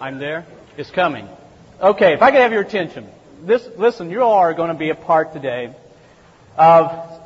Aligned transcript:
I'm 0.00 0.18
there. 0.18 0.46
It's 0.76 0.90
coming. 0.90 1.28
Okay, 1.80 2.12
if 2.12 2.22
I 2.22 2.30
could 2.30 2.40
have 2.40 2.52
your 2.52 2.62
attention. 2.62 3.08
This, 3.42 3.68
listen, 3.76 4.10
you 4.10 4.22
all 4.22 4.34
are 4.34 4.54
going 4.54 4.68
to 4.68 4.78
be 4.78 4.90
a 4.90 4.94
part 4.94 5.32
today 5.32 5.74
of, 6.56 7.20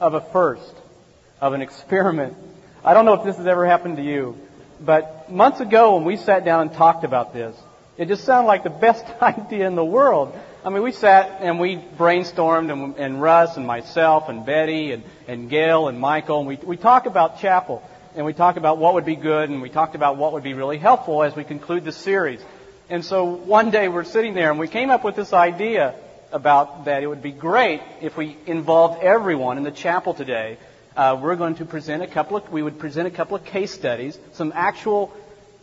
of 0.00 0.14
a 0.14 0.20
first, 0.20 0.74
of 1.40 1.52
an 1.52 1.62
experiment. 1.62 2.36
I 2.84 2.94
don't 2.94 3.04
know 3.04 3.14
if 3.14 3.24
this 3.24 3.36
has 3.36 3.46
ever 3.46 3.64
happened 3.64 3.96
to 3.98 4.02
you, 4.02 4.36
but 4.80 5.30
months 5.30 5.60
ago 5.60 5.96
when 5.96 6.04
we 6.04 6.16
sat 6.16 6.44
down 6.44 6.62
and 6.62 6.72
talked 6.72 7.04
about 7.04 7.32
this, 7.32 7.56
it 7.96 8.08
just 8.08 8.24
sounded 8.24 8.48
like 8.48 8.64
the 8.64 8.70
best 8.88 9.04
idea 9.22 9.68
in 9.68 9.76
the 9.76 9.84
world. 9.84 10.36
I 10.64 10.70
mean, 10.70 10.82
we 10.82 10.92
sat 10.92 11.40
and 11.40 11.60
we 11.60 11.76
brainstormed, 11.76 12.72
and, 12.72 12.96
and 12.96 13.22
Russ 13.22 13.56
and 13.56 13.66
myself 13.66 14.28
and 14.28 14.44
Betty 14.44 14.90
and, 14.90 15.04
and 15.28 15.48
Gail 15.48 15.86
and 15.86 15.98
Michael, 15.98 16.40
and 16.40 16.48
we, 16.48 16.56
we 16.56 16.76
talked 16.76 17.06
about 17.06 17.38
chapel, 17.38 17.88
and 18.14 18.26
we 18.26 18.32
talked 18.32 18.58
about 18.58 18.78
what 18.78 18.94
would 18.94 19.04
be 19.04 19.16
good, 19.16 19.50
and 19.50 19.62
we 19.62 19.70
talked 19.70 19.94
about 19.94 20.16
what 20.16 20.32
would 20.32 20.42
be 20.42 20.54
really 20.54 20.78
helpful 20.78 21.22
as 21.22 21.34
we 21.36 21.44
conclude 21.44 21.84
the 21.84 21.92
series. 21.92 22.40
And 22.88 23.04
so 23.04 23.24
one 23.24 23.70
day 23.70 23.88
we're 23.88 24.04
sitting 24.04 24.34
there, 24.34 24.50
and 24.50 24.58
we 24.58 24.68
came 24.68 24.90
up 24.90 25.04
with 25.04 25.16
this 25.16 25.32
idea 25.32 25.94
about 26.32 26.86
that 26.86 27.02
it 27.02 27.06
would 27.06 27.22
be 27.22 27.32
great 27.32 27.80
if 28.00 28.16
we 28.16 28.36
involved 28.46 29.02
everyone 29.02 29.58
in 29.58 29.64
the 29.64 29.70
chapel 29.70 30.14
today. 30.14 30.58
Uh, 30.96 31.18
we're 31.20 31.36
going 31.36 31.54
to 31.56 31.64
present 31.64 32.02
a 32.02 32.06
couple 32.06 32.36
of, 32.36 32.50
we 32.50 32.62
would 32.62 32.78
present 32.78 33.06
a 33.06 33.10
couple 33.10 33.36
of 33.36 33.44
case 33.44 33.72
studies, 33.72 34.18
some 34.32 34.52
actual 34.54 35.12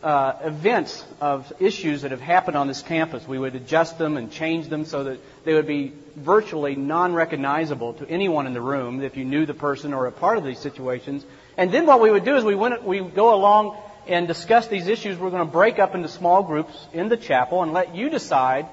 uh, 0.02 0.34
events 0.44 1.04
of 1.20 1.52
issues 1.60 2.02
that 2.02 2.12
have 2.12 2.20
happened 2.20 2.56
on 2.56 2.66
this 2.66 2.82
campus. 2.82 3.26
We 3.26 3.38
would 3.38 3.54
adjust 3.54 3.98
them 3.98 4.16
and 4.16 4.30
change 4.30 4.68
them 4.68 4.84
so 4.84 5.04
that 5.04 5.20
they 5.44 5.54
would 5.54 5.66
be 5.66 5.92
virtually 6.16 6.76
non-recognizable 6.76 7.94
to 7.94 8.08
anyone 8.08 8.46
in 8.46 8.54
the 8.54 8.60
room 8.60 9.02
if 9.02 9.16
you 9.16 9.24
knew 9.24 9.44
the 9.44 9.54
person 9.54 9.92
or 9.92 10.06
a 10.06 10.12
part 10.12 10.38
of 10.38 10.44
these 10.44 10.60
situations. 10.60 11.24
And 11.58 11.70
then 11.70 11.84
what 11.84 12.00
we 12.00 12.10
would 12.10 12.24
do 12.24 12.36
is 12.36 12.44
we 12.44 12.54
went, 12.54 12.82
we 12.84 13.00
go 13.00 13.34
along 13.34 13.76
and 14.06 14.26
discuss 14.26 14.68
these 14.68 14.88
issues. 14.88 15.18
We're 15.18 15.30
going 15.30 15.46
to 15.46 15.52
break 15.52 15.78
up 15.78 15.94
into 15.94 16.08
small 16.08 16.42
groups 16.42 16.72
in 16.94 17.10
the 17.10 17.18
chapel 17.18 17.62
and 17.62 17.74
let 17.74 17.94
you 17.94 18.08
decide, 18.08 18.66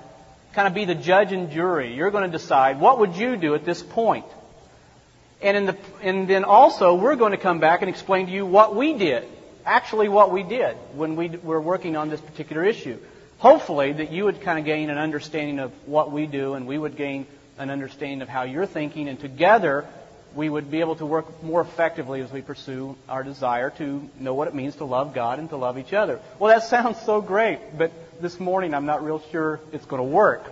kind 0.53 0.69
of 0.69 0.73
be 0.73 0.86
the 0.86 0.95
judge 0.95 1.33
and 1.33 1.52
jury. 1.52 1.94
You're 1.94 2.11
going 2.11 2.31
to 2.31 2.38
decide 2.38 2.80
what 2.80 3.00
would 3.00 3.17
you 3.17 3.36
do 3.36 3.56
at 3.56 3.66
this 3.66 3.83
point. 3.83 4.25
And, 5.41 5.58
in 5.58 5.66
the, 5.66 5.78
and 6.02 6.30
then 6.30 6.45
also, 6.45 6.95
we're 6.95 7.17
going 7.17 7.31
to 7.31 7.38
come 7.38 7.59
back 7.59 7.81
and 7.81 7.89
explain 7.89 8.28
to 8.28 8.31
you 8.31 8.45
what 8.45 8.73
we 8.73 8.94
did 8.94 9.28
actually 9.66 10.08
what 10.08 10.31
we 10.31 10.44
did 10.44 10.75
when 10.94 11.16
we 11.16 11.30
were 11.30 11.59
working 11.59 11.97
on 11.97 12.09
this 12.09 12.22
particular 12.22 12.63
issue. 12.63 13.00
Hopefully, 13.39 13.94
that 13.94 14.11
you 14.11 14.25
would 14.25 14.41
kind 14.41 14.59
of 14.59 14.66
gain 14.66 14.89
an 14.89 14.97
understanding 14.97 15.59
of 15.59 15.72
what 15.86 16.11
we 16.11 16.28
do, 16.28 16.53
and 16.53 16.67
we 16.67 16.78
would 16.78 16.95
gain 16.95 17.28
an 17.58 17.69
understanding 17.69 18.22
of 18.22 18.30
how 18.30 18.44
you're 18.44 18.66
thinking, 18.66 19.09
and 19.09 19.19
together 19.19 19.86
we 20.36 20.50
would 20.50 20.69
be 20.69 20.81
able 20.81 20.95
to 20.97 21.05
work 21.05 21.41
more 21.41 21.61
effectively 21.61 22.22
as 22.22 22.31
we 22.31 22.41
pursue 22.41 22.95
our 23.08 23.23
desire 23.23 23.69
to 23.72 24.09
know 24.19 24.33
what 24.33 24.50
it 24.50 24.53
means 24.53 24.75
to 24.75 24.86
love 24.86 25.14
God 25.14 25.39
and 25.39 25.50
to 25.50 25.58
love 25.58 25.78
each 25.78 25.94
other. 25.94 26.19
Well, 26.38 26.53
that 26.53 26.67
sounds 26.67 27.02
so 27.02 27.22
great, 27.22 27.78
but 27.78 27.91
this 28.22 28.39
morning 28.39 28.73
I'm 28.73 28.86
not 28.86 29.03
real 29.03 29.23
sure 29.31 29.61
it's 29.72 29.86
going 29.86 30.02
to 30.02 30.08
work. 30.08 30.44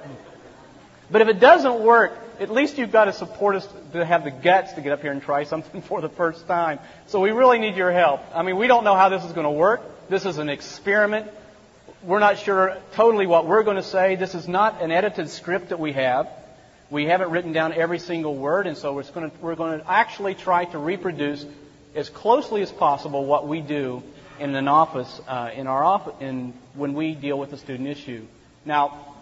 But 1.12 1.22
if 1.22 1.28
it 1.28 1.40
doesn't 1.40 1.82
work, 1.82 2.18
at 2.40 2.50
least 2.50 2.78
you've 2.78 2.94
got 2.94 3.06
to 3.06 3.14
support 3.14 3.58
us 3.58 3.68
to 3.92 4.06
have 4.06 4.24
the 4.24 4.32
guts 4.32 4.74
to 4.74 4.82
get 4.82 4.94
up 4.94 5.02
here 5.02 5.12
and 5.12 5.22
try 5.22 5.44
something 5.44 5.82
for 5.90 6.00
the 6.00 6.10
first 6.10 6.48
time. 6.48 6.80
So 7.08 7.20
we 7.20 7.32
really 7.32 7.60
need 7.60 7.76
your 7.76 7.92
help. 7.92 8.22
I 8.34 8.42
mean, 8.42 8.58
we 8.58 8.68
don't 8.68 8.86
know 8.86 8.96
how 8.96 9.10
this 9.10 9.24
is 9.26 9.34
going 9.34 9.46
to 9.46 9.52
work. 9.52 9.82
This 10.10 10.26
is 10.26 10.38
an 10.38 10.50
experiment. 10.50 11.28
We're 12.04 12.20
not 12.20 12.40
sure 12.40 12.78
totally 12.94 13.28
what 13.28 13.48
we're 13.48 13.64
going 13.64 13.78
to 13.78 13.84
say. 13.84 14.16
This 14.16 14.34
is 14.34 14.48
not 14.48 14.82
an 14.82 14.92
edited 14.92 15.30
script 15.30 15.70
that 15.70 15.80
we 15.80 15.94
have. 15.94 16.30
We 16.94 17.06
haven't 17.06 17.32
written 17.32 17.54
down 17.54 17.74
every 17.74 17.98
single 17.98 18.36
word, 18.36 18.68
and 18.68 18.78
so 18.78 18.94
we're 18.94 19.02
going 19.02 19.32
to, 19.32 19.38
we're 19.42 19.56
going 19.56 19.80
to 19.80 19.92
actually 19.92 20.36
try 20.36 20.66
to 20.66 20.78
reproduce 20.78 21.44
as 21.96 22.08
closely 22.08 22.62
as 22.62 22.72
possible 22.72 23.26
what 23.26 23.48
we 23.48 23.62
do 23.62 24.04
in 24.40 24.54
an 24.54 24.68
office, 24.68 25.20
uh, 25.28 25.50
in 25.56 25.66
our 25.66 25.84
office, 25.84 26.14
in, 26.20 26.54
when 26.76 26.94
we 26.94 27.16
deal 27.16 27.40
with 27.40 27.52
a 27.52 27.58
student 27.58 27.90
issue. 27.90 28.28
Now, 28.64 29.16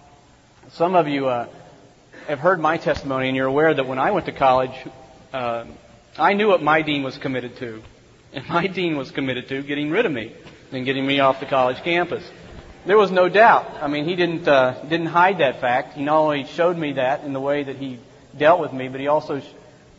some 0.71 0.95
of 0.95 1.07
you, 1.07 1.29
uh, 1.29 1.47
have 2.27 2.39
heard 2.39 2.59
my 2.59 2.75
testimony, 2.75 3.29
and 3.29 3.37
you're 3.37 3.47
aware 3.47 3.73
that 3.73 3.87
when 3.87 3.99
I 3.99 4.11
went 4.11 4.25
to 4.25 4.33
college, 4.33 4.75
uh, 5.31 5.63
I 6.17 6.33
knew 6.33 6.49
what 6.49 6.61
my 6.61 6.81
dean 6.81 7.03
was 7.03 7.17
committed 7.17 7.55
to. 7.59 7.81
And 8.33 8.45
my 8.49 8.67
dean 8.67 8.97
was 8.97 9.11
committed 9.11 9.47
to 9.47 9.63
getting 9.63 9.91
rid 9.91 10.05
of 10.05 10.11
me 10.11 10.35
and 10.73 10.83
getting 10.83 11.07
me 11.07 11.21
off 11.21 11.39
the 11.39 11.45
college 11.45 11.81
campus. 11.83 12.29
There 12.85 12.97
was 12.97 13.11
no 13.11 13.29
doubt. 13.29 13.77
I 13.81 13.87
mean, 13.87 14.05
he 14.05 14.15
didn't 14.15 14.47
uh, 14.47 14.81
didn't 14.83 15.07
hide 15.07 15.37
that 15.37 15.61
fact. 15.61 15.93
He 15.93 16.03
not 16.03 16.17
only 16.17 16.45
showed 16.45 16.77
me 16.77 16.93
that 16.93 17.23
in 17.23 17.31
the 17.33 17.39
way 17.39 17.63
that 17.63 17.75
he 17.75 17.99
dealt 18.35 18.59
with 18.59 18.73
me, 18.73 18.87
but 18.87 18.99
he 18.99 19.07
also 19.07 19.41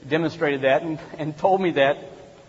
demonstrated 0.08 0.62
that 0.62 0.82
and, 0.82 0.98
and 1.16 1.36
told 1.38 1.60
me 1.60 1.72
that 1.72 1.98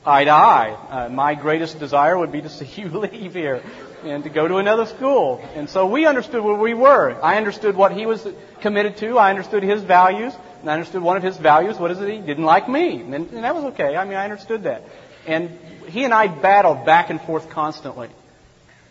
eye 0.05 0.23
to 0.23 0.31
eye. 0.31 0.77
Uh, 0.89 1.09
my 1.09 1.35
greatest 1.35 1.79
desire 1.79 2.17
would 2.17 2.31
be 2.31 2.41
to 2.41 2.49
see 2.57 2.81
you 2.81 2.89
leave 2.89 3.33
here 3.33 3.61
and 4.03 4.23
to 4.23 4.29
go 4.29 4.47
to 4.47 4.57
another 4.57 4.85
school. 4.85 5.39
And 5.55 5.69
so 5.69 5.87
we 5.87 6.05
understood 6.05 6.43
where 6.43 6.55
we 6.55 6.73
were. 6.73 7.21
I 7.21 7.37
understood 7.37 7.75
what 7.75 7.91
he 7.91 8.05
was 8.05 8.25
committed 8.61 8.97
to. 8.97 9.17
I 9.17 9.29
understood 9.29 9.63
his 9.63 9.81
values. 9.83 10.33
And 10.61 10.69
I 10.69 10.73
understood 10.73 11.01
one 11.01 11.17
of 11.17 11.23
his 11.23 11.37
values. 11.37 11.77
What 11.77 11.91
is 11.91 12.01
it? 12.01 12.09
He 12.09 12.19
didn't 12.19 12.45
like 12.45 12.67
me. 12.67 13.01
And, 13.01 13.13
and 13.13 13.43
that 13.43 13.53
was 13.55 13.65
okay. 13.65 13.95
I 13.95 14.03
mean, 14.05 14.15
I 14.15 14.23
understood 14.23 14.63
that. 14.63 14.83
And 15.25 15.57
he 15.87 16.03
and 16.03 16.13
I 16.13 16.27
battled 16.27 16.85
back 16.85 17.09
and 17.09 17.21
forth 17.21 17.49
constantly. 17.49 18.09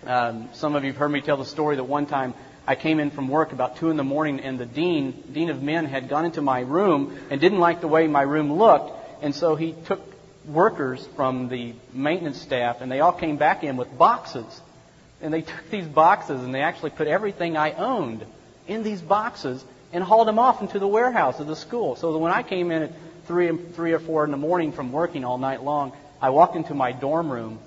Um, 0.06 0.48
some 0.54 0.74
of 0.74 0.82
you 0.82 0.90
have 0.90 0.98
heard 0.98 1.10
me 1.10 1.20
tell 1.20 1.36
the 1.36 1.44
story 1.44 1.76
that 1.76 1.84
one 1.84 2.06
time 2.06 2.34
I 2.66 2.74
came 2.74 2.98
in 2.98 3.10
from 3.10 3.28
work 3.28 3.52
about 3.52 3.76
two 3.76 3.90
in 3.90 3.96
the 3.96 4.04
morning 4.04 4.40
and 4.40 4.58
the 4.58 4.66
dean, 4.66 5.12
dean 5.32 5.48
of 5.48 5.62
men, 5.62 5.84
had 5.84 6.08
gone 6.08 6.24
into 6.24 6.42
my 6.42 6.60
room 6.60 7.16
and 7.30 7.40
didn't 7.40 7.60
like 7.60 7.80
the 7.80 7.88
way 7.88 8.08
my 8.08 8.22
room 8.22 8.52
looked. 8.52 8.92
And 9.22 9.34
so 9.34 9.54
he 9.54 9.74
took 9.86 10.00
workers 10.44 11.06
from 11.14 11.48
the 11.48 11.74
maintenance 11.92 12.40
staff 12.40 12.80
and 12.80 12.90
they 12.90 12.98
all 12.98 13.12
came 13.12 13.36
back 13.36 13.62
in 13.62 13.76
with 13.76 13.96
boxes 13.96 14.60
and 15.20 15.32
they 15.32 15.42
took 15.42 15.70
these 15.70 15.86
boxes 15.86 16.40
and 16.42 16.52
they 16.52 16.62
actually 16.62 16.90
put 16.90 17.06
everything 17.06 17.56
I 17.56 17.72
owned 17.72 18.24
in 18.66 18.82
these 18.82 19.00
boxes 19.00 19.64
and 19.92 20.02
hauled 20.02 20.26
them 20.26 20.38
off 20.38 20.60
into 20.60 20.80
the 20.80 20.88
warehouse 20.88 21.38
of 21.38 21.46
the 21.46 21.56
school. 21.56 21.94
So 21.94 22.16
when 22.18 22.32
I 22.32 22.42
came 22.42 22.72
in 22.72 22.82
at 22.82 22.92
three, 23.26 23.56
three 23.56 23.92
or 23.92 24.00
four 24.00 24.24
in 24.24 24.32
the 24.32 24.36
morning 24.36 24.72
from 24.72 24.90
working 24.90 25.24
all 25.24 25.38
night 25.38 25.62
long, 25.62 25.92
I 26.20 26.30
walked 26.30 26.56
into 26.56 26.74
my 26.74 26.90
dorm 26.90 27.30
room 27.30 27.60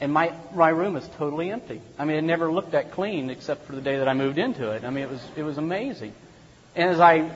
and 0.00 0.12
my, 0.12 0.32
my 0.54 0.68
room 0.68 0.94
was 0.94 1.08
totally 1.16 1.50
empty. 1.50 1.80
I 1.98 2.04
mean, 2.04 2.16
it 2.16 2.22
never 2.22 2.52
looked 2.52 2.72
that 2.72 2.92
clean 2.92 3.30
except 3.30 3.66
for 3.66 3.74
the 3.74 3.80
day 3.80 3.98
that 3.98 4.08
I 4.08 4.14
moved 4.14 4.38
into 4.38 4.70
it. 4.70 4.84
I 4.84 4.90
mean, 4.90 5.04
it 5.04 5.10
was, 5.10 5.22
it 5.36 5.42
was 5.42 5.56
amazing. 5.56 6.12
And 6.74 6.90
as 6.90 7.00
I 7.00 7.30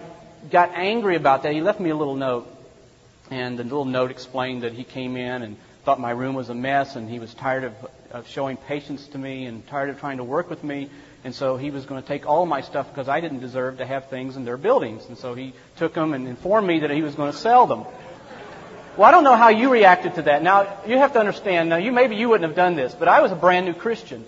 got 0.51 0.73
angry 0.75 1.17
about 1.17 1.45
that, 1.45 1.55
he 1.55 1.63
left 1.63 1.81
me 1.81 1.91
a 1.91 1.97
little 1.97 2.17
note. 2.17 2.47
And 3.31 3.59
the 3.59 3.65
little 3.65 3.87
note 3.87 4.11
explained 4.11 4.63
that 4.63 4.75
he 4.75 4.85
came 4.85 5.17
in 5.17 5.43
and 5.43 5.57
thought 5.85 5.99
my 6.01 6.11
room 6.11 6.35
was 6.35 6.51
a 6.51 6.55
mess 6.55 6.97
and 6.97 7.09
he 7.09 7.19
was 7.19 7.33
tired 7.33 7.65
of, 7.65 7.73
of 8.11 8.29
showing 8.29 8.59
patience 8.59 9.07
to 9.09 9.19
me 9.19 9.47
and 9.47 9.67
tired 9.69 9.89
of 9.89 9.99
trying 9.99 10.19
to 10.19 10.25
work 10.25 10.51
with 10.51 10.63
me. 10.63 10.91
And 11.25 11.35
so 11.35 11.57
he 11.57 11.71
was 11.71 11.87
going 11.87 12.03
to 12.03 12.07
take 12.07 12.27
all 12.27 12.45
my 12.45 12.61
stuff 12.61 12.89
because 12.89 13.09
I 13.09 13.21
didn't 13.21 13.41
deserve 13.41 13.79
to 13.79 13.87
have 13.87 14.09
things 14.09 14.37
in 14.37 14.45
their 14.45 14.57
buildings. 14.59 15.07
And 15.09 15.17
so 15.17 15.35
he 15.35 15.55
took 15.77 15.95
them 15.95 16.13
and 16.13 16.29
informed 16.29 16.67
me 16.67 16.81
that 16.81 16.91
he 16.91 17.03
was 17.03 17.15
going 17.15 17.33
to 17.33 17.39
sell 17.39 17.67
them. 17.67 17.85
Well, 19.01 19.09
I 19.09 19.13
don't 19.13 19.25
know 19.25 19.35
how 19.35 19.49
you 19.49 19.73
reacted 19.73 20.17
to 20.17 20.23
that. 20.25 20.43
Now, 20.43 20.77
you 20.87 20.99
have 20.99 21.15
to 21.15 21.19
understand, 21.19 21.71
now 21.71 21.77
you, 21.77 21.91
maybe 21.91 22.17
you 22.17 22.29
wouldn't 22.29 22.47
have 22.47 22.55
done 22.55 22.77
this, 22.77 22.95
but 22.95 23.09
I 23.09 23.23
was 23.23 23.33
a 23.33 23.35
brand 23.35 23.65
new 23.65 23.73
Christian. 23.73 24.27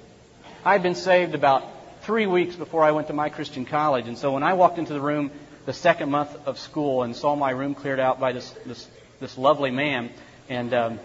I 0.65 0.72
had 0.72 0.83
been 0.83 0.94
saved 0.94 1.34
about 1.34 1.62
three 2.05 2.27
weeks 2.27 2.56
before 2.56 2.82
I 2.82 2.93
went 2.93 3.09
to 3.09 3.12
my 3.12 3.28
Christian 3.28 3.66
college. 3.66 4.09
And 4.09 4.16
so 4.16 4.32
when 4.32 4.43
I 4.43 4.55
walked 4.55 4.78
into 4.78 4.94
the 4.94 5.00
room 5.03 5.31
the 5.66 5.75
second 5.75 6.11
month 6.11 6.34
of 6.47 6.59
school 6.59 7.03
and 7.03 7.15
saw 7.15 7.37
my 7.37 7.50
room 7.50 7.75
cleared 7.75 8.00
out 8.00 8.19
by 8.19 8.32
this, 8.32 8.49
this, 8.65 8.88
this 9.21 9.37
lovely 9.37 9.71
man, 9.71 10.09
and 10.49 10.72
um, 10.72 11.00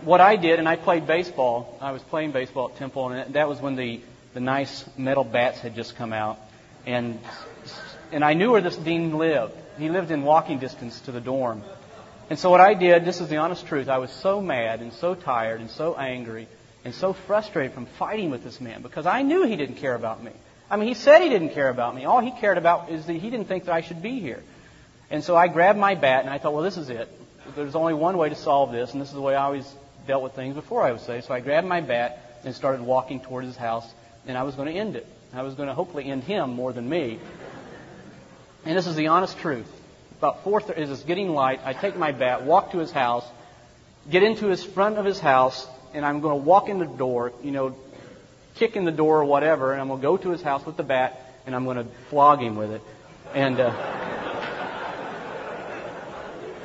what 0.00 0.22
I 0.22 0.36
did, 0.36 0.58
and 0.58 0.66
I 0.66 0.76
played 0.76 1.06
baseball. 1.06 1.76
I 1.78 1.92
was 1.92 2.00
playing 2.00 2.32
baseball 2.32 2.70
at 2.70 2.76
Temple, 2.76 3.10
and 3.10 3.34
that 3.34 3.50
was 3.50 3.60
when 3.60 3.76
the, 3.76 4.00
the 4.32 4.40
nice 4.40 4.82
metal 4.96 5.24
bats 5.24 5.60
had 5.60 5.74
just 5.74 5.94
come 5.96 6.14
out. 6.14 6.40
And, 6.86 7.20
and 8.12 8.24
I 8.24 8.32
knew 8.32 8.50
where 8.50 8.62
this 8.62 8.76
dean 8.78 9.18
lived. 9.18 9.52
He 9.78 9.90
lived 9.90 10.10
in 10.10 10.22
walking 10.22 10.58
distance 10.58 10.98
to 11.00 11.12
the 11.12 11.20
dorm. 11.20 11.62
And 12.32 12.38
so 12.38 12.48
what 12.48 12.62
I 12.62 12.72
did, 12.72 13.04
this 13.04 13.20
is 13.20 13.28
the 13.28 13.36
honest 13.36 13.66
truth, 13.66 13.90
I 13.90 13.98
was 13.98 14.10
so 14.10 14.40
mad 14.40 14.80
and 14.80 14.90
so 14.94 15.14
tired 15.14 15.60
and 15.60 15.70
so 15.70 15.94
angry 15.96 16.48
and 16.82 16.94
so 16.94 17.12
frustrated 17.12 17.74
from 17.74 17.84
fighting 17.84 18.30
with 18.30 18.42
this 18.42 18.58
man 18.58 18.80
because 18.80 19.04
I 19.04 19.20
knew 19.20 19.42
he 19.42 19.54
didn't 19.54 19.74
care 19.74 19.94
about 19.94 20.24
me. 20.24 20.30
I 20.70 20.78
mean, 20.78 20.88
he 20.88 20.94
said 20.94 21.20
he 21.20 21.28
didn't 21.28 21.50
care 21.50 21.68
about 21.68 21.94
me. 21.94 22.06
All 22.06 22.20
he 22.20 22.30
cared 22.30 22.56
about 22.56 22.88
is 22.88 23.04
that 23.04 23.12
he 23.12 23.28
didn't 23.28 23.48
think 23.48 23.66
that 23.66 23.74
I 23.74 23.82
should 23.82 24.00
be 24.00 24.18
here. 24.18 24.42
And 25.10 25.22
so 25.22 25.36
I 25.36 25.48
grabbed 25.48 25.78
my 25.78 25.94
bat 25.94 26.22
and 26.24 26.30
I 26.30 26.38
thought, 26.38 26.54
well, 26.54 26.62
this 26.62 26.78
is 26.78 26.88
it. 26.88 27.06
There's 27.54 27.74
only 27.74 27.92
one 27.92 28.16
way 28.16 28.30
to 28.30 28.34
solve 28.34 28.72
this, 28.72 28.92
and 28.92 29.02
this 29.02 29.08
is 29.08 29.14
the 29.14 29.20
way 29.20 29.34
I 29.34 29.44
always 29.44 29.70
dealt 30.06 30.22
with 30.22 30.32
things 30.32 30.54
before, 30.54 30.80
I 30.80 30.92
would 30.92 31.02
say. 31.02 31.20
So 31.20 31.34
I 31.34 31.40
grabbed 31.40 31.66
my 31.66 31.82
bat 31.82 32.40
and 32.46 32.54
started 32.54 32.80
walking 32.80 33.20
toward 33.20 33.44
his 33.44 33.58
house, 33.58 33.84
and 34.26 34.38
I 34.38 34.44
was 34.44 34.54
going 34.54 34.72
to 34.72 34.80
end 34.80 34.96
it. 34.96 35.06
I 35.34 35.42
was 35.42 35.52
going 35.52 35.68
to 35.68 35.74
hopefully 35.74 36.06
end 36.06 36.24
him 36.24 36.54
more 36.54 36.72
than 36.72 36.88
me. 36.88 37.18
And 38.64 38.74
this 38.74 38.86
is 38.86 38.96
the 38.96 39.08
honest 39.08 39.36
truth. 39.36 39.68
About 40.22 40.44
four, 40.44 40.62
as 40.76 40.88
it's 40.88 41.02
getting 41.02 41.30
light, 41.30 41.58
I 41.64 41.72
take 41.72 41.96
my 41.96 42.12
bat, 42.12 42.44
walk 42.44 42.70
to 42.70 42.78
his 42.78 42.92
house, 42.92 43.24
get 44.08 44.22
into 44.22 44.46
his 44.46 44.62
front 44.62 44.96
of 44.96 45.04
his 45.04 45.18
house, 45.18 45.66
and 45.94 46.06
I'm 46.06 46.20
going 46.20 46.38
to 46.38 46.44
walk 46.44 46.68
in 46.68 46.78
the 46.78 46.86
door, 46.86 47.32
you 47.42 47.50
know, 47.50 47.74
kick 48.54 48.76
in 48.76 48.84
the 48.84 48.92
door 48.92 49.22
or 49.22 49.24
whatever, 49.24 49.72
and 49.72 49.80
I'm 49.80 49.88
going 49.88 50.00
to 50.00 50.06
go 50.06 50.16
to 50.16 50.30
his 50.30 50.40
house 50.40 50.64
with 50.64 50.76
the 50.76 50.84
bat, 50.84 51.20
and 51.44 51.56
I'm 51.56 51.64
going 51.64 51.78
to 51.78 51.86
flog 52.08 52.40
him 52.40 52.54
with 52.54 52.70
it. 52.70 52.82
And 53.34 53.58
uh, 53.58 53.70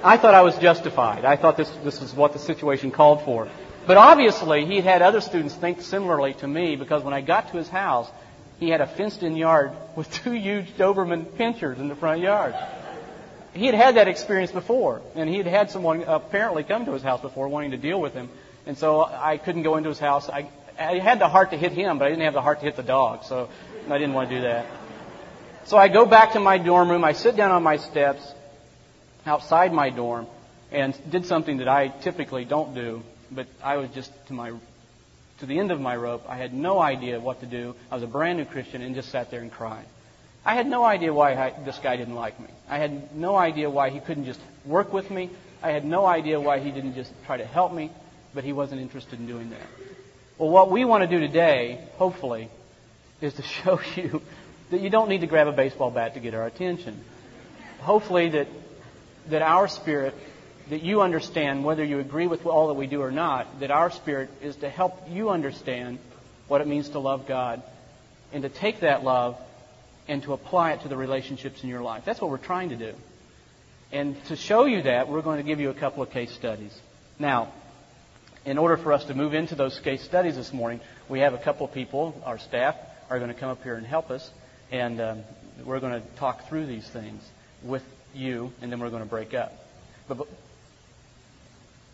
I 0.03 0.17
thought 0.17 0.35
I 0.35 0.43
was 0.43 0.55
justified. 0.59 1.25
I 1.25 1.35
thought 1.35 1.57
this, 1.57 1.71
this 1.83 1.99
was 1.99 2.13
what 2.13 2.33
the 2.33 2.39
situation 2.39 2.91
called 2.91 3.23
for. 3.25 3.49
But 3.87 3.97
obviously, 3.97 4.67
he'd 4.67 4.83
had 4.83 5.01
other 5.01 5.19
students 5.19 5.55
think 5.55 5.81
similarly 5.81 6.35
to 6.35 6.47
me 6.47 6.75
because 6.75 7.01
when 7.01 7.15
I 7.15 7.21
got 7.21 7.49
to 7.53 7.57
his 7.57 7.69
house, 7.69 8.07
he 8.59 8.69
had 8.69 8.81
a 8.81 8.87
fenced 8.87 9.23
in 9.23 9.35
yard 9.35 9.71
with 9.95 10.13
two 10.23 10.33
huge 10.33 10.77
Doberman 10.77 11.25
pinschers 11.25 11.79
in 11.79 11.87
the 11.87 11.95
front 11.95 12.21
yard. 12.21 12.53
He 13.57 13.65
had 13.65 13.75
had 13.75 13.95
that 13.95 14.07
experience 14.07 14.51
before, 14.51 15.01
and 15.15 15.27
he 15.27 15.37
had 15.37 15.47
had 15.47 15.71
someone 15.71 16.03
apparently 16.03 16.63
come 16.63 16.85
to 16.85 16.93
his 16.93 17.01
house 17.01 17.21
before 17.21 17.47
wanting 17.47 17.71
to 17.71 17.77
deal 17.77 17.99
with 17.99 18.13
him. 18.13 18.29
And 18.67 18.77
so 18.77 19.03
I 19.03 19.37
couldn't 19.37 19.63
go 19.63 19.77
into 19.77 19.89
his 19.89 19.99
house. 19.99 20.29
I, 20.29 20.49
I 20.79 20.99
had 20.99 21.19
the 21.19 21.27
heart 21.27 21.51
to 21.51 21.57
hit 21.57 21.71
him, 21.71 21.97
but 21.97 22.05
I 22.05 22.09
didn't 22.09 22.23
have 22.23 22.33
the 22.33 22.41
heart 22.41 22.59
to 22.59 22.65
hit 22.65 22.75
the 22.75 22.83
dog, 22.83 23.23
so 23.23 23.49
I 23.89 23.97
didn't 23.97 24.13
want 24.13 24.29
to 24.29 24.35
do 24.35 24.41
that. 24.43 24.67
So 25.65 25.75
I 25.75 25.87
go 25.87 26.05
back 26.05 26.33
to 26.33 26.39
my 26.39 26.59
dorm 26.59 26.89
room. 26.89 27.03
I 27.03 27.13
sit 27.13 27.35
down 27.35 27.51
on 27.51 27.63
my 27.63 27.77
steps 27.77 28.21
outside 29.25 29.73
my 29.73 29.89
dorm 29.89 30.27
and 30.71 30.95
did 31.09 31.25
something 31.25 31.57
that 31.57 31.67
I 31.67 31.87
typically 31.87 32.45
don't 32.45 32.75
do, 32.75 33.01
but 33.31 33.47
I 33.63 33.77
was 33.77 33.89
just 33.89 34.11
to 34.27 34.33
my 34.33 34.53
to 35.39 35.45
the 35.45 35.59
end 35.59 35.71
of 35.71 35.79
my 35.79 35.95
rope. 35.95 36.23
I 36.27 36.37
had 36.37 36.53
no 36.53 36.79
idea 36.79 37.19
what 37.19 37.41
to 37.41 37.45
do. 37.45 37.75
I 37.91 37.95
was 37.95 38.03
a 38.03 38.07
brand 38.07 38.37
new 38.37 38.45
Christian 38.45 38.81
and 38.81 38.95
just 38.95 39.09
sat 39.09 39.29
there 39.29 39.41
and 39.41 39.51
cried. 39.51 39.85
I 40.47 40.55
had 40.55 40.65
no 40.65 40.85
idea 40.85 41.13
why 41.13 41.33
I, 41.33 41.53
this 41.65 41.77
guy 41.77 41.97
didn't 41.97 42.15
like 42.15 42.39
me. 42.39 42.47
I 42.69 42.77
had 42.77 43.13
no 43.13 43.35
idea 43.35 43.69
why 43.69 43.89
he 43.89 43.99
couldn't 43.99 44.23
just 44.23 44.39
work 44.65 44.93
with 44.93 45.11
me. 45.11 45.29
I 45.61 45.71
had 45.71 45.83
no 45.83 46.05
idea 46.05 46.39
why 46.39 46.59
he 46.59 46.71
didn't 46.71 46.95
just 46.95 47.11
try 47.25 47.35
to 47.35 47.45
help 47.45 47.73
me, 47.73 47.91
but 48.33 48.45
he 48.45 48.53
wasn't 48.53 48.79
interested 48.79 49.19
in 49.19 49.27
doing 49.27 49.49
that. 49.49 49.67
Well, 50.37 50.49
what 50.49 50.71
we 50.71 50.85
want 50.85 51.03
to 51.03 51.07
do 51.07 51.19
today, 51.19 51.85
hopefully, 51.97 52.49
is 53.19 53.33
to 53.33 53.41
show 53.63 53.81
you 53.97 54.21
that 54.71 54.79
you 54.79 54.89
don't 54.89 55.09
need 55.09 55.19
to 55.19 55.27
grab 55.27 55.47
a 55.47 55.51
baseball 55.51 55.91
bat 55.91 56.13
to 56.13 56.21
get 56.21 56.33
our 56.33 56.45
attention. 56.45 56.97
Hopefully 57.79 58.29
that, 58.29 58.47
that 59.27 59.41
our 59.41 59.67
spirit, 59.67 60.15
that 60.69 60.81
you 60.81 61.01
understand 61.01 61.65
whether 61.65 61.83
you 61.83 61.99
agree 61.99 62.27
with 62.27 62.45
all 62.45 62.69
that 62.69 62.75
we 62.75 62.87
do 62.87 63.01
or 63.01 63.11
not, 63.11 63.59
that 63.59 63.69
our 63.69 63.91
spirit 63.91 64.29
is 64.41 64.55
to 64.57 64.69
help 64.69 65.09
you 65.09 65.29
understand 65.29 65.99
what 66.47 66.61
it 66.61 66.67
means 66.67 66.87
to 66.91 66.99
love 66.99 67.27
God 67.27 67.61
and 68.31 68.43
to 68.43 68.49
take 68.49 68.79
that 68.79 69.03
love 69.03 69.37
and 70.07 70.23
to 70.23 70.33
apply 70.33 70.71
it 70.73 70.81
to 70.81 70.87
the 70.87 70.97
relationships 70.97 71.63
in 71.63 71.69
your 71.69 71.81
life. 71.81 72.03
That's 72.05 72.21
what 72.21 72.29
we're 72.29 72.37
trying 72.37 72.69
to 72.69 72.75
do. 72.75 72.93
And 73.91 74.21
to 74.25 74.35
show 74.35 74.65
you 74.65 74.83
that, 74.83 75.07
we're 75.07 75.21
going 75.21 75.37
to 75.37 75.43
give 75.43 75.59
you 75.59 75.69
a 75.69 75.73
couple 75.73 76.03
of 76.03 76.11
case 76.11 76.31
studies. 76.33 76.77
Now, 77.19 77.51
in 78.45 78.57
order 78.57 78.77
for 78.77 78.93
us 78.93 79.05
to 79.05 79.13
move 79.13 79.33
into 79.33 79.55
those 79.55 79.79
case 79.79 80.03
studies 80.03 80.35
this 80.35 80.53
morning, 80.53 80.81
we 81.09 81.19
have 81.19 81.33
a 81.33 81.37
couple 81.37 81.65
of 81.65 81.73
people, 81.73 82.21
our 82.25 82.37
staff, 82.37 82.75
are 83.09 83.19
going 83.19 83.33
to 83.33 83.39
come 83.39 83.49
up 83.49 83.63
here 83.63 83.75
and 83.75 83.85
help 83.85 84.11
us. 84.11 84.29
And 84.71 84.99
um, 84.99 85.23
we're 85.65 85.79
going 85.79 86.01
to 86.01 86.07
talk 86.17 86.47
through 86.49 86.65
these 86.65 86.87
things 86.87 87.21
with 87.63 87.83
you, 88.13 88.51
and 88.61 88.71
then 88.71 88.79
we're 88.79 88.89
going 88.89 89.03
to 89.03 89.09
break 89.09 89.33
up. 89.33 89.53
But, 90.07 90.17
but 90.17 90.27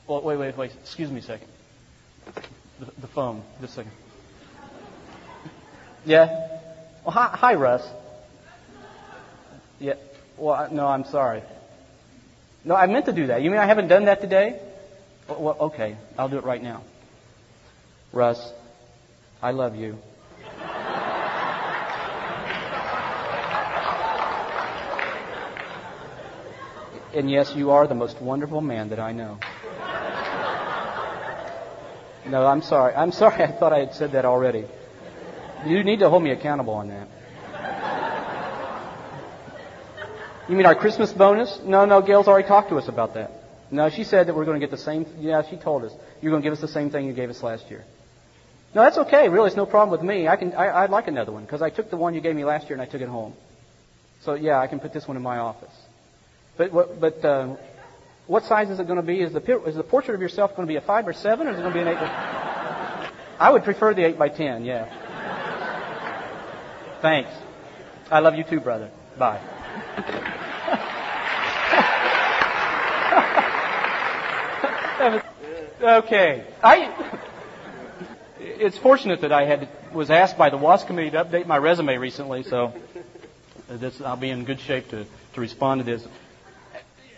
well, 0.07 0.21
wait, 0.21 0.37
wait, 0.37 0.57
wait. 0.57 0.71
Excuse 0.81 1.09
me 1.11 1.19
a 1.19 1.23
second. 1.23 1.47
The, 2.79 2.91
the 3.01 3.07
phone. 3.07 3.43
Just 3.61 3.73
a 3.73 3.75
second. 3.77 3.91
Yeah. 6.05 6.59
Well, 7.05 7.11
hi, 7.11 7.29
hi, 7.33 7.53
Russ. 7.53 7.87
Yeah. 9.83 9.95
Well, 10.37 10.69
no, 10.71 10.87
I'm 10.87 11.03
sorry. 11.03 11.43
No, 12.63 12.73
I 12.73 12.87
meant 12.87 13.05
to 13.07 13.11
do 13.11 13.27
that. 13.27 13.41
You 13.41 13.51
mean 13.51 13.59
I 13.59 13.65
haven't 13.65 13.89
done 13.89 14.05
that 14.05 14.21
today? 14.21 14.61
Well, 15.27 15.57
okay. 15.59 15.97
I'll 16.17 16.29
do 16.29 16.37
it 16.37 16.45
right 16.45 16.63
now. 16.63 16.83
Russ, 18.13 18.39
I 19.41 19.51
love 19.51 19.75
you. 19.75 19.97
And 27.13 27.29
yes, 27.29 27.53
you 27.53 27.71
are 27.71 27.85
the 27.85 27.93
most 27.93 28.21
wonderful 28.21 28.61
man 28.61 28.87
that 28.89 28.99
I 29.01 29.11
know. 29.11 29.37
No, 32.25 32.47
I'm 32.47 32.61
sorry. 32.61 32.95
I'm 32.95 33.11
sorry. 33.11 33.43
I 33.49 33.51
thought 33.51 33.73
I 33.73 33.79
had 33.79 33.95
said 33.95 34.13
that 34.13 34.23
already. 34.23 34.63
You 35.65 35.83
need 35.83 35.99
to 35.99 36.09
hold 36.09 36.23
me 36.23 36.31
accountable 36.31 36.75
on 36.75 36.87
that. 36.87 37.09
You 40.49 40.55
mean 40.55 40.65
our 40.65 40.75
Christmas 40.75 41.11
bonus? 41.13 41.59
No, 41.63 41.85
no, 41.85 42.01
Gail's 42.01 42.27
already 42.27 42.47
talked 42.47 42.69
to 42.69 42.77
us 42.77 42.87
about 42.87 43.13
that. 43.13 43.31
No, 43.71 43.89
she 43.89 44.03
said 44.03 44.27
that 44.27 44.35
we're 44.35 44.45
going 44.45 44.59
to 44.59 44.65
get 44.65 44.71
the 44.71 44.81
same. 44.81 45.05
Yeah, 45.17 45.41
she 45.49 45.55
told 45.57 45.83
us 45.83 45.93
you're 46.21 46.31
going 46.31 46.43
to 46.43 46.45
give 46.45 46.53
us 46.53 46.61
the 46.61 46.67
same 46.67 46.89
thing 46.89 47.05
you 47.05 47.13
gave 47.13 47.29
us 47.29 47.41
last 47.41 47.69
year. 47.69 47.83
No, 48.75 48.83
that's 48.83 48.97
okay. 48.97 49.29
Really, 49.29 49.47
it's 49.47 49.55
no 49.55 49.65
problem 49.65 49.91
with 49.91 50.07
me. 50.07 50.27
I 50.27 50.35
can. 50.35 50.53
I, 50.53 50.83
I'd 50.83 50.89
like 50.89 51.07
another 51.07 51.31
one 51.31 51.43
because 51.43 51.61
I 51.61 51.69
took 51.69 51.89
the 51.89 51.97
one 51.97 52.13
you 52.13 52.21
gave 52.21 52.35
me 52.35 52.43
last 52.43 52.65
year 52.65 52.73
and 52.73 52.81
I 52.81 52.85
took 52.85 53.01
it 53.01 53.07
home. 53.07 53.33
So 54.23 54.33
yeah, 54.33 54.59
I 54.59 54.67
can 54.67 54.79
put 54.79 54.93
this 54.93 55.07
one 55.07 55.17
in 55.17 55.23
my 55.23 55.37
office. 55.37 55.73
But 56.57 56.99
but 56.99 57.23
uh, 57.25 57.55
what 58.27 58.43
size 58.45 58.69
is 58.69 58.79
it 58.79 58.85
going 58.85 58.97
to 58.97 59.05
be? 59.05 59.21
Is 59.21 59.33
the 59.33 59.63
is 59.65 59.75
the 59.75 59.83
portrait 59.83 60.15
of 60.15 60.21
yourself 60.21 60.51
going 60.55 60.67
to 60.67 60.71
be 60.71 60.77
a 60.77 60.81
five 60.81 61.07
or 61.07 61.13
seven, 61.13 61.47
or 61.47 61.51
is 61.51 61.57
it 61.57 61.61
going 61.61 61.73
to 61.73 61.79
be 61.79 61.81
an 61.81 61.87
eight? 61.87 61.97
I 63.39 63.49
would 63.51 63.63
prefer 63.63 63.93
the 63.93 64.05
eight 64.05 64.19
by 64.19 64.29
ten. 64.29 64.65
Yeah. 64.65 64.85
Thanks. 67.01 67.31
I 68.11 68.19
love 68.19 68.35
you 68.35 68.43
too, 68.43 68.59
brother. 68.59 68.91
Bye. 69.17 69.41
okay. 75.81 76.45
I. 76.63 77.19
It's 78.39 78.77
fortunate 78.77 79.21
that 79.21 79.31
I 79.31 79.45
had 79.45 79.69
was 79.93 80.09
asked 80.09 80.37
by 80.37 80.49
the 80.49 80.57
WASC 80.57 80.87
committee 80.87 81.11
to 81.11 81.23
update 81.23 81.45
my 81.45 81.57
resume 81.57 81.97
recently, 81.97 82.43
so 82.43 82.73
this, 83.69 84.01
I'll 84.01 84.17
be 84.17 84.29
in 84.29 84.43
good 84.43 84.59
shape 84.59 84.89
to, 84.89 85.05
to 85.33 85.41
respond 85.41 85.79
to 85.79 85.85
this. 85.85 86.05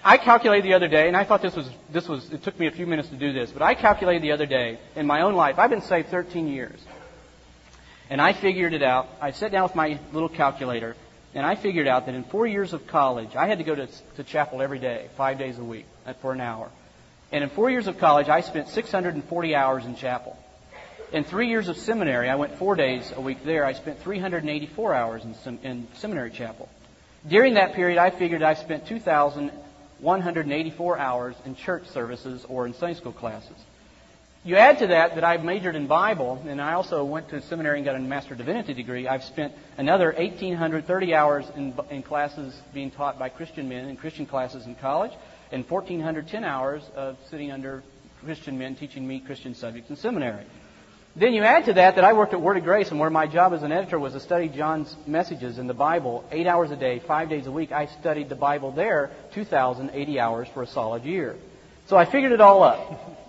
I 0.04 0.18
calculated 0.18 0.66
the 0.66 0.76
other 0.76 0.88
day, 0.88 1.08
and 1.08 1.18
I 1.18 1.24
thought 1.24 1.42
this 1.42 1.56
was, 1.56 1.68
this 1.92 2.08
was, 2.08 2.32
it 2.32 2.44
took 2.44 2.60
me 2.60 2.68
a 2.68 2.72
few 2.72 2.86
minutes 2.86 3.10
to 3.10 3.16
do 3.16 3.34
this, 3.34 3.52
but 3.52 3.64
I 3.64 3.74
calculated 3.74 4.22
the 4.22 4.34
other 4.34 4.46
day 4.46 4.78
in 4.96 5.08
my 5.08 5.22
own 5.22 5.34
life. 5.34 5.58
I've 5.58 5.72
been 5.72 5.82
saved 5.82 6.10
13 6.10 6.48
years. 6.48 6.80
And 8.08 8.22
I 8.22 8.34
figured 8.34 8.74
it 8.74 8.84
out. 8.84 9.10
I 9.20 9.32
sat 9.32 9.52
down 9.52 9.64
with 9.64 9.74
my 9.74 10.00
little 10.14 10.30
calculator, 10.30 10.96
and 11.36 11.46
I 11.46 11.56
figured 11.56 11.88
out 11.88 12.06
that 12.06 12.16
in 12.16 12.24
four 12.24 12.48
years 12.48 12.72
of 12.72 12.88
college, 12.88 13.36
I 13.36 13.48
had 13.48 13.58
to 13.58 13.66
go 13.66 13.76
to, 13.76 13.88
to 14.16 14.24
chapel 14.24 14.62
every 14.62 14.80
day, 14.80 15.10
five 15.18 15.38
days 15.38 15.60
a 15.60 15.64
week, 15.64 15.86
uh, 16.06 16.14
for 16.14 16.32
an 16.32 16.40
hour. 16.40 16.72
And 17.32 17.44
in 17.44 17.50
four 17.50 17.70
years 17.70 17.88
of 17.88 17.98
college, 17.98 18.30
I 18.30 18.40
spent 18.40 18.70
640 18.70 19.56
hours 19.56 19.86
in 19.86 19.98
chapel. 19.98 20.38
In 21.12 21.26
three 21.26 21.50
years 21.50 21.68
of 21.68 21.78
seminary, 21.78 22.30
I 22.30 22.36
went 22.36 22.58
four 22.58 22.76
days 22.76 23.12
a 23.14 23.22
week 23.22 23.44
there. 23.44 23.66
I 23.66 23.74
spent 23.74 24.02
384 24.02 24.94
hours 24.94 25.26
in, 25.26 25.34
sem- 25.36 25.60
in 25.62 25.90
seminary 25.96 26.32
chapel. 26.32 26.70
During 27.28 27.56
that 27.56 27.74
period, 27.74 27.98
I 27.98 28.12
figured 28.12 28.42
I 28.42 28.54
spent 28.54 28.88
2,184 28.88 30.98
hours 30.98 31.36
in 31.46 31.56
church 31.56 31.88
services 31.88 32.46
or 32.48 32.66
in 32.66 32.74
Sunday 32.74 32.96
school 32.96 33.12
classes. 33.12 33.58
You 34.46 34.58
add 34.58 34.78
to 34.78 34.88
that 34.88 35.16
that 35.16 35.24
I've 35.24 35.44
majored 35.44 35.76
in 35.76 35.88
Bible, 35.88 36.40
and 36.48 36.62
I 36.62 36.74
also 36.74 37.04
went 37.04 37.30
to 37.30 37.42
seminary 37.42 37.80
and 37.80 37.86
got 37.86 37.96
a 37.96 38.00
Master 38.00 38.36
Divinity 38.36 38.76
degree. 38.76 39.08
I've 39.08 39.24
spent 39.24 39.54
another 39.76 40.14
1,830 40.16 41.16
hours 41.16 41.46
in, 41.56 41.74
in 41.90 42.04
classes 42.04 42.54
being 42.72 42.92
taught 42.92 43.18
by 43.18 43.30
Christian 43.30 43.68
men 43.68 43.90
in 43.90 43.98
Christian 43.98 44.28
classes 44.28 44.68
in 44.68 44.76
college, 44.76 45.14
and 45.52 45.68
1,410 45.68 46.44
hours 46.44 46.84
of 46.96 47.18
sitting 47.32 47.52
under 47.52 47.82
Christian 48.24 48.60
men 48.60 48.76
teaching 48.76 49.08
me 49.08 49.20
Christian 49.20 49.56
subjects 49.56 49.90
in 49.90 49.96
seminary. 49.96 50.46
Then 51.16 51.34
you 51.34 51.42
add 51.42 51.66
to 51.66 51.74
that 51.74 51.96
that 51.96 52.04
I 52.04 52.14
worked 52.14 52.34
at 52.34 52.42
Word 52.42 52.58
of 52.58 52.64
Grace, 52.64 52.92
and 52.92 53.00
where 53.00 53.10
my 53.10 53.26
job 53.26 53.52
as 53.52 53.64
an 53.64 53.72
editor 53.72 53.98
was 53.98 54.14
to 54.14 54.20
study 54.20 54.48
John's 54.48 54.96
messages 55.08 55.58
in 55.58 55.66
the 55.66 55.74
Bible 55.74 56.24
eight 56.30 56.46
hours 56.46 56.70
a 56.70 56.76
day, 56.76 57.00
five 57.00 57.30
days 57.30 57.48
a 57.48 57.52
week. 57.52 57.72
I 57.72 57.88
studied 57.88 58.30
the 58.30 58.36
Bible 58.36 58.70
there 58.72 59.10
2,080 59.34 60.20
hours 60.20 60.48
for 60.54 60.62
a 60.62 60.68
solid 60.68 61.04
year. 61.04 61.36
So 61.88 61.98
I 61.98 62.06
figured 62.06 62.32
it 62.32 62.42
all 62.42 62.62
up. 62.62 63.22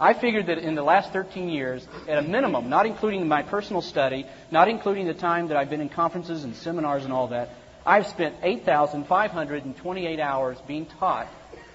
I 0.00 0.12
figured 0.12 0.46
that 0.46 0.58
in 0.58 0.74
the 0.74 0.82
last 0.82 1.12
13 1.12 1.48
years, 1.48 1.86
at 2.08 2.18
a 2.18 2.22
minimum, 2.22 2.68
not 2.68 2.86
including 2.86 3.26
my 3.28 3.42
personal 3.42 3.80
study, 3.80 4.26
not 4.50 4.68
including 4.68 5.06
the 5.06 5.14
time 5.14 5.48
that 5.48 5.56
I've 5.56 5.70
been 5.70 5.80
in 5.80 5.88
conferences 5.88 6.44
and 6.44 6.54
seminars 6.56 7.04
and 7.04 7.12
all 7.12 7.28
that, 7.28 7.50
I've 7.86 8.06
spent 8.06 8.34
8,528 8.42 10.20
hours 10.20 10.58
being 10.66 10.86
taught 10.86 11.28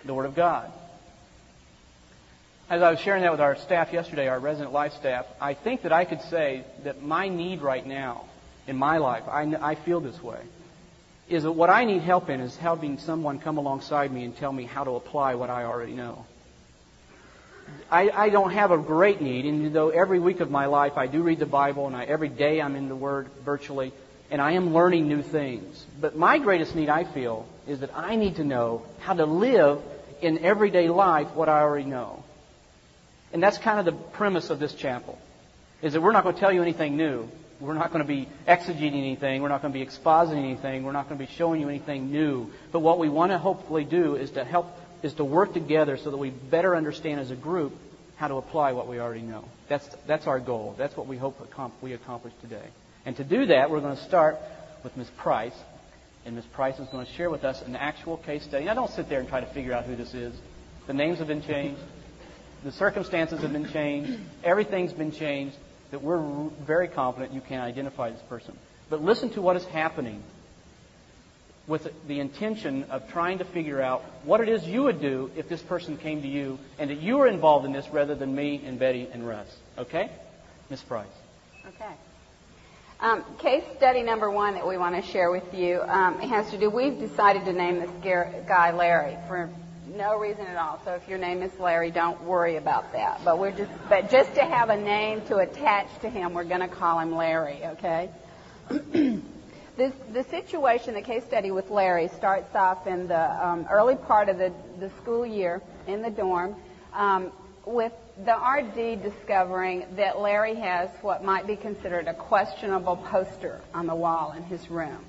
the 0.05 0.13
Word 0.13 0.25
of 0.25 0.35
God 0.35 0.71
as 2.69 2.83
I 2.83 2.91
was 2.91 2.99
sharing 2.99 3.23
that 3.23 3.31
with 3.31 3.41
our 3.41 3.55
staff 3.55 3.91
yesterday, 3.91 4.27
our 4.27 4.39
resident 4.39 4.71
life 4.71 4.93
staff, 4.93 5.25
I 5.41 5.55
think 5.55 5.81
that 5.81 5.91
I 5.91 6.05
could 6.05 6.21
say 6.21 6.63
that 6.83 7.01
my 7.01 7.27
need 7.27 7.61
right 7.61 7.85
now 7.85 8.25
in 8.67 8.77
my 8.77 8.99
life, 8.99 9.23
I, 9.27 9.41
I 9.59 9.75
feel 9.75 9.99
this 9.99 10.21
way, 10.21 10.39
is 11.27 11.43
that 11.43 11.51
what 11.51 11.71
I 11.71 11.85
need 11.85 12.03
help 12.03 12.29
in 12.29 12.39
is 12.41 12.55
having 12.57 12.99
someone 12.99 13.39
come 13.39 13.57
alongside 13.57 14.11
me 14.11 14.23
and 14.23 14.37
tell 14.37 14.53
me 14.53 14.65
how 14.65 14.83
to 14.83 14.91
apply 14.91 15.33
what 15.35 15.49
I 15.49 15.63
already 15.63 15.93
know. 15.93 16.25
I, 17.91 18.09
I 18.09 18.29
don't 18.29 18.51
have 18.51 18.71
a 18.71 18.77
great 18.77 19.21
need, 19.21 19.45
and 19.45 19.73
though 19.73 19.89
every 19.89 20.19
week 20.19 20.39
of 20.41 20.51
my 20.51 20.67
life 20.67 20.97
I 20.97 21.07
do 21.07 21.23
read 21.23 21.39
the 21.39 21.45
Bible, 21.45 21.87
and 21.87 21.95
I, 21.95 22.05
every 22.05 22.29
day 22.29 22.61
I'm 22.61 22.75
in 22.75 22.87
the 22.87 22.95
Word 22.95 23.29
virtually, 23.43 23.91
and 24.29 24.41
I 24.41 24.51
am 24.51 24.73
learning 24.73 25.07
new 25.07 25.23
things. 25.23 25.85
But 25.99 26.15
my 26.15 26.37
greatest 26.37 26.75
need, 26.75 26.89
I 26.89 27.03
feel, 27.03 27.47
is 27.67 27.79
that 27.79 27.91
I 27.95 28.15
need 28.15 28.35
to 28.35 28.43
know 28.43 28.83
how 28.99 29.13
to 29.13 29.25
live 29.25 29.81
in 30.21 30.39
everyday 30.39 30.89
life 30.89 31.33
what 31.33 31.49
I 31.49 31.61
already 31.61 31.85
know. 31.85 32.23
And 33.33 33.41
that's 33.41 33.57
kind 33.57 33.79
of 33.79 33.85
the 33.85 33.91
premise 33.91 34.49
of 34.49 34.59
this 34.59 34.73
chapel, 34.73 35.17
is 35.81 35.93
that 35.93 36.01
we're 36.01 36.11
not 36.11 36.23
going 36.23 36.35
to 36.35 36.41
tell 36.41 36.51
you 36.51 36.61
anything 36.61 36.97
new. 36.97 37.27
We're 37.59 37.73
not 37.73 37.91
going 37.91 38.03
to 38.03 38.07
be 38.07 38.29
exegeting 38.47 38.97
anything. 38.97 39.41
We're 39.41 39.49
not 39.49 39.61
going 39.61 39.73
to 39.73 39.79
be 39.79 39.85
expositing 39.85 40.37
anything. 40.37 40.83
We're 40.83 40.93
not 40.93 41.09
going 41.09 41.19
to 41.19 41.25
be 41.25 41.31
showing 41.33 41.59
you 41.59 41.67
anything 41.67 42.11
new. 42.11 42.51
But 42.71 42.79
what 42.79 42.99
we 42.99 43.09
want 43.09 43.31
to 43.31 43.37
hopefully 43.37 43.83
do 43.83 44.15
is 44.15 44.31
to 44.31 44.45
help, 44.45 44.67
is 45.01 45.13
to 45.15 45.23
work 45.23 45.53
together 45.53 45.97
so 45.97 46.11
that 46.11 46.17
we 46.17 46.29
better 46.29 46.75
understand 46.75 47.19
as 47.19 47.31
a 47.31 47.35
group 47.35 47.73
how 48.17 48.27
to 48.27 48.35
apply 48.35 48.73
what 48.73 48.87
we 48.87 48.99
already 48.99 49.21
know. 49.21 49.45
That's, 49.69 49.87
that's 50.05 50.27
our 50.27 50.39
goal. 50.39 50.75
That's 50.77 50.95
what 50.97 51.07
we 51.07 51.17
hope 51.17 51.39
we 51.81 51.93
accomplish 51.93 52.33
today. 52.41 52.65
And 53.05 53.15
to 53.15 53.23
do 53.23 53.45
that, 53.47 53.69
we're 53.69 53.79
going 53.79 53.95
to 53.95 54.03
start 54.03 54.37
with 54.83 54.95
Ms. 54.97 55.09
Price. 55.17 55.55
And 56.25 56.35
Ms. 56.35 56.45
Price 56.51 56.77
is 56.79 56.87
going 56.89 57.05
to 57.05 57.11
share 57.13 57.29
with 57.29 57.45
us 57.45 57.61
an 57.61 57.75
actual 57.75 58.17
case 58.17 58.43
study. 58.43 58.65
Now, 58.65 58.73
don't 58.73 58.91
sit 58.91 59.07
there 59.07 59.21
and 59.21 59.29
try 59.29 59.39
to 59.39 59.47
figure 59.47 59.73
out 59.73 59.85
who 59.85 59.95
this 59.95 60.13
is. 60.13 60.35
The 60.87 60.93
names 60.93 61.19
have 61.19 61.27
been 61.27 61.41
changed. 61.41 61.79
The 62.63 62.73
circumstances 62.73 63.41
have 63.41 63.53
been 63.53 63.71
changed. 63.71 64.19
Everything's 64.43 64.91
been 64.91 65.13
changed. 65.13 65.55
That 65.91 66.03
we're 66.03 66.21
very 66.67 66.89
confident 66.89 67.33
you 67.33 67.41
can 67.41 67.61
identify 67.61 68.11
this 68.11 68.21
person. 68.23 68.57
But 68.89 69.01
listen 69.01 69.29
to 69.31 69.41
what 69.41 69.55
is 69.55 69.63
happening 69.65 70.23
with 71.69 71.87
the 72.07 72.19
intention 72.19 72.83
of 72.85 73.07
trying 73.11 73.37
to 73.37 73.45
figure 73.45 73.79
out 73.79 74.03
what 74.23 74.41
it 74.41 74.49
is 74.49 74.65
you 74.65 74.83
would 74.83 74.99
do 74.99 75.31
if 75.37 75.47
this 75.47 75.61
person 75.61 75.95
came 75.95 76.23
to 76.23 76.27
you 76.27 76.57
and 76.79 76.89
that 76.89 76.99
you 76.99 77.17
were 77.17 77.27
involved 77.27 77.65
in 77.65 77.71
this 77.71 77.87
rather 77.89 78.15
than 78.15 78.35
me 78.35 78.61
and 78.65 78.79
Betty 78.79 79.07
and 79.13 79.25
Russ. 79.25 79.55
Okay? 79.77 80.09
Ms. 80.71 80.81
Price. 80.81 81.05
Okay. 81.67 81.93
Um, 82.99 83.23
case 83.37 83.63
study 83.77 84.01
number 84.01 84.29
one 84.29 84.55
that 84.55 84.67
we 84.67 84.77
want 84.77 84.95
to 84.95 85.11
share 85.11 85.31
with 85.31 85.53
you 85.53 85.81
um, 85.83 86.19
has 86.19 86.49
to 86.49 86.57
do, 86.57 86.69
we've 86.71 86.99
decided 86.99 87.45
to 87.45 87.53
name 87.53 87.79
this 87.79 87.91
guy 88.01 88.71
Larry 88.71 89.15
for 89.27 89.49
no 89.95 90.17
reason 90.17 90.47
at 90.47 90.57
all. 90.57 90.81
So 90.83 90.93
if 90.95 91.07
your 91.07 91.19
name 91.19 91.43
is 91.43 91.51
Larry, 91.59 91.91
don't 91.91 92.21
worry 92.23 92.55
about 92.55 92.93
that. 92.93 93.21
But 93.23 93.37
we're 93.37 93.51
just, 93.51 93.71
but 93.87 94.09
just 94.09 94.33
to 94.35 94.41
have 94.41 94.69
a 94.69 94.77
name 94.77 95.21
to 95.27 95.37
attach 95.37 95.87
to 96.01 96.09
him, 96.09 96.33
we're 96.33 96.43
going 96.43 96.61
to 96.61 96.67
call 96.67 96.99
him 96.99 97.15
Larry, 97.15 97.61
okay? 97.63 98.09
This, 99.79 99.93
the 100.11 100.25
situation, 100.25 100.93
the 100.93 101.01
case 101.01 101.23
study 101.23 101.51
with 101.51 101.69
Larry, 101.69 102.09
starts 102.09 102.53
off 102.53 102.85
in 102.85 103.07
the 103.07 103.47
um, 103.47 103.65
early 103.71 103.95
part 103.95 104.27
of 104.27 104.37
the, 104.37 104.51
the 104.77 104.89
school 105.01 105.25
year 105.25 105.61
in 105.87 106.01
the 106.01 106.09
dorm 106.09 106.57
um, 106.93 107.31
with 107.65 107.93
the 108.25 108.33
RD 108.33 109.01
discovering 109.01 109.85
that 109.95 110.19
Larry 110.19 110.55
has 110.55 110.89
what 111.01 111.23
might 111.23 111.47
be 111.47 111.55
considered 111.55 112.09
a 112.09 112.13
questionable 112.13 112.97
poster 112.97 113.61
on 113.73 113.87
the 113.87 113.95
wall 113.95 114.33
in 114.35 114.43
his 114.43 114.69
room. 114.69 114.99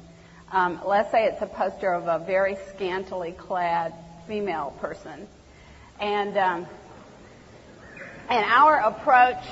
Um, 0.53 0.81
let's 0.87 1.11
say 1.11 1.25
it's 1.25 1.43
a 1.43 1.47
poster 1.47 1.93
of 1.93 2.07
a 2.07 2.25
very 2.25 2.57
scantily 2.69 3.33
clad 3.33 3.93
female 4.29 4.73
person. 4.81 5.27
And, 5.99 6.39
um, 6.39 6.67
and 8.29 8.45
our 8.45 8.77
approach 8.77 9.43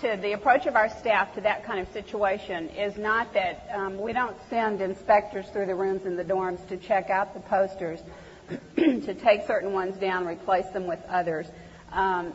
to 0.00 0.16
the 0.22 0.32
approach 0.32 0.66
of 0.66 0.76
our 0.76 0.88
staff 0.88 1.34
to 1.34 1.40
that 1.40 1.64
kind 1.64 1.80
of 1.80 1.92
situation 1.92 2.68
is 2.68 2.96
not 2.96 3.32
that 3.34 3.68
um, 3.74 3.98
we 3.98 4.12
don't 4.12 4.36
send 4.48 4.80
inspectors 4.80 5.46
through 5.48 5.66
the 5.66 5.74
rooms 5.74 6.06
in 6.06 6.14
the 6.14 6.24
dorms 6.24 6.66
to 6.68 6.76
check 6.76 7.10
out 7.10 7.34
the 7.34 7.40
posters, 7.40 8.00
to 8.76 9.14
take 9.14 9.44
certain 9.46 9.72
ones 9.72 9.96
down, 9.96 10.24
replace 10.24 10.66
them 10.68 10.86
with 10.86 11.00
others. 11.08 11.46
Um, 11.90 12.32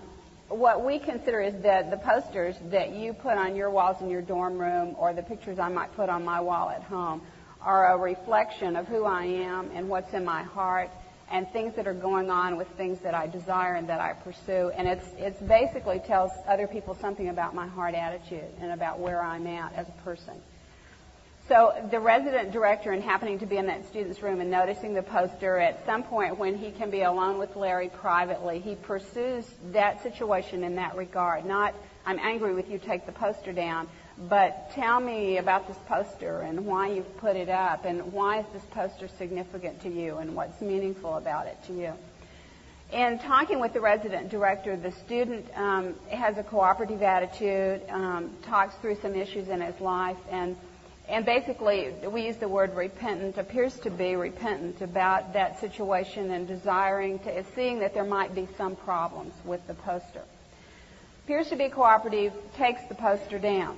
what 0.50 0.84
we 0.84 1.00
consider 1.00 1.42
is 1.42 1.54
that 1.64 1.90
the 1.90 1.98
posters 1.98 2.56
that 2.70 2.92
you 2.92 3.14
put 3.14 3.38
on 3.38 3.56
your 3.56 3.70
walls 3.72 4.02
in 4.02 4.10
your 4.10 4.22
dorm 4.22 4.58
room 4.58 4.96
or 4.98 5.14
the 5.14 5.24
pictures 5.24 5.58
I 5.58 5.70
might 5.70 5.96
put 5.96 6.10
on 6.10 6.26
my 6.26 6.42
wall 6.42 6.70
at 6.70 6.84
home 6.84 7.22
are 7.62 7.94
a 7.94 7.98
reflection 7.98 8.76
of 8.76 8.88
who 8.88 9.06
I 9.06 9.24
am 9.24 9.72
and 9.74 9.88
what's 9.88 10.14
in 10.14 10.26
my 10.26 10.44
heart 10.44 10.90
and 11.34 11.50
things 11.50 11.74
that 11.76 11.88
are 11.88 11.96
going 11.96 12.30
on 12.30 12.58
with 12.58 12.68
things 12.78 13.00
that 13.00 13.16
I 13.16 13.26
desire 13.26 13.74
and 13.74 13.90
that 13.90 14.00
I 14.00 14.14
pursue. 14.14 14.72
And 14.78 14.88
it's, 14.88 15.08
it's 15.18 15.42
basically 15.42 16.00
tells 16.00 16.30
other 16.48 16.68
people 16.68 16.94
something 16.94 17.28
about 17.28 17.56
my 17.56 17.66
heart 17.66 17.96
attitude 17.96 18.52
and 18.62 18.72
about 18.72 19.00
where 19.00 19.20
I'm 19.20 19.48
at 19.48 19.74
as 19.74 19.90
a 19.90 20.04
person. 20.04 20.36
So 21.48 21.74
the 21.90 22.00
resident 22.00 22.52
director 22.52 22.92
and 22.92 23.04
happening 23.04 23.40
to 23.40 23.48
be 23.48 23.58
in 23.58 23.66
that 23.66 23.88
student's 23.88 24.22
room 24.22 24.42
and 24.42 24.52
noticing 24.52 24.94
the 24.94 25.02
poster 25.02 25.58
at 25.58 25.84
some 25.88 26.04
point 26.04 26.38
when 26.38 26.56
he 26.56 26.70
can 26.70 26.92
be 26.92 27.02
alone 27.02 27.40
with 27.40 27.56
Larry 27.56 27.90
privately, 27.90 28.60
he 28.60 28.76
pursues 28.76 29.44
that 29.72 30.04
situation 30.04 30.64
in 30.64 30.76
that 30.76 30.96
regard. 30.96 31.46
Not, 31.46 31.74
I'm 32.06 32.20
angry 32.20 32.54
with 32.54 32.70
you, 32.70 32.78
take 32.78 33.08
the 33.08 33.12
poster 33.12 33.52
down, 33.52 33.90
but 34.18 34.72
tell 34.72 35.00
me 35.00 35.38
about 35.38 35.68
this 35.68 35.78
poster 35.88 36.42
and 36.42 36.66
why 36.66 36.90
you've 36.90 37.18
put 37.18 37.36
it 37.36 37.50
up 37.50 37.86
and 37.86 38.14
why 38.14 38.40
is 38.40 38.46
this 38.54 38.64
poster 38.72 39.08
significant 39.08 39.82
to 39.82 39.90
you 39.90 40.18
and 40.18 40.36
what's 40.36 40.62
meaningful 40.62 41.18
about 41.18 41.48
it 41.48 41.58
to 41.68 41.74
you. 41.74 41.94
In 42.92 43.18
talking 43.18 43.60
with 43.60 43.74
the 43.74 43.82
resident 43.82 44.30
director, 44.30 44.78
the 44.78 44.92
student 44.92 45.48
um, 45.56 45.96
has 46.10 46.38
a 46.38 46.44
cooperative 46.44 47.02
attitude, 47.02 47.82
um, 47.90 48.30
talks 48.44 48.76
through 48.76 48.98
some 49.02 49.16
issues 49.16 49.50
in 49.50 49.62
his 49.62 49.80
life, 49.80 50.18
and 50.30 50.56
and 51.10 51.26
basically 51.26 51.92
we 52.08 52.28
use 52.28 52.38
the 52.38 52.48
word 52.48 52.76
repentant, 52.76 53.38
appears 53.38 53.78
to 53.80 53.90
be 53.90 54.16
repentant 54.16 54.82
about 54.82 55.34
that 55.34 55.60
situation 55.60 56.32
and 56.32 56.48
desiring 56.48 57.20
to 57.20 57.44
seeing 57.56 57.80
that 57.80 57.94
there 57.94 58.06
might 58.06 58.34
be 58.34 58.48
some 58.58 58.76
problems 58.76 59.34
with 59.44 59.66
the 59.68 59.74
poster. 59.74 60.22
Appears 61.26 61.50
to 61.50 61.56
be 61.56 61.68
cooperative, 61.68 62.32
takes 62.56 62.84
the 62.86 62.96
poster 62.96 63.38
down. 63.38 63.78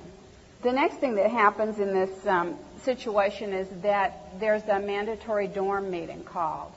The 0.62 0.72
next 0.72 0.96
thing 0.96 1.14
that 1.16 1.30
happens 1.30 1.78
in 1.78 1.92
this 1.92 2.26
um, 2.26 2.56
situation 2.82 3.52
is 3.52 3.68
that 3.82 4.40
there's 4.40 4.62
a 4.64 4.80
mandatory 4.80 5.46
dorm 5.46 5.90
meeting 5.90 6.24
called. 6.24 6.72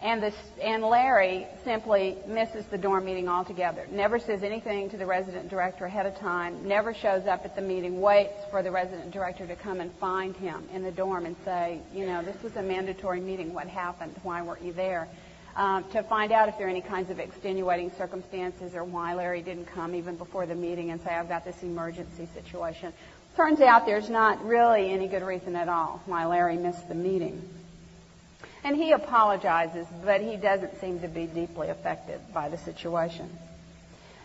And, 0.00 0.22
this, 0.22 0.34
and 0.62 0.82
Larry 0.82 1.46
simply 1.64 2.18
misses 2.26 2.66
the 2.66 2.76
dorm 2.76 3.06
meeting 3.06 3.26
altogether. 3.26 3.86
Never 3.90 4.18
says 4.18 4.42
anything 4.42 4.90
to 4.90 4.98
the 4.98 5.06
resident 5.06 5.48
director 5.48 5.86
ahead 5.86 6.04
of 6.04 6.18
time. 6.18 6.68
Never 6.68 6.92
shows 6.92 7.26
up 7.26 7.46
at 7.46 7.56
the 7.56 7.62
meeting. 7.62 8.02
Waits 8.02 8.44
for 8.50 8.62
the 8.62 8.70
resident 8.70 9.12
director 9.12 9.46
to 9.46 9.56
come 9.56 9.80
and 9.80 9.90
find 9.94 10.36
him 10.36 10.68
in 10.74 10.82
the 10.82 10.90
dorm 10.90 11.24
and 11.24 11.36
say, 11.44 11.80
you 11.94 12.04
know, 12.04 12.22
this 12.22 12.40
was 12.42 12.54
a 12.56 12.62
mandatory 12.62 13.20
meeting. 13.20 13.54
What 13.54 13.66
happened? 13.66 14.14
Why 14.22 14.42
weren't 14.42 14.62
you 14.62 14.74
there? 14.74 15.08
Um, 15.56 15.84
to 15.90 16.02
find 16.02 16.32
out 16.32 16.48
if 16.48 16.58
there 16.58 16.66
are 16.66 16.70
any 16.70 16.80
kinds 16.80 17.10
of 17.10 17.18
extenuating 17.18 17.92
circumstances 17.96 18.74
or 18.74 18.84
why 18.84 19.14
Larry 19.14 19.42
didn't 19.42 19.66
come 19.66 19.94
even 19.94 20.16
before 20.16 20.46
the 20.46 20.54
meeting 20.54 20.90
and 20.90 21.00
say, 21.00 21.10
I've 21.10 21.28
got 21.28 21.44
this 21.44 21.62
emergency 21.62 22.28
situation. 22.34 22.92
Turns 23.36 23.60
out 23.60 23.86
there's 23.86 24.10
not 24.10 24.44
really 24.44 24.90
any 24.90 25.08
good 25.08 25.22
reason 25.22 25.56
at 25.56 25.68
all 25.68 26.02
why 26.06 26.26
Larry 26.26 26.56
missed 26.56 26.88
the 26.88 26.94
meeting. 26.94 27.42
And 28.62 28.76
he 28.76 28.92
apologizes, 28.92 29.86
but 30.04 30.20
he 30.20 30.36
doesn't 30.36 30.80
seem 30.80 31.00
to 31.00 31.08
be 31.08 31.26
deeply 31.26 31.68
affected 31.68 32.20
by 32.32 32.48
the 32.48 32.58
situation. 32.58 33.28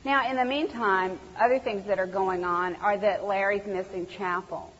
Now, 0.06 0.30
in 0.30 0.38
the 0.38 0.46
meantime, 0.46 1.20
other 1.38 1.60
things 1.60 1.86
that 1.88 2.00
are 2.00 2.08
going 2.08 2.46
on 2.46 2.76
are 2.78 2.98
that 2.98 3.26
Larry's 3.26 3.66
missing 3.66 4.08
chapel. 4.08 4.72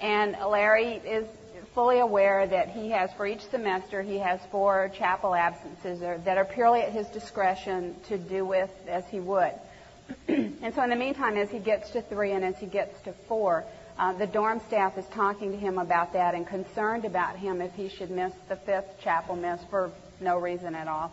And 0.00 0.36
Larry 0.46 0.94
is 0.94 1.26
fully 1.74 2.00
aware 2.00 2.46
that 2.46 2.68
he 2.68 2.90
has, 2.90 3.12
for 3.12 3.26
each 3.26 3.42
semester, 3.50 4.02
he 4.02 4.18
has 4.18 4.40
four 4.50 4.90
chapel 4.96 5.34
absences 5.34 6.00
that 6.00 6.36
are 6.36 6.44
purely 6.44 6.80
at 6.80 6.92
his 6.92 7.06
discretion 7.08 7.94
to 8.08 8.18
do 8.18 8.44
with 8.44 8.70
as 8.88 9.06
he 9.08 9.20
would. 9.20 9.52
and 10.28 10.74
so 10.74 10.82
in 10.82 10.90
the 10.90 10.96
meantime, 10.96 11.36
as 11.36 11.50
he 11.50 11.58
gets 11.58 11.90
to 11.90 12.02
three 12.02 12.32
and 12.32 12.44
as 12.44 12.58
he 12.58 12.66
gets 12.66 13.00
to 13.02 13.12
four, 13.28 13.64
uh, 13.98 14.12
the 14.14 14.26
dorm 14.26 14.60
staff 14.66 14.96
is 14.98 15.06
talking 15.08 15.52
to 15.52 15.58
him 15.58 15.78
about 15.78 16.12
that 16.14 16.34
and 16.34 16.46
concerned 16.46 17.04
about 17.04 17.36
him 17.36 17.60
if 17.60 17.72
he 17.74 17.88
should 17.88 18.10
miss 18.10 18.32
the 18.48 18.56
fifth 18.56 18.98
chapel 19.00 19.36
miss 19.36 19.60
for 19.70 19.92
no 20.20 20.38
reason 20.38 20.74
at 20.74 20.88
all. 20.88 21.12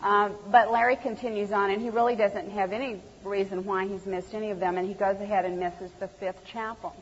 Um, 0.00 0.36
but 0.50 0.70
Larry 0.70 0.96
continues 0.96 1.50
on, 1.50 1.70
and 1.70 1.82
he 1.82 1.90
really 1.90 2.14
doesn't 2.14 2.50
have 2.50 2.72
any 2.72 3.00
reason 3.24 3.64
why 3.64 3.88
he's 3.88 4.06
missed 4.06 4.32
any 4.32 4.50
of 4.50 4.60
them, 4.60 4.78
and 4.78 4.86
he 4.86 4.94
goes 4.94 5.20
ahead 5.20 5.44
and 5.44 5.58
misses 5.58 5.90
the 5.98 6.06
fifth 6.06 6.46
chapel. 6.46 6.94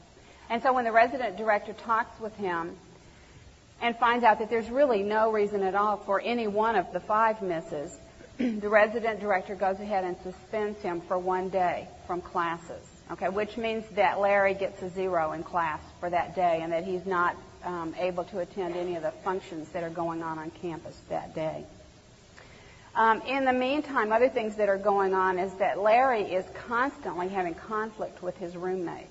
And 0.48 0.62
so 0.62 0.72
when 0.72 0.84
the 0.84 0.92
resident 0.92 1.36
director 1.36 1.72
talks 1.74 2.18
with 2.20 2.34
him, 2.36 2.76
and 3.80 3.97
finds 3.97 4.25
out 4.25 4.38
that 4.38 4.50
there's 4.50 4.71
really 4.71 5.02
no 5.02 5.30
reason 5.30 5.62
at 5.62 5.75
all 5.75 5.99
for 5.99 6.21
any 6.21 6.47
one 6.47 6.76
of 6.76 6.92
the 6.92 7.00
five 7.00 7.42
misses, 7.42 7.99
the 8.38 8.68
resident 8.68 9.21
director 9.21 9.54
goes 9.54 9.78
ahead 9.80 10.04
and 10.04 10.16
suspends 10.23 10.80
him 10.83 11.00
for 11.02 11.18
one 11.18 11.49
day 11.49 11.88
from 12.06 12.21
classes. 12.21 12.85
Okay, 13.12 13.28
which 13.28 13.56
means 13.56 13.85
that 13.95 14.21
Larry 14.21 14.54
gets 14.54 14.83
a 14.83 14.90
zero 14.90 15.33
in 15.33 15.45
class 15.45 15.80
for 16.00 16.11
that 16.11 16.35
day 16.35 16.61
and 16.62 16.73
that 16.73 16.85
he's 16.85 17.06
not 17.06 17.37
um, 17.62 17.95
able 17.99 18.25
to 18.25 18.40
attend 18.40 18.75
any 18.75 18.97
of 18.97 19.02
the 19.02 19.12
functions 19.23 19.68
that 19.68 19.85
are 19.85 19.90
going 19.90 20.23
on 20.23 20.38
on 20.38 20.50
campus 20.50 20.97
that 21.09 21.35
day. 21.35 21.64
Um, 22.97 23.21
in 23.23 23.45
the 23.45 23.52
meantime, 23.52 24.11
other 24.11 24.28
things 24.28 24.56
that 24.56 24.68
are 24.68 24.78
going 24.78 25.14
on 25.14 25.38
is 25.38 25.52
that 25.54 25.78
Larry 25.78 26.23
is 26.23 26.45
constantly 26.66 27.28
having 27.28 27.54
conflict 27.54 28.23
with 28.23 28.37
his 28.38 28.56
roommate. 28.56 29.06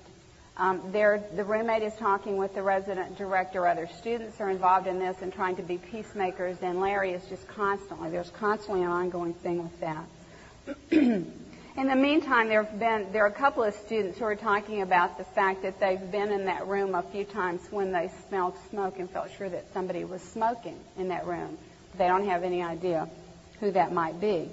Um, 0.58 0.90
the 0.90 1.44
roommate 1.44 1.82
is 1.82 1.94
talking 1.96 2.38
with 2.38 2.54
the 2.54 2.62
resident 2.62 3.18
director. 3.18 3.66
Other 3.66 3.86
students 3.98 4.40
are 4.40 4.48
involved 4.48 4.86
in 4.86 4.98
this 4.98 5.16
and 5.20 5.30
trying 5.32 5.56
to 5.56 5.62
be 5.62 5.76
peacemakers. 5.76 6.56
And 6.62 6.80
Larry 6.80 7.12
is 7.12 7.24
just 7.26 7.46
constantly, 7.46 8.10
there's 8.10 8.30
constantly 8.30 8.82
an 8.82 8.90
ongoing 8.90 9.34
thing 9.34 9.62
with 9.62 9.80
that. 9.80 10.04
in 10.90 11.32
the 11.76 11.94
meantime, 11.94 12.48
there 12.48 12.64
have 12.64 12.78
been, 12.78 13.12
there 13.12 13.24
are 13.24 13.28
a 13.28 13.32
couple 13.32 13.64
of 13.64 13.74
students 13.74 14.18
who 14.18 14.24
are 14.24 14.34
talking 14.34 14.80
about 14.80 15.18
the 15.18 15.24
fact 15.24 15.60
that 15.60 15.78
they've 15.78 16.10
been 16.10 16.32
in 16.32 16.46
that 16.46 16.66
room 16.66 16.94
a 16.94 17.02
few 17.02 17.24
times 17.24 17.60
when 17.70 17.92
they 17.92 18.10
smelled 18.28 18.54
smoke 18.70 18.98
and 18.98 19.10
felt 19.10 19.30
sure 19.36 19.50
that 19.50 19.70
somebody 19.74 20.04
was 20.04 20.22
smoking 20.22 20.80
in 20.96 21.08
that 21.08 21.26
room. 21.26 21.58
They 21.98 22.08
don't 22.08 22.26
have 22.26 22.44
any 22.44 22.62
idea 22.62 23.10
who 23.60 23.72
that 23.72 23.92
might 23.92 24.20
be. 24.20 24.48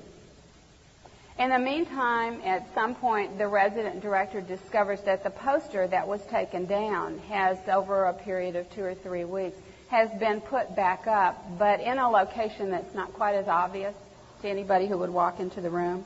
In 1.40 1.50
the 1.50 1.58
meantime, 1.58 2.42
at 2.46 2.72
some 2.76 2.94
point, 2.94 3.40
the 3.40 3.48
resident 3.48 4.02
director 4.02 4.40
discovers 4.40 5.02
that 5.02 5.24
the 5.24 5.32
poster 5.32 5.88
that 5.88 6.08
was 6.08 6.24
taken 6.28 6.66
down 6.66 7.18
has, 7.30 7.58
over 7.68 8.06
a 8.06 8.14
period 8.14 8.56
of 8.56 8.72
two 8.74 8.84
or 8.84 8.94
three 8.94 9.26
weeks, 9.26 9.58
has 9.88 10.12
been 10.20 10.42
put 10.42 10.76
back 10.76 11.08
up, 11.08 11.58
but 11.58 11.80
in 11.80 11.98
a 11.98 12.10
location 12.10 12.70
that's 12.70 12.94
not 12.94 13.14
quite 13.14 13.36
as 13.36 13.48
obvious 13.48 13.96
to 14.42 14.50
anybody 14.50 14.88
who 14.88 14.98
would 14.98 15.10
walk 15.10 15.40
into 15.40 15.60
the 15.60 15.70
room. 15.70 16.04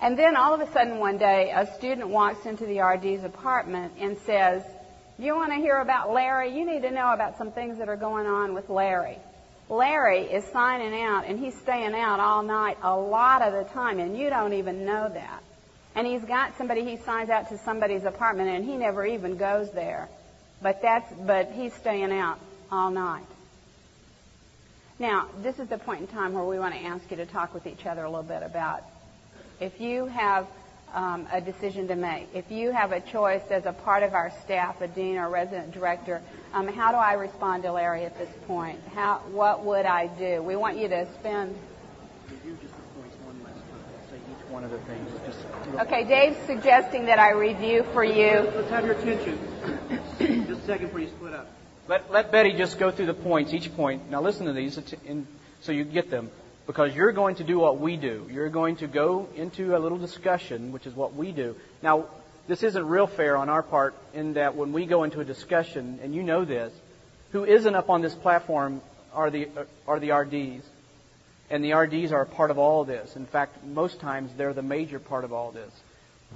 And 0.00 0.18
then 0.18 0.36
all 0.36 0.54
of 0.54 0.60
a 0.60 0.72
sudden 0.72 0.98
one 0.98 1.18
day, 1.18 1.52
a 1.54 1.66
student 1.74 2.08
walks 2.08 2.46
into 2.46 2.64
the 2.64 2.80
RD's 2.80 3.24
apartment 3.24 3.94
and 3.98 4.16
says, 4.18 4.62
you 5.18 5.34
want 5.34 5.52
to 5.52 5.56
hear 5.56 5.78
about 5.78 6.12
Larry? 6.12 6.56
You 6.56 6.64
need 6.64 6.82
to 6.82 6.90
know 6.90 7.12
about 7.12 7.36
some 7.36 7.50
things 7.50 7.78
that 7.78 7.88
are 7.88 7.96
going 7.96 8.26
on 8.26 8.54
with 8.54 8.70
Larry. 8.70 9.18
Larry 9.68 10.22
is 10.22 10.44
signing 10.44 11.00
out 11.02 11.24
and 11.26 11.38
he's 11.38 11.56
staying 11.58 11.94
out 11.94 12.20
all 12.20 12.42
night 12.42 12.78
a 12.82 12.96
lot 12.96 13.42
of 13.42 13.52
the 13.52 13.64
time 13.72 13.98
and 13.98 14.16
you 14.16 14.30
don't 14.30 14.54
even 14.54 14.84
know 14.84 15.08
that. 15.08 15.42
And 15.94 16.06
he's 16.06 16.24
got 16.24 16.56
somebody 16.56 16.84
he 16.84 16.96
signs 16.96 17.28
out 17.28 17.48
to 17.50 17.58
somebody's 17.58 18.04
apartment 18.04 18.48
and 18.48 18.64
he 18.64 18.76
never 18.76 19.04
even 19.04 19.36
goes 19.36 19.70
there. 19.72 20.08
But 20.62 20.80
that's 20.82 21.12
but 21.12 21.52
he's 21.52 21.74
staying 21.74 22.12
out 22.12 22.38
all 22.72 22.90
night. 22.90 23.26
Now, 24.98 25.28
this 25.42 25.58
is 25.58 25.68
the 25.68 25.78
point 25.78 26.00
in 26.00 26.06
time 26.08 26.32
where 26.32 26.44
we 26.44 26.58
want 26.58 26.74
to 26.74 26.80
ask 26.80 27.08
you 27.10 27.18
to 27.18 27.26
talk 27.26 27.54
with 27.54 27.66
each 27.66 27.86
other 27.86 28.02
a 28.02 28.10
little 28.10 28.24
bit 28.24 28.42
about 28.42 28.82
if 29.60 29.80
you 29.80 30.06
have 30.06 30.46
um, 30.94 31.26
a 31.32 31.40
decision 31.40 31.88
to 31.88 31.96
make. 31.96 32.28
If 32.34 32.50
you 32.50 32.70
have 32.70 32.92
a 32.92 33.00
choice 33.00 33.42
as 33.50 33.66
a 33.66 33.72
part 33.72 34.02
of 34.02 34.14
our 34.14 34.32
staff, 34.42 34.80
a 34.80 34.88
dean 34.88 35.16
or 35.16 35.26
a 35.26 35.30
resident 35.30 35.72
director, 35.72 36.22
um, 36.52 36.68
how 36.68 36.90
do 36.90 36.96
I 36.96 37.14
respond 37.14 37.62
to 37.64 37.72
Larry 37.72 38.04
at 38.04 38.18
this 38.18 38.30
point? 38.46 38.80
How, 38.94 39.22
what 39.30 39.64
would 39.64 39.86
I 39.86 40.06
do? 40.06 40.42
We 40.42 40.56
want 40.56 40.78
you 40.78 40.88
to 40.88 41.06
spend. 41.14 41.56
Review 42.30 42.58
just 42.62 42.74
one. 43.24 43.36
Say 44.10 44.16
each 44.16 44.50
one 44.50 44.64
of 44.64 44.70
the 44.70 44.78
things. 44.78 45.10
Just 45.26 45.38
okay, 45.80 46.04
Dave's 46.04 46.38
suggesting 46.46 47.06
that 47.06 47.18
I 47.18 47.32
review 47.32 47.84
for 47.92 48.04
you. 48.04 48.50
Let's 48.54 48.70
have 48.70 48.84
your 48.84 48.94
attention. 48.94 49.38
just 50.18 50.62
a 50.62 50.66
second 50.66 50.86
before 50.86 51.00
you 51.00 51.08
split 51.08 51.34
up. 51.34 51.50
Let, 51.86 52.10
let 52.10 52.30
Betty 52.30 52.52
just 52.52 52.78
go 52.78 52.90
through 52.90 53.06
the 53.06 53.14
points, 53.14 53.54
each 53.54 53.74
point. 53.74 54.10
Now 54.10 54.20
listen 54.20 54.46
to 54.46 54.52
these 54.52 54.78
in, 55.06 55.26
so 55.62 55.72
you 55.72 55.84
get 55.84 56.10
them 56.10 56.30
because 56.68 56.94
you're 56.94 57.12
going 57.12 57.36
to 57.36 57.44
do 57.44 57.58
what 57.58 57.80
we 57.80 57.96
do. 57.96 58.28
You're 58.30 58.50
going 58.50 58.76
to 58.76 58.86
go 58.86 59.26
into 59.34 59.74
a 59.74 59.78
little 59.78 59.96
discussion, 59.96 60.70
which 60.70 60.86
is 60.86 60.94
what 60.94 61.14
we 61.14 61.32
do. 61.32 61.56
Now, 61.82 62.08
this 62.46 62.62
isn't 62.62 62.86
real 62.86 63.06
fair 63.06 63.38
on 63.38 63.48
our 63.48 63.62
part 63.62 63.94
in 64.12 64.34
that 64.34 64.54
when 64.54 64.74
we 64.74 64.84
go 64.84 65.04
into 65.04 65.20
a 65.20 65.24
discussion, 65.24 65.98
and 66.02 66.14
you 66.14 66.22
know 66.22 66.44
this, 66.44 66.70
who 67.32 67.44
isn't 67.46 67.74
up 67.74 67.88
on 67.88 68.02
this 68.02 68.14
platform 68.14 68.82
are 69.14 69.30
the, 69.30 69.48
uh, 69.56 69.64
are 69.86 69.98
the 69.98 70.12
RDs. 70.12 70.62
And 71.48 71.64
the 71.64 71.72
RDs 71.72 72.12
are 72.12 72.20
a 72.20 72.26
part 72.26 72.50
of 72.50 72.58
all 72.58 72.82
of 72.82 72.86
this. 72.86 73.16
In 73.16 73.24
fact, 73.24 73.64
most 73.64 73.98
times 73.98 74.30
they're 74.36 74.52
the 74.52 74.60
major 74.60 74.98
part 74.98 75.24
of 75.24 75.32
all 75.32 75.50
this. 75.50 75.72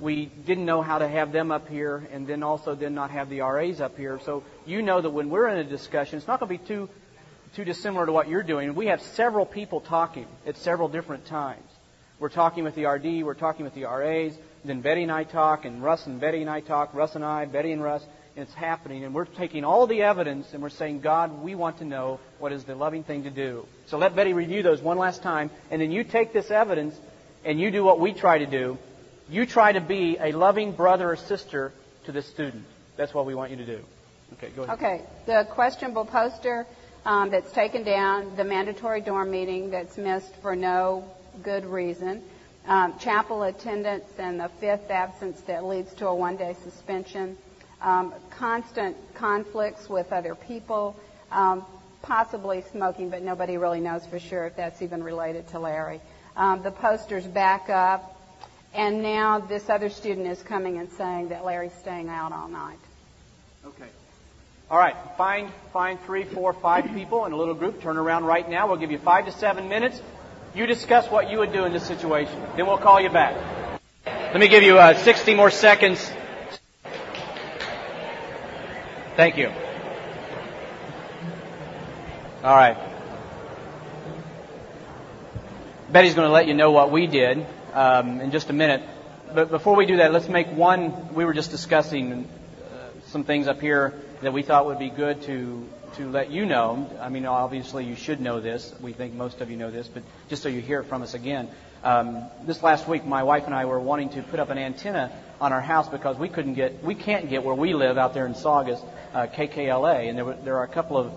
We 0.01 0.25
didn't 0.47 0.65
know 0.65 0.81
how 0.81 0.97
to 0.97 1.09
have 1.09 1.33
them 1.33 1.53
up 1.53 1.69
here 1.69 2.09
and 2.11 2.27
then 2.27 2.43
also 2.43 2.75
then 2.75 2.95
not 2.95 3.11
have 3.11 3.29
the 3.29 3.41
RAs 3.43 3.83
up 3.83 3.99
here. 3.99 4.19
So 4.25 4.45
you 4.65 4.81
know 4.81 4.99
that 4.99 5.11
when 5.11 5.29
we're 5.29 5.49
in 5.49 5.59
a 5.59 5.65
discussion, 5.65 6.17
it's 6.17 6.27
not 6.27 6.41
going 6.41 6.57
to 6.57 6.63
be 6.63 6.67
too 6.67 6.89
too 7.55 7.65
dissimilar 7.65 8.07
to 8.07 8.13
what 8.13 8.29
you're 8.29 8.43
doing. 8.43 8.75
We 8.75 8.87
have 8.87 9.03
several 9.03 9.45
people 9.45 9.81
talking 9.81 10.27
at 10.47 10.57
several 10.57 10.89
different 10.89 11.27
times. 11.27 11.63
We're 12.19 12.29
talking 12.29 12.65
with 12.65 12.75
the 12.75 12.87
RD, 12.87 13.25
we're 13.25 13.35
talking 13.35 13.65
with 13.65 13.75
the 13.75 13.85
RAs, 13.85 14.33
then 14.65 14.81
Betty 14.81 15.03
and 15.03 15.13
I 15.13 15.25
talk, 15.25 15.65
and 15.65 15.83
Russ 15.83 16.07
and 16.07 16.21
Betty 16.21 16.41
and 16.41 16.49
I 16.49 16.61
talk, 16.61 16.95
Russ 16.95 17.17
and 17.17 17.25
I, 17.25 17.47
Betty 17.47 17.73
and 17.73 17.83
Russ, 17.83 18.05
and 18.37 18.45
it's 18.47 18.55
happening. 18.55 19.05
And 19.05 19.13
we're 19.13 19.25
taking 19.25 19.65
all 19.65 19.87
the 19.87 20.03
evidence 20.03 20.55
and 20.55 20.63
we're 20.63 20.71
saying, 20.71 21.01
God, 21.01 21.43
we 21.43 21.55
want 21.55 21.79
to 21.79 21.85
know 21.85 22.21
what 22.39 22.53
is 22.53 22.65
the 22.65 22.75
loving 22.75 23.03
thing 23.03 23.25
to 23.25 23.31
do. 23.31 23.67
So 23.87 23.99
let 23.99 24.15
Betty 24.15 24.33
review 24.33 24.63
those 24.63 24.81
one 24.81 24.99
last 24.99 25.23
time, 25.23 25.51
and 25.71 25.83
then 25.83 25.91
you 25.91 26.05
take 26.05 26.33
this 26.33 26.51
evidence 26.51 26.95
and 27.45 27.61
you 27.61 27.71
do 27.71 27.83
what 27.83 27.99
we 27.99 28.13
try 28.13 28.39
to 28.39 28.47
do. 28.47 28.79
You 29.29 29.47
try 29.47 29.73
to 29.73 29.81
be 29.81 30.17
a 30.19 30.33
loving 30.33 30.73
brother 30.73 31.11
or 31.11 31.17
sister 31.17 31.73
to 32.05 32.13
the 32.13 32.23
student. 32.23 32.65
That's 32.97 33.13
what 33.13 33.27
we 33.27 33.35
want 33.35 33.51
you 33.51 33.57
to 33.57 33.67
do. 33.67 33.81
Okay, 34.35 34.51
go 34.55 34.63
ahead. 34.63 34.77
Okay, 34.77 35.03
the 35.27 35.47
questionable 35.51 36.05
poster 36.05 36.67
um, 37.05 37.31
that's 37.31 37.53
taken 37.53 37.83
down, 37.83 38.37
the 38.37 38.45
mandatory 38.45 39.01
dorm 39.01 39.31
meeting 39.31 39.71
that's 39.71 39.97
missed 39.97 40.35
for 40.37 40.55
no 40.55 41.05
good 41.43 41.65
reason, 41.65 42.23
um, 42.67 42.97
chapel 42.99 43.43
attendance 43.43 44.05
and 44.19 44.39
the 44.39 44.49
fifth 44.61 44.91
absence 44.91 45.41
that 45.43 45.65
leads 45.65 45.93
to 45.95 46.07
a 46.07 46.15
one 46.15 46.37
day 46.37 46.55
suspension, 46.63 47.37
um, 47.81 48.15
constant 48.31 48.97
conflicts 49.15 49.89
with 49.89 50.13
other 50.13 50.35
people, 50.35 50.97
um, 51.33 51.65
possibly 52.03 52.63
smoking, 52.71 53.11
but 53.11 53.23
nobody 53.23 53.57
really 53.57 53.81
knows 53.81 54.07
for 54.07 54.19
sure 54.21 54.47
if 54.47 54.57
that's 54.57 54.83
even 54.83 55.03
related 55.03 55.49
to 55.49 55.59
Larry. 55.59 56.01
Um, 56.37 56.63
the 56.63 56.71
posters 56.71 57.27
back 57.27 57.69
up, 57.69 58.21
and 58.75 59.03
now 59.03 59.39
this 59.39 59.69
other 59.69 59.91
student 59.91 60.27
is 60.27 60.43
coming 60.43 60.79
and 60.79 60.91
saying 60.93 61.29
that 61.29 61.45
Larry's 61.45 61.75
staying 61.81 62.09
out 62.09 62.33
all 62.33 62.49
night. 62.49 62.79
Okay. 63.67 63.89
All 64.73 64.79
right, 64.79 64.97
find 65.19 65.51
find 65.75 66.01
three, 66.01 66.25
four, 66.25 66.55
five 66.55 66.87
people 66.95 67.27
in 67.27 67.33
a 67.33 67.37
little 67.37 67.53
group. 67.53 67.83
Turn 67.83 67.99
around 67.99 68.25
right 68.25 68.49
now. 68.49 68.69
We'll 68.69 68.79
give 68.79 68.91
you 68.91 68.97
five 68.97 69.27
to 69.27 69.33
seven 69.33 69.69
minutes. 69.69 70.01
You 70.55 70.65
discuss 70.65 71.11
what 71.11 71.31
you 71.31 71.41
would 71.41 71.53
do 71.53 71.67
in 71.67 71.75
this 71.75 71.87
situation. 71.87 72.41
Then 72.57 72.67
we'll 72.67 72.79
call 72.79 72.99
you 72.99 73.11
back. 73.11 73.37
Let 74.07 74.41
me 74.41 74.49
give 74.49 74.63
you 74.63 74.79
uh, 74.79 74.95
60 74.95 75.35
more 75.35 75.51
seconds. 75.51 76.11
Thank 79.15 79.37
you. 79.37 79.53
All 82.43 82.57
right. 82.57 82.79
Betty's 85.91 86.15
going 86.15 86.29
to 86.29 86.33
let 86.33 86.47
you 86.47 86.55
know 86.55 86.71
what 86.71 86.91
we 86.91 87.07
did 87.07 87.47
um, 87.75 88.23
in 88.23 88.31
just 88.31 88.49
a 88.49 88.55
minute. 88.55 88.83
But 89.35 89.51
before 89.51 89.77
we 89.77 89.85
do 89.85 89.99
that, 89.99 90.15
let's 90.15 90.31
make 90.31 90.49
one. 90.49 91.13
We 91.15 91.27
were 91.27 91.35
just 91.35 91.51
discussing 91.51 92.25
uh, 92.25 92.89
some 93.09 93.25
things 93.25 93.49
up 93.49 93.61
here 93.61 94.01
that 94.23 94.33
we 94.33 94.43
thought 94.43 94.67
would 94.67 94.79
be 94.79 94.91
good 94.91 95.23
to 95.23 95.69
to 95.97 96.11
let 96.11 96.31
you 96.31 96.47
know. 96.47 96.91
I 97.01 97.09
mean, 97.09 97.27
obviously 97.27 97.85
you 97.85 97.97
should 97.97 98.21
know 98.21 98.41
this. 98.41 98.75
We 98.81 98.93
think 98.93 99.15
most 99.15 99.41
of 99.41 99.51
you 99.51 99.57
know 99.57 99.71
this, 99.71 99.89
but 99.89 100.03
just 100.29 100.43
so 100.43 100.49
you 100.49 100.61
hear 100.61 100.81
it 100.81 100.85
from 100.85 101.03
us 101.03 101.15
again. 101.15 101.49
Um, 101.85 102.25
this 102.45 102.63
last 102.63 102.89
week, 102.89 103.05
my 103.05 103.23
wife 103.25 103.45
and 103.47 103.55
I 103.55 103.65
were 103.65 103.81
wanting 103.81 104.11
to 104.11 104.23
put 104.23 104.41
up 104.41 104.51
an 104.51 104.59
antenna 104.59 105.13
on 105.41 105.53
our 105.53 105.61
house 105.61 105.89
because 105.89 106.17
we 106.17 106.29
couldn't 106.29 106.55
get, 106.55 106.83
we 106.83 106.95
can't 106.95 107.29
get 107.29 107.43
where 107.43 107.55
we 107.55 107.75
live 107.75 107.99
out 107.99 108.15
there 108.15 108.27
in 108.27 108.35
Saugus, 108.35 108.81
uh, 109.13 109.27
KKLA, 109.27 110.09
and 110.09 110.17
there, 110.17 110.25
were, 110.25 110.35
there 110.35 110.57
are 110.59 110.65
a 110.65 110.69
couple 110.69 110.97
of 110.97 111.13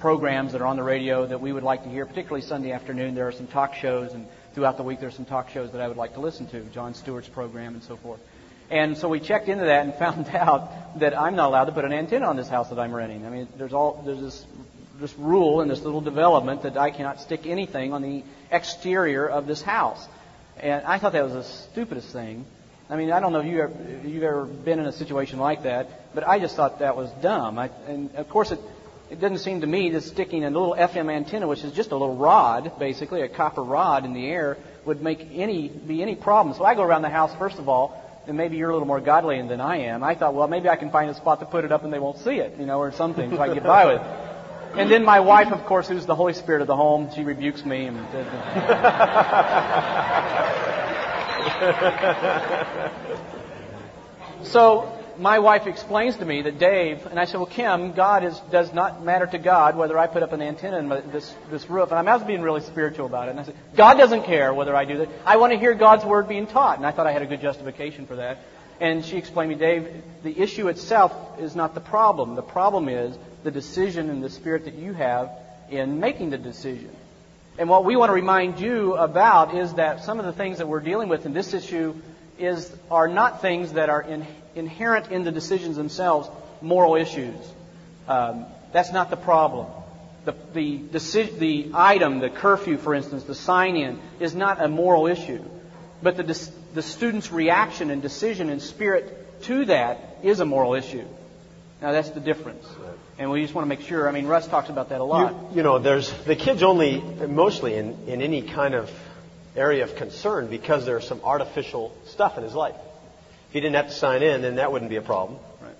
programs 0.00 0.52
that 0.52 0.60
are 0.60 0.66
on 0.66 0.76
the 0.76 0.82
radio 0.82 1.24
that 1.26 1.40
we 1.40 1.52
would 1.52 1.62
like 1.62 1.84
to 1.84 1.88
hear, 1.88 2.04
particularly 2.04 2.42
Sunday 2.42 2.72
afternoon. 2.72 3.14
There 3.14 3.28
are 3.28 3.32
some 3.32 3.46
talk 3.46 3.74
shows, 3.74 4.12
and 4.12 4.26
throughout 4.54 4.76
the 4.76 4.82
week 4.82 4.98
there 4.98 5.08
are 5.08 5.12
some 5.12 5.24
talk 5.24 5.50
shows 5.50 5.70
that 5.70 5.80
I 5.80 5.88
would 5.88 5.96
like 5.96 6.14
to 6.14 6.20
listen 6.20 6.46
to, 6.48 6.60
Jon 6.74 6.94
Stewart's 6.94 7.28
program 7.28 7.74
and 7.74 7.82
so 7.82 7.96
forth. 7.96 8.20
And 8.70 8.96
so 8.96 9.08
we 9.08 9.20
checked 9.20 9.48
into 9.48 9.64
that 9.64 9.84
and 9.84 9.94
found 9.98 10.28
out 10.28 10.98
that 11.00 11.18
I'm 11.18 11.36
not 11.36 11.48
allowed 11.48 11.66
to 11.66 11.72
put 11.72 11.84
an 11.84 11.92
antenna 11.92 12.26
on 12.26 12.36
this 12.36 12.48
house 12.48 12.70
that 12.70 12.78
I'm 12.78 12.94
renting. 12.94 13.26
I 13.26 13.30
mean, 13.30 13.48
there's 13.56 13.72
all 13.72 14.02
there's 14.04 14.20
this 14.20 14.46
this 15.00 15.14
rule 15.14 15.60
in 15.60 15.68
this 15.68 15.82
little 15.82 16.00
development 16.00 16.62
that 16.62 16.76
I 16.76 16.90
cannot 16.90 17.20
stick 17.20 17.46
anything 17.46 17.92
on 17.92 18.02
the 18.02 18.24
exterior 18.50 19.28
of 19.28 19.46
this 19.46 19.62
house. 19.62 20.04
And 20.58 20.84
I 20.84 20.98
thought 20.98 21.12
that 21.12 21.22
was 21.24 21.34
the 21.34 21.44
stupidest 21.44 22.08
thing. 22.08 22.44
I 22.90 22.96
mean, 22.96 23.12
I 23.12 23.20
don't 23.20 23.32
know 23.32 23.40
if 23.40 23.46
you 23.46 23.62
ever, 23.62 23.74
you've 24.04 24.22
ever 24.22 24.44
been 24.44 24.80
in 24.80 24.86
a 24.86 24.92
situation 24.92 25.38
like 25.38 25.64
that, 25.64 26.14
but 26.14 26.26
I 26.26 26.40
just 26.40 26.56
thought 26.56 26.80
that 26.80 26.96
was 26.96 27.10
dumb. 27.22 27.58
I, 27.58 27.70
and 27.86 28.12
of 28.16 28.28
course, 28.28 28.50
it 28.50 28.58
it 29.10 29.20
doesn't 29.20 29.38
seem 29.38 29.62
to 29.62 29.66
me 29.66 29.90
that 29.90 30.02
sticking 30.02 30.44
a 30.44 30.50
little 30.50 30.74
FM 30.74 31.10
antenna, 31.10 31.46
which 31.46 31.64
is 31.64 31.72
just 31.72 31.92
a 31.92 31.96
little 31.96 32.16
rod, 32.16 32.78
basically 32.78 33.22
a 33.22 33.28
copper 33.28 33.62
rod 33.62 34.04
in 34.04 34.12
the 34.12 34.26
air, 34.26 34.58
would 34.84 35.00
make 35.00 35.28
any 35.32 35.68
be 35.68 36.02
any 36.02 36.14
problem. 36.14 36.54
So 36.56 36.64
I 36.64 36.74
go 36.74 36.82
around 36.82 37.02
the 37.02 37.08
house 37.08 37.34
first 37.36 37.58
of 37.58 37.68
all 37.68 38.04
and 38.28 38.36
maybe 38.36 38.56
you're 38.56 38.70
a 38.70 38.74
little 38.74 38.86
more 38.86 39.00
godly 39.00 39.42
than 39.42 39.60
I 39.60 39.78
am. 39.78 40.04
I 40.04 40.14
thought, 40.14 40.34
well, 40.34 40.46
maybe 40.48 40.68
I 40.68 40.76
can 40.76 40.90
find 40.90 41.10
a 41.10 41.14
spot 41.14 41.40
to 41.40 41.46
put 41.46 41.64
it 41.64 41.72
up 41.72 41.82
and 41.82 41.92
they 41.92 41.98
won't 41.98 42.18
see 42.18 42.36
it, 42.36 42.56
you 42.58 42.66
know, 42.66 42.78
or 42.78 42.92
something, 42.92 43.30
so 43.30 43.40
I 43.40 43.46
can 43.46 43.54
get 43.54 43.64
by 43.64 43.86
with 43.86 44.02
it. 44.02 44.06
And 44.78 44.90
then 44.90 45.02
my 45.04 45.20
wife, 45.20 45.50
of 45.50 45.64
course, 45.64 45.88
who's 45.88 46.04
the 46.04 46.14
Holy 46.14 46.34
Spirit 46.34 46.60
of 46.60 46.68
the 46.68 46.76
home, 46.76 47.08
she 47.14 47.24
rebukes 47.24 47.64
me 47.64 47.86
and. 47.86 47.96
so 54.46 54.97
my 55.18 55.38
wife 55.40 55.66
explains 55.66 56.16
to 56.16 56.24
me 56.24 56.42
that 56.42 56.58
Dave, 56.58 57.04
and 57.06 57.18
I 57.18 57.24
said, 57.24 57.38
well, 57.38 57.46
Kim, 57.46 57.92
God 57.92 58.24
is, 58.24 58.38
does 58.50 58.72
not 58.72 59.04
matter 59.04 59.26
to 59.26 59.38
God 59.38 59.76
whether 59.76 59.98
I 59.98 60.06
put 60.06 60.22
up 60.22 60.32
an 60.32 60.40
antenna 60.40 60.78
in 60.78 61.10
this, 61.10 61.34
this 61.50 61.68
roof. 61.68 61.90
And 61.90 62.08
I 62.08 62.16
was 62.16 62.24
being 62.24 62.42
really 62.42 62.60
spiritual 62.60 63.06
about 63.06 63.28
it. 63.28 63.32
And 63.32 63.40
I 63.40 63.42
said, 63.42 63.56
God 63.76 63.94
doesn't 63.94 64.24
care 64.24 64.54
whether 64.54 64.74
I 64.74 64.84
do 64.84 64.98
that. 64.98 65.08
I 65.24 65.36
want 65.36 65.52
to 65.52 65.58
hear 65.58 65.74
God's 65.74 66.04
word 66.04 66.28
being 66.28 66.46
taught. 66.46 66.78
And 66.78 66.86
I 66.86 66.92
thought 66.92 67.06
I 67.06 67.12
had 67.12 67.22
a 67.22 67.26
good 67.26 67.40
justification 67.40 68.06
for 68.06 68.16
that. 68.16 68.38
And 68.80 69.04
she 69.04 69.16
explained 69.16 69.50
to 69.50 69.56
me, 69.56 69.60
Dave, 69.60 70.02
the 70.22 70.38
issue 70.38 70.68
itself 70.68 71.12
is 71.40 71.56
not 71.56 71.74
the 71.74 71.80
problem. 71.80 72.36
The 72.36 72.42
problem 72.42 72.88
is 72.88 73.16
the 73.42 73.50
decision 73.50 74.08
and 74.10 74.22
the 74.22 74.30
spirit 74.30 74.66
that 74.66 74.74
you 74.74 74.92
have 74.92 75.30
in 75.70 76.00
making 76.00 76.30
the 76.30 76.38
decision. 76.38 76.90
And 77.58 77.68
what 77.68 77.84
we 77.84 77.96
want 77.96 78.10
to 78.10 78.14
remind 78.14 78.60
you 78.60 78.94
about 78.94 79.54
is 79.54 79.74
that 79.74 80.04
some 80.04 80.20
of 80.20 80.26
the 80.26 80.32
things 80.32 80.58
that 80.58 80.68
we're 80.68 80.80
dealing 80.80 81.08
with 81.08 81.26
in 81.26 81.32
this 81.32 81.54
issue 81.54 81.94
is, 82.38 82.72
are 82.88 83.08
not 83.08 83.42
things 83.42 83.72
that 83.72 83.90
are 83.90 84.00
in, 84.00 84.24
inherent 84.54 85.10
in 85.10 85.24
the 85.24 85.32
decisions 85.32 85.76
themselves, 85.76 86.28
moral 86.60 86.96
issues. 86.96 87.36
Um, 88.06 88.46
that's 88.72 88.92
not 88.92 89.10
the 89.10 89.16
problem. 89.16 89.66
The, 90.24 90.34
the, 90.52 90.78
deci- 90.78 91.38
the 91.38 91.70
item, 91.74 92.18
the 92.20 92.30
curfew, 92.30 92.76
for 92.76 92.94
instance, 92.94 93.24
the 93.24 93.34
sign 93.34 93.76
in, 93.76 93.98
is 94.20 94.34
not 94.34 94.62
a 94.62 94.68
moral 94.68 95.06
issue. 95.06 95.42
But 96.02 96.16
the, 96.16 96.50
the 96.74 96.82
student's 96.82 97.32
reaction 97.32 97.90
and 97.90 98.02
decision 98.02 98.50
and 98.50 98.60
spirit 98.60 99.42
to 99.44 99.66
that 99.66 100.18
is 100.22 100.40
a 100.40 100.44
moral 100.44 100.74
issue. 100.74 101.04
Now, 101.80 101.92
that's 101.92 102.10
the 102.10 102.20
difference. 102.20 102.66
And 103.18 103.30
we 103.30 103.42
just 103.42 103.54
want 103.54 103.64
to 103.64 103.68
make 103.68 103.82
sure. 103.82 104.08
I 104.08 104.12
mean, 104.12 104.26
Russ 104.26 104.46
talks 104.46 104.68
about 104.68 104.90
that 104.90 105.00
a 105.00 105.04
lot. 105.04 105.32
You, 105.50 105.58
you 105.58 105.62
know, 105.62 105.78
there's 105.78 106.12
the 106.24 106.36
kids 106.36 106.62
only, 106.62 107.00
mostly 107.00 107.74
in, 107.74 107.96
in 108.06 108.22
any 108.22 108.42
kind 108.42 108.74
of 108.74 108.90
area 109.56 109.84
of 109.84 109.96
concern 109.96 110.48
because 110.48 110.84
there's 110.86 111.06
some 111.06 111.20
artificial 111.24 111.96
stuff 112.06 112.36
in 112.36 112.44
his 112.44 112.54
life. 112.54 112.74
If 113.48 113.54
he 113.54 113.60
didn't 113.60 113.76
have 113.76 113.88
to 113.88 113.94
sign 113.94 114.22
in, 114.22 114.42
then 114.42 114.56
that 114.56 114.70
wouldn't 114.70 114.90
be 114.90 114.96
a 114.96 115.02
problem. 115.02 115.38
Right. 115.60 115.74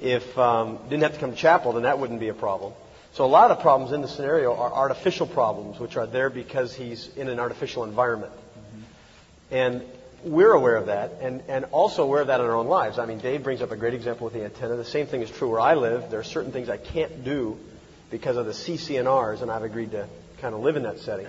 If 0.00 0.38
um, 0.38 0.78
didn't 0.88 1.02
have 1.02 1.14
to 1.14 1.20
come 1.20 1.32
to 1.32 1.36
chapel, 1.36 1.72
then 1.72 1.82
that 1.82 1.98
wouldn't 1.98 2.20
be 2.20 2.28
a 2.28 2.34
problem. 2.34 2.72
So 3.12 3.24
a 3.24 3.26
lot 3.26 3.50
of 3.50 3.58
the 3.58 3.62
problems 3.62 3.92
in 3.92 4.02
the 4.02 4.08
scenario 4.08 4.54
are 4.54 4.72
artificial 4.72 5.26
problems, 5.26 5.80
which 5.80 5.96
are 5.96 6.06
there 6.06 6.30
because 6.30 6.74
he's 6.74 7.08
in 7.16 7.28
an 7.28 7.40
artificial 7.40 7.82
environment. 7.84 8.32
Mm-hmm. 8.32 9.54
And 9.54 9.82
we're 10.24 10.52
aware 10.52 10.76
of 10.76 10.86
that 10.86 11.12
and, 11.20 11.42
and 11.48 11.64
also 11.66 12.02
aware 12.02 12.20
of 12.20 12.26
that 12.28 12.40
in 12.40 12.46
our 12.46 12.54
own 12.54 12.66
lives. 12.66 12.98
I 12.98 13.06
mean, 13.06 13.18
Dave 13.18 13.42
brings 13.42 13.62
up 13.62 13.70
a 13.70 13.76
great 13.76 13.94
example 13.94 14.24
with 14.24 14.34
the 14.34 14.44
antenna. 14.44 14.76
The 14.76 14.84
same 14.84 15.06
thing 15.06 15.22
is 15.22 15.30
true 15.30 15.48
where 15.50 15.60
I 15.60 15.74
live. 15.74 16.10
There 16.10 16.20
are 16.20 16.24
certain 16.24 16.52
things 16.52 16.68
I 16.68 16.76
can't 16.76 17.24
do 17.24 17.58
because 18.10 18.36
of 18.36 18.46
the 18.46 18.52
CC&Rs, 18.52 19.42
and 19.42 19.50
I've 19.50 19.62
agreed 19.62 19.92
to 19.92 20.06
kind 20.40 20.54
of 20.54 20.60
live 20.60 20.76
in 20.76 20.84
that 20.84 20.98
setting. 21.00 21.26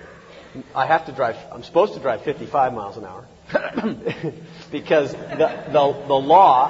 I 0.73 0.85
have 0.85 1.05
to 1.05 1.11
drive, 1.11 1.37
I'm 1.51 1.63
supposed 1.63 1.93
to 1.93 1.99
drive 1.99 2.23
55 2.23 2.73
miles 2.73 2.97
an 2.97 3.05
hour 3.05 3.27
because 4.71 5.11
the, 5.11 5.63
the, 5.71 6.03
the 6.07 6.13
law 6.13 6.69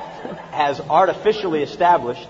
has 0.52 0.82
artificially 0.82 1.63
established 1.63 2.28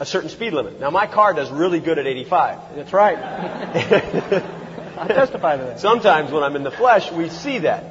a 0.00 0.06
certain 0.06 0.30
speed 0.30 0.52
limit. 0.52 0.80
Now, 0.80 0.90
my 0.90 1.06
car 1.06 1.34
does 1.34 1.50
really 1.50 1.80
good 1.80 1.98
at 1.98 2.06
85. 2.06 2.76
That's 2.76 2.92
right. 2.92 3.18
I 4.98 5.08
testify 5.08 5.56
to 5.56 5.64
that. 5.64 5.80
Sometimes 5.80 6.30
when 6.30 6.42
I'm 6.42 6.56
in 6.56 6.62
the 6.62 6.70
flesh, 6.70 7.10
we 7.12 7.28
see 7.28 7.58
that. 7.58 7.84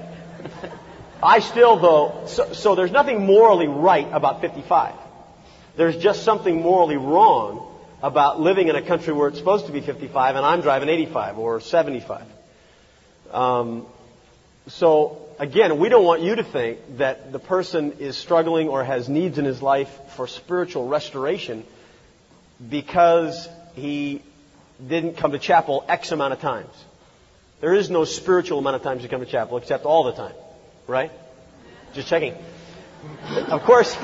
I 1.22 1.40
still, 1.40 1.78
though, 1.78 2.24
so, 2.28 2.54
so 2.54 2.76
there's 2.76 2.92
nothing 2.92 3.26
morally 3.26 3.68
right 3.68 4.08
about 4.12 4.42
55. 4.42 4.94
There's 5.76 5.98
just 5.98 6.24
something 6.24 6.62
morally 6.62 6.98
wrong 6.98 7.64
about 8.02 8.40
living 8.40 8.68
in 8.68 8.76
a 8.76 8.82
country 8.82 9.14
where 9.14 9.28
it's 9.28 9.38
supposed 9.38 9.66
to 9.66 9.72
be 9.72 9.82
55 9.82 10.36
and 10.36 10.46
I'm 10.46 10.62
driving 10.62 10.90
85 10.90 11.40
or 11.40 11.60
75. 11.60 12.24
Um, 13.32 13.86
so 14.68 15.28
again, 15.40 15.80
we 15.80 15.90
don't 15.90 16.06
want 16.06 16.22
you 16.22 16.36
to 16.36 16.44
think 16.44 16.98
that 16.98 17.32
the 17.32 17.40
person 17.40 17.94
is 18.00 18.18
struggling 18.18 18.68
or 18.68 18.84
has 18.84 19.08
needs 19.08 19.38
in 19.38 19.46
his 19.46 19.62
life 19.62 19.90
for 20.16 20.28
spiritual 20.28 20.88
restoration 20.88 21.64
because 22.70 23.48
he 23.76 24.22
didn't 24.86 25.18
come 25.18 25.32
to 25.32 25.40
chapel 25.40 25.86
X 25.88 26.12
amount 26.12 26.34
of 26.34 26.42
times. 26.42 26.74
There 27.60 27.74
is 27.74 27.90
no 27.90 28.06
spiritual 28.06 28.60
amount 28.60 28.76
of 28.76 28.84
times 28.84 29.04
you 29.04 29.10
come 29.10 29.22
to 29.22 29.26
chapel 29.26 29.58
except 29.58 29.86
all 29.86 30.04
the 30.04 30.14
time. 30.14 30.36
Right? 30.86 31.12
Just 31.94 32.08
checking. 32.08 32.36
Of 33.50 33.64
course, 33.64 33.96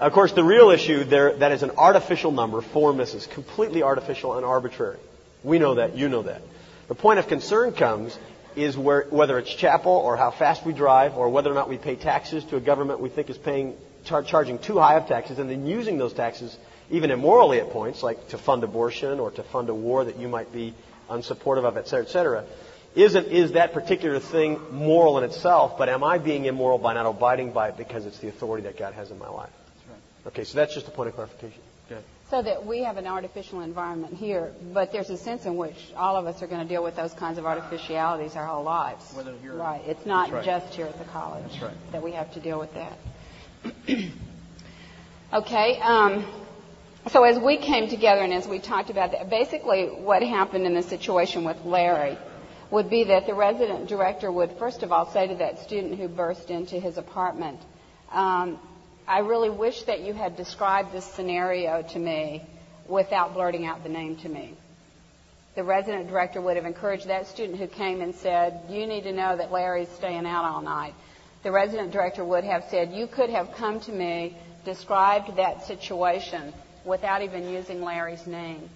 of 0.00 0.12
course, 0.12 0.32
the 0.32 0.44
real 0.44 0.70
issue 0.70 1.04
there, 1.04 1.34
that 1.34 1.52
is 1.52 1.62
an 1.62 1.72
artificial 1.72 2.32
number, 2.32 2.60
four 2.60 2.92
misses, 2.92 3.26
completely 3.26 3.82
artificial 3.82 4.36
and 4.36 4.44
arbitrary. 4.44 4.98
We 5.42 5.58
know 5.58 5.76
that, 5.76 5.96
you 5.96 6.08
know 6.08 6.22
that. 6.22 6.42
The 6.88 6.94
point 6.94 7.18
of 7.18 7.28
concern 7.28 7.72
comes 7.72 8.18
is 8.56 8.76
where, 8.76 9.06
whether 9.10 9.38
it's 9.38 9.52
chapel 9.52 9.92
or 9.92 10.16
how 10.16 10.30
fast 10.30 10.64
we 10.64 10.72
drive 10.72 11.16
or 11.16 11.28
whether 11.28 11.50
or 11.50 11.54
not 11.54 11.68
we 11.68 11.76
pay 11.76 11.96
taxes 11.96 12.44
to 12.46 12.56
a 12.56 12.60
government 12.60 13.00
we 13.00 13.08
think 13.08 13.30
is 13.30 13.38
paying, 13.38 13.74
char- 14.04 14.22
charging 14.22 14.58
too 14.58 14.78
high 14.78 14.96
of 14.96 15.08
taxes 15.08 15.38
and 15.38 15.50
then 15.50 15.66
using 15.66 15.98
those 15.98 16.12
taxes 16.12 16.56
even 16.90 17.10
immorally 17.10 17.60
at 17.60 17.70
points, 17.70 18.02
like 18.02 18.28
to 18.28 18.38
fund 18.38 18.62
abortion 18.62 19.18
or 19.18 19.30
to 19.30 19.42
fund 19.42 19.68
a 19.70 19.74
war 19.74 20.04
that 20.04 20.18
you 20.18 20.28
might 20.28 20.52
be 20.52 20.74
unsupportive 21.08 21.64
of, 21.64 21.76
et 21.76 21.88
cetera, 21.88 22.04
et 22.04 22.10
cetera. 22.10 22.44
Isn't, 22.94 23.26
is 23.26 23.52
that 23.52 23.72
particular 23.72 24.20
thing 24.20 24.60
moral 24.70 25.18
in 25.18 25.24
itself, 25.24 25.76
but 25.78 25.88
am 25.88 26.04
I 26.04 26.18
being 26.18 26.44
immoral 26.44 26.78
by 26.78 26.94
not 26.94 27.06
abiding 27.06 27.52
by 27.52 27.70
it 27.70 27.76
because 27.76 28.06
it's 28.06 28.18
the 28.18 28.28
authority 28.28 28.64
that 28.64 28.78
God 28.78 28.94
has 28.94 29.10
in 29.10 29.18
my 29.18 29.28
life? 29.28 29.50
Right. 29.88 30.28
Okay, 30.28 30.44
so 30.44 30.56
that's 30.56 30.74
just 30.74 30.86
a 30.86 30.90
point 30.92 31.08
of 31.08 31.14
clarification. 31.16 31.60
Good. 31.88 32.04
So 32.30 32.40
that 32.40 32.64
we 32.64 32.82
have 32.82 32.96
an 32.96 33.06
artificial 33.06 33.60
environment 33.60 34.14
here, 34.14 34.52
but 34.72 34.92
there's 34.92 35.10
a 35.10 35.16
sense 35.16 35.44
in 35.44 35.56
which 35.56 35.76
all 35.94 36.16
of 36.16 36.26
us 36.26 36.42
are 36.42 36.46
going 36.46 36.62
to 36.62 36.68
deal 36.68 36.82
with 36.82 36.96
those 36.96 37.12
kinds 37.12 37.38
of 37.38 37.44
artificialities 37.44 38.34
our 38.34 38.46
whole 38.46 38.64
lives. 38.64 39.12
Whether 39.12 39.34
you're, 39.42 39.54
right. 39.54 39.82
It's 39.86 40.06
not 40.06 40.32
right. 40.32 40.44
just 40.44 40.74
here 40.74 40.86
at 40.86 40.98
the 40.98 41.04
college 41.04 41.60
right. 41.60 41.92
that 41.92 42.02
we 42.02 42.12
have 42.12 42.32
to 42.32 42.40
deal 42.40 42.58
with 42.58 42.70
that. 42.74 42.98
okay. 45.34 45.78
Um, 45.80 46.24
so 47.08 47.24
as 47.24 47.38
we 47.38 47.58
came 47.58 47.88
together 47.88 48.22
and 48.22 48.32
as 48.32 48.48
we 48.48 48.58
talked 48.58 48.88
about 48.88 49.12
that, 49.12 49.28
basically 49.28 49.88
what 49.88 50.22
happened 50.22 50.64
in 50.64 50.72
the 50.72 50.82
situation 50.82 51.44
with 51.44 51.62
Larry 51.66 52.16
would 52.70 52.88
be 52.88 53.04
that 53.04 53.26
the 53.26 53.34
resident 53.34 53.86
director 53.86 54.32
would 54.32 54.52
first 54.58 54.82
of 54.82 54.90
all 54.90 55.10
say 55.12 55.28
to 55.28 55.34
that 55.36 55.58
student 55.58 55.98
who 55.98 56.08
burst 56.08 56.50
into 56.50 56.80
his 56.80 56.96
apartment, 56.96 57.60
um, 58.10 58.58
I 59.06 59.18
really 59.18 59.50
wish 59.50 59.82
that 59.82 60.00
you 60.00 60.14
had 60.14 60.36
described 60.36 60.92
this 60.92 61.04
scenario 61.04 61.82
to 61.82 61.98
me 61.98 62.42
without 62.88 63.34
blurting 63.34 63.66
out 63.66 63.82
the 63.82 63.90
name 63.90 64.16
to 64.16 64.28
me. 64.28 64.54
The 65.56 65.62
resident 65.62 66.08
director 66.08 66.40
would 66.40 66.56
have 66.56 66.64
encouraged 66.64 67.06
that 67.08 67.26
student 67.26 67.58
who 67.58 67.66
came 67.66 68.00
and 68.00 68.14
said, 68.14 68.62
You 68.68 68.86
need 68.86 69.02
to 69.04 69.12
know 69.12 69.36
that 69.36 69.52
Larry's 69.52 69.90
staying 69.90 70.26
out 70.26 70.44
all 70.44 70.62
night. 70.62 70.94
The 71.42 71.52
resident 71.52 71.92
director 71.92 72.24
would 72.24 72.44
have 72.44 72.64
said, 72.70 72.92
You 72.92 73.06
could 73.06 73.30
have 73.30 73.52
come 73.52 73.78
to 73.80 73.92
me, 73.92 74.36
described 74.64 75.36
that 75.36 75.66
situation 75.66 76.52
without 76.84 77.22
even 77.22 77.48
using 77.48 77.82
Larry's 77.82 78.26
name. 78.26 78.68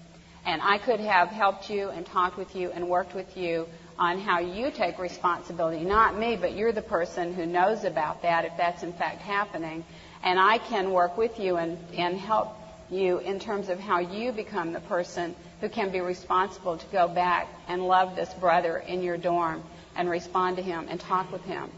And 0.45 0.61
I 0.63 0.79
could 0.79 1.01
have 1.01 1.29
helped 1.29 1.69
you 1.69 1.89
and 1.89 2.07
talked 2.07 2.37
with 2.37 2.55
you 2.55 2.71
and 2.71 2.89
worked 2.89 3.15
with 3.15 3.37
you 3.37 3.67
on 3.99 4.21
how 4.21 4.39
you 4.39 4.71
take 4.71 4.99
responsibility. 4.99 5.83
Not 5.83 6.17
me, 6.17 6.37
but 6.37 6.55
you're 6.55 6.73
the 6.73 6.83
person 6.83 7.35
who 7.35 7.45
knows 7.45 7.85
about 7.85 8.23
that 8.23 8.45
if 8.45 8.53
that's 8.57 8.83
in 8.83 8.93
fact 8.93 9.21
happening. 9.23 9.85
And 10.23 10.39
I 10.39 10.59
can 10.59 10.93
work 10.93 11.17
with 11.17 11.39
you 11.39 11.57
and, 11.57 11.79
and 11.95 12.19
help 12.19 12.55
you 12.91 13.19
in 13.19 13.39
terms 13.39 13.69
of 13.69 13.79
how 13.79 14.01
you 14.01 14.33
become 14.33 14.73
the 14.73 14.81
person 14.81 15.35
who 15.61 15.69
can 15.69 15.91
be 15.91 16.01
responsible 16.01 16.79
to 16.79 16.87
go 16.93 17.09
back 17.09 17.49
and 17.69 17.87
love 17.87 18.17
this 18.17 18.33
brother 18.35 18.79
in 18.79 19.03
your 19.03 19.17
dorm 19.17 19.63
and 19.97 20.09
respond 20.09 20.57
to 20.57 20.63
him 20.63 20.87
and 20.89 21.01
talk 21.01 21.31
with 21.33 21.43
him. 21.45 21.71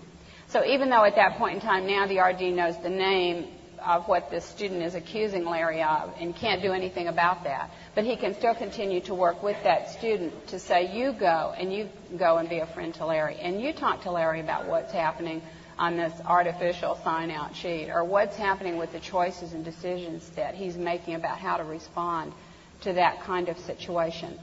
So 0.49 0.65
even 0.65 0.91
though 0.91 1.05
at 1.05 1.17
that 1.17 1.39
point 1.39 1.55
in 1.55 1.61
time 1.61 1.87
now 1.87 2.07
the 2.07 2.19
RD 2.21 2.55
knows 2.55 2.77
the 2.83 2.91
name 2.91 3.49
of 3.85 4.07
what 4.09 4.31
this 4.31 4.45
student 4.45 4.83
is 4.83 4.95
accusing 4.95 5.45
Larry 5.45 5.83
of 5.83 6.13
and 6.19 6.37
can't 6.37 6.63
do 6.63 6.73
anything 6.73 7.09
about 7.09 7.45
that. 7.45 7.71
But 7.95 8.05
he 8.05 8.17
can 8.17 8.35
still 8.35 8.55
continue 8.55 9.01
to 9.03 9.15
work 9.15 9.43
with 9.43 9.57
that 9.65 9.91
student 9.91 10.49
to 10.49 10.59
say, 10.59 10.95
you 10.95 11.13
go 11.13 11.55
and 11.57 11.73
you 11.73 11.89
go 12.19 12.39
and 12.39 12.49
be 12.49 12.59
a 12.59 12.67
friend 12.67 12.95
to 12.95 13.07
Larry. 13.07 13.37
And 13.37 13.61
you 13.61 13.73
talk 13.73 14.03
to 14.03 14.11
Larry 14.11 14.41
about 14.41 14.67
what's 14.67 14.93
happening 14.93 15.43
on 15.81 15.97
this 15.97 16.13
artificial 16.27 16.95
sign 17.03 17.31
out 17.31 17.57
sheet 17.57 17.89
or 17.89 18.05
what's 18.05 18.37
happening 18.37 18.77
with 18.77 18.93
the 18.93 19.01
choices 19.01 19.55
and 19.55 19.65
decisions 19.65 20.29
that 20.37 20.55
he's 20.55 20.77
making 20.77 21.15
about 21.15 21.39
how 21.39 21.57
to 21.57 21.65
respond 21.65 22.33
to 22.83 22.93
that 22.93 23.19
kind 23.23 23.49
of 23.49 23.59
situation. 23.59 24.39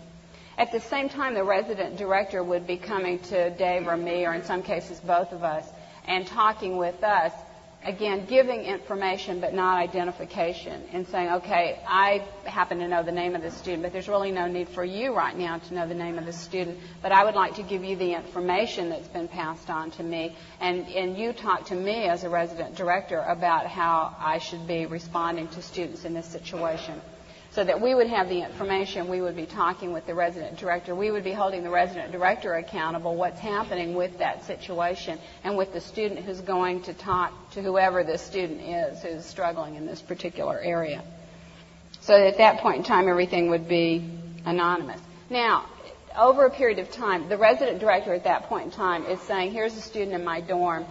At 0.58 0.72
the 0.72 0.80
same 0.80 1.10
time, 1.10 1.36
the 1.36 1.44
resident 1.44 1.98
director 1.98 2.44
would 2.44 2.66
be 2.66 2.78
coming 2.78 3.20
to 3.20 3.52
Dave 3.52 3.88
or 3.88 3.96
me, 3.96 4.26
or 4.26 4.34
in 4.34 4.44
some 4.44 4.64
cases 4.64 5.00
both 5.00 5.32
of 5.32 5.44
us, 5.44 5.70
and 6.08 6.26
talking 6.26 6.78
with 6.78 7.04
us 7.04 7.32
again, 7.88 8.26
giving 8.26 8.64
information 8.66 9.40
but 9.40 9.54
not 9.54 9.78
identification 9.78 10.84
and 10.92 11.08
saying, 11.08 11.30
okay, 11.30 11.80
I 11.88 12.28
happen 12.44 12.80
to 12.80 12.88
know 12.88 13.02
the 13.02 13.14
name 13.14 13.34
of 13.34 13.42
the 13.42 13.50
student, 13.50 13.84
but 13.84 13.94
there's 13.94 14.10
really 14.10 14.32
no 14.32 14.46
need 14.48 14.68
for 14.70 14.84
you 14.84 15.16
right 15.16 15.36
now 15.36 15.58
to 15.58 15.74
know 15.74 15.88
the 15.88 15.96
name 15.96 16.18
of 16.18 16.26
the 16.26 16.34
student, 16.34 16.78
but 17.02 17.14
I 17.14 17.24
would 17.24 17.36
like 17.36 17.56
to 17.56 17.64
give 17.64 17.86
you 17.86 17.96
the 17.96 18.14
information 18.14 18.90
that's 18.90 19.08
been 19.08 19.30
passed 19.30 19.70
on 19.70 19.92
to 19.92 20.04
me, 20.04 20.36
and, 20.60 20.86
and 20.90 21.18
you 21.18 21.32
talk 21.32 21.68
to 21.68 21.76
me 21.76 22.04
as 22.04 22.26
a 22.26 22.30
resident 22.30 22.76
director 22.76 23.22
about 23.22 23.68
how 23.68 24.14
I 24.20 24.40
should 24.40 24.68
be 24.68 24.86
responding 24.86 25.48
to 25.50 25.62
students 25.62 26.04
in 26.04 26.14
this 26.14 26.28
situation 26.28 27.02
so 27.58 27.64
that 27.64 27.82
we 27.82 27.96
would 27.96 28.06
have 28.06 28.30
the 28.30 28.40
information, 28.40 29.08
we 29.08 29.20
would 29.20 29.36
be 29.36 29.48
talking 29.48 29.92
with 29.92 30.06
the 30.06 30.14
resident 30.14 30.60
director, 30.60 30.94
we 30.94 31.10
would 31.10 31.24
be 31.24 31.32
holding 31.32 31.64
the 31.64 31.70
resident 31.72 32.12
director 32.12 32.54
accountable 32.54 33.16
what's 33.16 33.40
happening 33.40 33.96
with 33.96 34.16
that 34.20 34.46
situation 34.46 35.18
and 35.44 35.58
with 35.58 35.74
the 35.74 35.82
student 35.82 36.24
who's 36.24 36.40
going 36.40 36.84
to 36.84 36.94
talk 36.94 37.34
to 37.50 37.64
whoever 37.64 38.04
the 38.04 38.16
student 38.16 38.62
is 38.62 39.02
who's 39.02 39.26
struggling 39.26 39.74
in 39.74 39.88
this 39.88 40.04
particular 40.04 40.60
area. 40.60 41.02
So 42.02 42.14
at 42.14 42.38
that 42.38 42.60
point 42.60 42.78
in 42.78 42.84
time, 42.84 43.08
everything 43.08 43.50
would 43.50 43.68
be 43.68 44.08
anonymous. 44.46 45.02
Now, 45.32 45.66
over 46.16 46.46
a 46.46 46.52
period 46.52 46.78
of 46.78 46.92
time, 46.92 47.28
the 47.28 47.38
resident 47.38 47.80
director 47.80 48.14
at 48.14 48.26
that 48.26 48.44
point 48.44 48.66
in 48.66 48.72
time 48.72 49.04
is 49.08 49.20
saying, 49.22 49.52
here's 49.52 49.76
a 49.76 49.82
student 49.82 50.14
in 50.14 50.24
my 50.24 50.42
dorm 50.42 50.86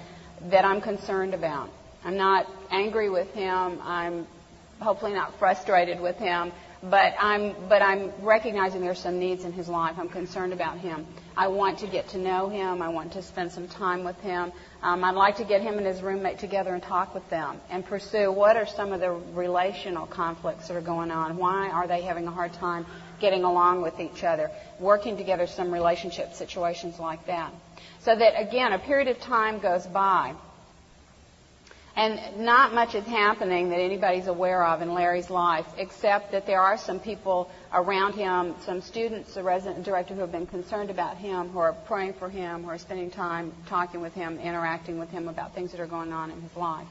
that 0.47 0.65
I'm 0.65 0.81
concerned 0.81 1.33
about. 1.33 1.71
I'm 2.05 2.17
not 2.17 2.49
angry 2.73 3.09
with 3.09 3.33
him. 3.35 3.79
I'm 3.85 4.27
hopefully 4.81 5.13
not 5.13 5.39
frustrated 5.39 6.01
with 6.01 6.17
him, 6.17 6.53
but 6.83 7.15
I'm 7.19 7.55
but 7.69 7.83
I'm 7.83 8.13
recognizing 8.21 8.81
there's 8.81 9.01
some 9.01 9.19
needs 9.19 9.45
in 9.45 9.53
his 9.53 9.69
life. 9.69 9.97
I'm 9.99 10.09
concerned 10.09 10.53
about 10.53 10.79
him. 10.79 11.07
I 11.37 11.49
want 11.49 11.79
to 11.81 11.87
get 11.87 12.09
to 12.11 12.19
know 12.19 12.49
him. 12.49 12.83
I 12.83 12.89
want 12.89 13.13
to 13.13 13.23
spend 13.23 13.53
some 13.53 13.67
time 13.67 14.05
with 14.05 14.19
him. 14.21 14.53
Um, 14.83 15.03
I'd 15.03 15.15
like 15.15 15.37
to 15.37 15.45
get 15.45 15.63
him 15.63 15.79
and 15.79 15.87
his 15.87 16.03
roommate 16.03 16.39
together 16.39 16.75
and 16.75 16.83
talk 16.83 17.15
with 17.15 17.29
them 17.31 17.61
and 17.71 17.85
pursue 17.85 18.31
what 18.31 18.57
are 18.57 18.67
some 18.67 18.93
of 18.93 19.01
the 19.01 19.11
relational 19.11 20.07
conflicts 20.07 20.69
that 20.69 20.77
are 20.77 20.83
going 20.83 21.11
on. 21.11 21.37
Why 21.37 21.71
are 21.71 21.87
they 21.87 22.03
having 22.03 22.27
a 22.27 22.31
hard 22.31 22.53
time 22.53 22.87
getting 23.21 23.45
along 23.45 23.83
with 23.83 23.99
each 23.99 24.23
other? 24.23 24.51
Working 24.79 25.17
together, 25.17 25.47
some 25.47 25.73
relationship 25.73 26.35
situations 26.35 26.99
like 26.99 27.27
that. 27.27 27.53
So 28.01 28.15
that 28.15 28.41
again, 28.41 28.73
a 28.73 28.79
period 28.79 29.09
of 29.09 29.19
time 29.19 29.59
goes 29.59 29.87
by 29.87 30.35
And 31.97 32.45
not 32.45 32.75
much 32.75 32.95
is 32.95 33.07
happening 33.07 33.71
that 33.71 33.81
anybody's 33.81 34.27
aware 34.27 34.63
of 34.63 34.83
in 34.83 34.93
Larry's 34.93 35.31
life, 35.31 35.65
except 35.79 36.33
that 36.33 36.47
there 36.47 36.61
are 36.61 36.77
some 36.77 37.01
people 37.01 37.51
around 37.73 38.13
him, 38.13 38.55
some 38.67 38.83
students, 38.83 39.33
the 39.33 39.43
resident 39.43 39.83
director 39.83 40.13
who 40.13 40.21
have 40.21 40.31
been 40.31 40.47
concerned 40.47 40.91
about 40.91 41.17
him, 41.17 41.49
who 41.49 41.59
are 41.59 41.73
praying 41.73 42.13
for 42.13 42.29
him, 42.29 42.65
who 42.65 42.69
are 42.69 42.77
spending 42.77 43.11
time 43.11 43.51
talking 43.67 44.03
with 44.03 44.13
him, 44.13 44.39
interacting 44.39 44.99
with 44.99 45.09
him 45.09 45.27
about 45.27 45.55
things 45.55 45.73
that 45.73 45.81
are 45.81 45.87
going 45.87 46.13
on 46.13 46.31
in 46.31 46.39
his 46.43 46.55
life. 46.55 46.87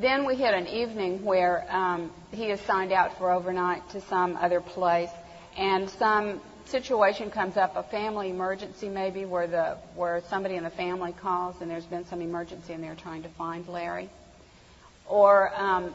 Then 0.00 0.24
we 0.24 0.36
hit 0.36 0.54
an 0.54 0.68
evening 0.68 1.22
where 1.22 1.66
um, 1.68 2.10
he 2.30 2.46
is 2.46 2.62
signed 2.62 2.92
out 2.92 3.18
for 3.18 3.30
overnight 3.30 3.90
to 3.90 4.00
some 4.00 4.38
other 4.38 4.62
place, 4.62 5.10
and 5.58 5.90
some 5.90 6.40
situation 6.68 7.30
comes 7.30 7.56
up, 7.56 7.76
a 7.76 7.82
family 7.82 8.30
emergency 8.30 8.88
maybe, 8.88 9.24
where 9.24 9.46
the 9.46 9.76
where 9.94 10.22
somebody 10.28 10.56
in 10.56 10.64
the 10.64 10.70
family 10.70 11.12
calls 11.12 11.56
and 11.60 11.70
there's 11.70 11.84
been 11.84 12.06
some 12.06 12.20
emergency 12.20 12.72
and 12.72 12.82
they're 12.82 12.94
trying 12.94 13.22
to 13.22 13.28
find 13.30 13.66
Larry, 13.68 14.08
or 15.08 15.52
um, 15.54 15.94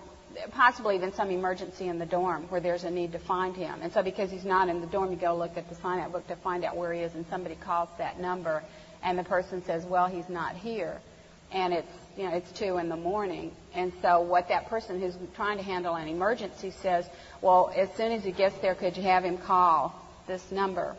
possibly 0.51 0.95
even 0.95 1.13
some 1.13 1.29
emergency 1.29 1.87
in 1.87 1.99
the 1.99 2.05
dorm 2.05 2.43
where 2.49 2.61
there's 2.61 2.83
a 2.83 2.91
need 2.91 3.11
to 3.13 3.19
find 3.19 3.55
him. 3.55 3.79
And 3.81 3.91
so 3.91 4.03
because 4.03 4.31
he's 4.31 4.45
not 4.45 4.69
in 4.69 4.81
the 4.81 4.87
dorm, 4.87 5.11
you 5.11 5.17
go 5.17 5.35
look 5.35 5.57
at 5.57 5.69
the 5.69 5.75
sign-out 5.75 6.11
book 6.11 6.27
to 6.27 6.35
find 6.35 6.63
out 6.63 6.75
where 6.75 6.93
he 6.93 7.01
is, 7.01 7.13
and 7.15 7.25
somebody 7.27 7.55
calls 7.55 7.89
that 7.97 8.19
number, 8.19 8.63
and 9.03 9.17
the 9.17 9.23
person 9.23 9.63
says, 9.63 9.85
"Well, 9.85 10.07
he's 10.07 10.29
not 10.29 10.55
here," 10.55 10.99
and 11.51 11.73
it's 11.73 11.93
you 12.17 12.23
know 12.23 12.35
it's 12.35 12.51
two 12.51 12.77
in 12.77 12.89
the 12.89 12.97
morning, 12.97 13.51
and 13.73 13.93
so 14.01 14.21
what 14.21 14.49
that 14.49 14.67
person 14.67 14.99
who's 14.99 15.15
trying 15.35 15.57
to 15.57 15.63
handle 15.63 15.95
an 15.95 16.07
emergency 16.07 16.71
says, 16.71 17.05
"Well, 17.41 17.71
as 17.75 17.89
soon 17.95 18.11
as 18.11 18.23
he 18.23 18.31
gets 18.31 18.57
there, 18.59 18.75
could 18.75 18.97
you 18.97 19.03
have 19.03 19.23
him 19.23 19.37
call 19.37 19.93
this 20.27 20.51
number. 20.51 20.95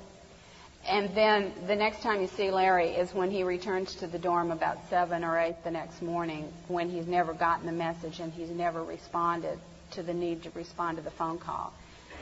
And 0.87 1.15
then 1.15 1.53
the 1.67 1.77
next 1.77 2.03
time 2.03 2.21
you 2.21 2.29
see 2.29 2.51
Larry 2.51 2.91
is 2.91 3.13
when 3.13 3.31
he 3.31 3.43
returns 3.43 3.95
to 3.97 4.07
the 4.07 4.19
dorm 4.19 4.51
about 4.51 4.79
7 4.89 5.23
or 5.23 5.39
8 5.39 5.57
the 5.65 5.71
next 5.71 6.01
morning 6.01 6.51
when 6.69 6.89
he's 6.89 7.07
never 7.07 7.35
gotten 7.35 7.67
the 7.67 7.73
message 7.73 8.21
and 8.21 8.33
he's 8.33 8.49
never 8.49 8.83
responded 8.83 9.59
to 9.93 10.03
the 10.03 10.15
need 10.15 10.43
to 10.45 10.51
respond 10.51 10.97
to 10.97 11.03
the 11.03 11.11
phone 11.11 11.39
call. 11.39 11.73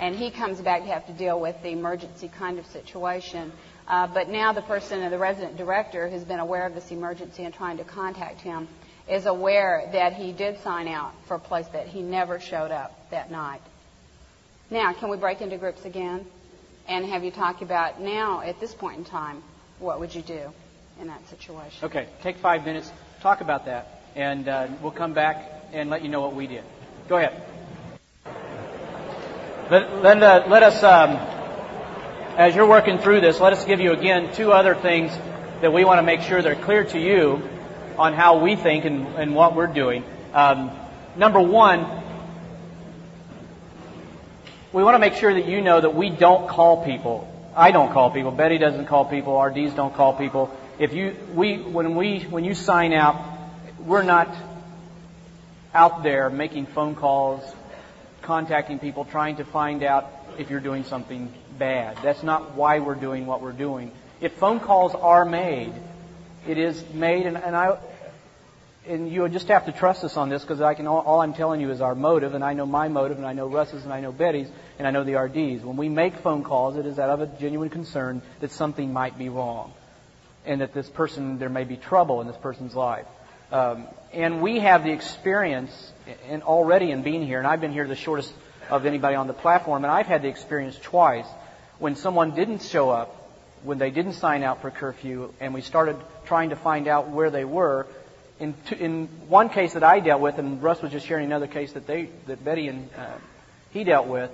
And 0.00 0.14
he 0.14 0.30
comes 0.30 0.60
back 0.60 0.82
to 0.82 0.88
have 0.88 1.06
to 1.06 1.12
deal 1.12 1.40
with 1.40 1.60
the 1.62 1.70
emergency 1.70 2.28
kind 2.28 2.58
of 2.58 2.66
situation. 2.66 3.52
Uh, 3.88 4.06
but 4.08 4.28
now 4.28 4.52
the 4.52 4.62
person, 4.62 5.08
the 5.08 5.18
resident 5.18 5.56
director, 5.56 6.08
who's 6.08 6.24
been 6.24 6.40
aware 6.40 6.66
of 6.66 6.74
this 6.74 6.90
emergency 6.90 7.44
and 7.44 7.54
trying 7.54 7.78
to 7.78 7.84
contact 7.84 8.40
him, 8.40 8.68
is 9.08 9.26
aware 9.26 9.88
that 9.92 10.12
he 10.12 10.32
did 10.32 10.60
sign 10.62 10.88
out 10.88 11.12
for 11.26 11.34
a 11.34 11.38
place 11.38 11.68
that 11.68 11.86
he 11.86 12.02
never 12.02 12.40
showed 12.40 12.72
up 12.72 13.10
that 13.10 13.30
night. 13.30 13.60
Now, 14.70 14.92
can 14.92 15.08
we 15.08 15.16
break 15.16 15.40
into 15.40 15.56
groups 15.56 15.84
again? 15.84 16.26
And 16.88 17.04
have 17.06 17.24
you 17.24 17.30
talk 17.30 17.62
about 17.62 18.00
now, 18.00 18.40
at 18.40 18.60
this 18.60 18.74
point 18.74 18.98
in 18.98 19.04
time, 19.04 19.42
what 19.78 20.00
would 20.00 20.14
you 20.14 20.22
do 20.22 20.52
in 21.00 21.08
that 21.08 21.26
situation? 21.28 21.84
Okay, 21.84 22.06
take 22.22 22.36
five 22.38 22.64
minutes, 22.64 22.90
talk 23.20 23.40
about 23.40 23.66
that, 23.66 24.02
and 24.14 24.48
uh, 24.48 24.68
we'll 24.80 24.92
come 24.92 25.12
back 25.12 25.50
and 25.72 25.90
let 25.90 26.02
you 26.02 26.08
know 26.08 26.20
what 26.20 26.34
we 26.34 26.46
did. 26.46 26.64
Go 27.08 27.16
ahead. 27.16 27.42
Let, 29.70 30.22
uh, 30.22 30.44
let 30.48 30.62
us, 30.62 30.82
um, 30.84 31.16
as 32.36 32.54
you're 32.54 32.68
working 32.68 32.98
through 32.98 33.20
this, 33.20 33.40
let 33.40 33.52
us 33.52 33.64
give 33.64 33.80
you 33.80 33.92
again 33.92 34.32
two 34.32 34.52
other 34.52 34.74
things 34.74 35.10
that 35.60 35.72
we 35.72 35.84
want 35.84 35.98
to 35.98 36.02
make 36.02 36.20
sure 36.20 36.40
they're 36.40 36.54
clear 36.54 36.84
to 36.84 37.00
you 37.00 37.42
on 37.98 38.12
how 38.12 38.38
we 38.38 38.54
think 38.56 38.84
and, 38.84 39.06
and 39.16 39.34
what 39.34 39.56
we're 39.56 39.66
doing. 39.66 40.04
Um, 40.32 40.70
number 41.16 41.40
one, 41.40 41.80
we 44.76 44.82
want 44.82 44.94
to 44.94 44.98
make 44.98 45.14
sure 45.14 45.32
that 45.32 45.48
you 45.48 45.62
know 45.62 45.80
that 45.80 45.94
we 45.94 46.10
don't 46.10 46.48
call 46.48 46.84
people. 46.84 47.26
I 47.56 47.70
don't 47.70 47.94
call 47.94 48.10
people. 48.10 48.30
Betty 48.30 48.58
doesn't 48.58 48.84
call 48.84 49.06
people. 49.06 49.40
RDs 49.40 49.72
don't 49.72 49.94
call 49.94 50.12
people. 50.12 50.54
If 50.78 50.92
you, 50.92 51.16
we, 51.32 51.56
when 51.56 51.94
we, 51.94 52.20
when 52.24 52.44
you 52.44 52.52
sign 52.52 52.92
out, 52.92 53.16
we're 53.78 54.02
not 54.02 54.28
out 55.72 56.02
there 56.02 56.28
making 56.28 56.66
phone 56.66 56.94
calls, 56.94 57.42
contacting 58.20 58.78
people, 58.78 59.06
trying 59.06 59.36
to 59.36 59.46
find 59.46 59.82
out 59.82 60.12
if 60.38 60.50
you're 60.50 60.60
doing 60.60 60.84
something 60.84 61.32
bad. 61.58 61.96
That's 62.02 62.22
not 62.22 62.52
why 62.54 62.80
we're 62.80 62.96
doing 62.96 63.24
what 63.24 63.40
we're 63.40 63.52
doing. 63.52 63.90
If 64.20 64.34
phone 64.34 64.60
calls 64.60 64.94
are 64.94 65.24
made, 65.24 65.72
it 66.46 66.58
is 66.58 66.84
made, 66.92 67.24
and, 67.24 67.38
and 67.38 67.56
I, 67.56 67.78
and 68.88 69.10
you 69.10 69.28
just 69.28 69.48
have 69.48 69.66
to 69.66 69.72
trust 69.72 70.04
us 70.04 70.16
on 70.16 70.28
this 70.28 70.42
because 70.42 70.60
I 70.60 70.74
can 70.74 70.86
all, 70.86 71.00
all, 71.00 71.20
I'm 71.20 71.34
telling 71.34 71.60
you 71.60 71.70
is 71.70 71.80
our 71.80 71.94
motive, 71.94 72.34
and 72.34 72.44
I 72.44 72.52
know 72.52 72.66
my 72.66 72.88
motive, 72.88 73.16
and 73.16 73.26
I 73.26 73.32
know 73.32 73.46
Russ's, 73.46 73.84
and 73.84 73.92
I 73.92 74.00
know 74.00 74.12
Betty's, 74.12 74.48
and 74.78 74.86
I 74.86 74.90
know 74.90 75.04
the 75.04 75.14
RD's. 75.14 75.64
When 75.64 75.76
we 75.76 75.88
make 75.88 76.16
phone 76.16 76.44
calls, 76.44 76.76
it 76.76 76.86
is 76.86 76.98
out 76.98 77.10
of 77.10 77.20
a 77.20 77.26
genuine 77.38 77.70
concern 77.70 78.22
that 78.40 78.52
something 78.52 78.92
might 78.92 79.18
be 79.18 79.28
wrong, 79.28 79.72
and 80.44 80.60
that 80.60 80.72
this 80.72 80.88
person 80.88 81.38
there 81.38 81.48
may 81.48 81.64
be 81.64 81.76
trouble 81.76 82.20
in 82.20 82.26
this 82.26 82.36
person's 82.36 82.74
life. 82.74 83.06
Um, 83.50 83.86
and 84.12 84.40
we 84.40 84.60
have 84.60 84.84
the 84.84 84.92
experience, 84.92 85.92
and 86.28 86.42
already 86.42 86.90
in 86.90 87.02
being 87.02 87.26
here, 87.26 87.38
and 87.38 87.46
I've 87.46 87.60
been 87.60 87.72
here 87.72 87.86
the 87.86 87.96
shortest 87.96 88.32
of 88.70 88.86
anybody 88.86 89.16
on 89.16 89.26
the 89.26 89.32
platform, 89.32 89.84
and 89.84 89.92
I've 89.92 90.06
had 90.06 90.22
the 90.22 90.28
experience 90.28 90.78
twice 90.80 91.26
when 91.78 91.96
someone 91.96 92.34
didn't 92.34 92.62
show 92.62 92.90
up, 92.90 93.14
when 93.62 93.78
they 93.78 93.90
didn't 93.90 94.14
sign 94.14 94.42
out 94.42 94.62
for 94.62 94.70
curfew, 94.70 95.32
and 95.40 95.54
we 95.54 95.60
started 95.60 95.96
trying 96.24 96.50
to 96.50 96.56
find 96.56 96.88
out 96.88 97.08
where 97.10 97.30
they 97.30 97.44
were 97.44 97.86
in, 98.38 98.54
two, 98.66 98.74
in 98.74 99.06
one 99.28 99.48
case 99.48 99.74
that 99.74 99.84
I 99.84 100.00
dealt 100.00 100.20
with, 100.20 100.38
and 100.38 100.62
Russ 100.62 100.82
was 100.82 100.92
just 100.92 101.06
sharing 101.06 101.26
another 101.26 101.46
case 101.46 101.72
that 101.72 101.86
they 101.86 102.10
that 102.26 102.44
Betty 102.44 102.68
and 102.68 102.88
uh, 102.96 103.14
he 103.70 103.84
dealt 103.84 104.06
with. 104.06 104.30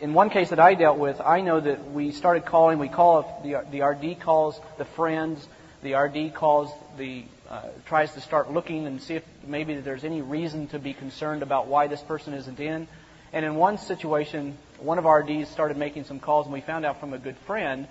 In 0.00 0.14
one 0.14 0.30
case 0.30 0.50
that 0.50 0.60
I 0.60 0.74
dealt 0.74 0.98
with, 0.98 1.20
I 1.20 1.40
know 1.40 1.58
that 1.58 1.90
we 1.90 2.12
started 2.12 2.44
calling. 2.44 2.78
We 2.78 2.88
call 2.88 3.40
the 3.42 3.64
the 3.70 3.82
RD 3.82 4.20
calls 4.20 4.60
the 4.76 4.84
friends. 4.84 5.46
The 5.82 5.94
RD 5.94 6.34
calls 6.34 6.70
the 6.98 7.24
uh, 7.48 7.62
tries 7.86 8.12
to 8.14 8.20
start 8.20 8.52
looking 8.52 8.86
and 8.86 9.00
see 9.00 9.14
if 9.14 9.24
maybe 9.46 9.74
there's 9.76 10.04
any 10.04 10.20
reason 10.20 10.68
to 10.68 10.78
be 10.78 10.92
concerned 10.92 11.42
about 11.42 11.66
why 11.66 11.86
this 11.86 12.02
person 12.02 12.34
isn't 12.34 12.60
in. 12.60 12.86
And 13.32 13.44
in 13.44 13.56
one 13.56 13.78
situation, 13.78 14.56
one 14.78 14.98
of 14.98 15.06
our 15.06 15.20
RDs 15.20 15.48
started 15.48 15.76
making 15.76 16.04
some 16.04 16.20
calls, 16.20 16.46
and 16.46 16.52
we 16.52 16.60
found 16.60 16.84
out 16.84 17.00
from 17.00 17.12
a 17.12 17.18
good 17.18 17.36
friend 17.46 17.86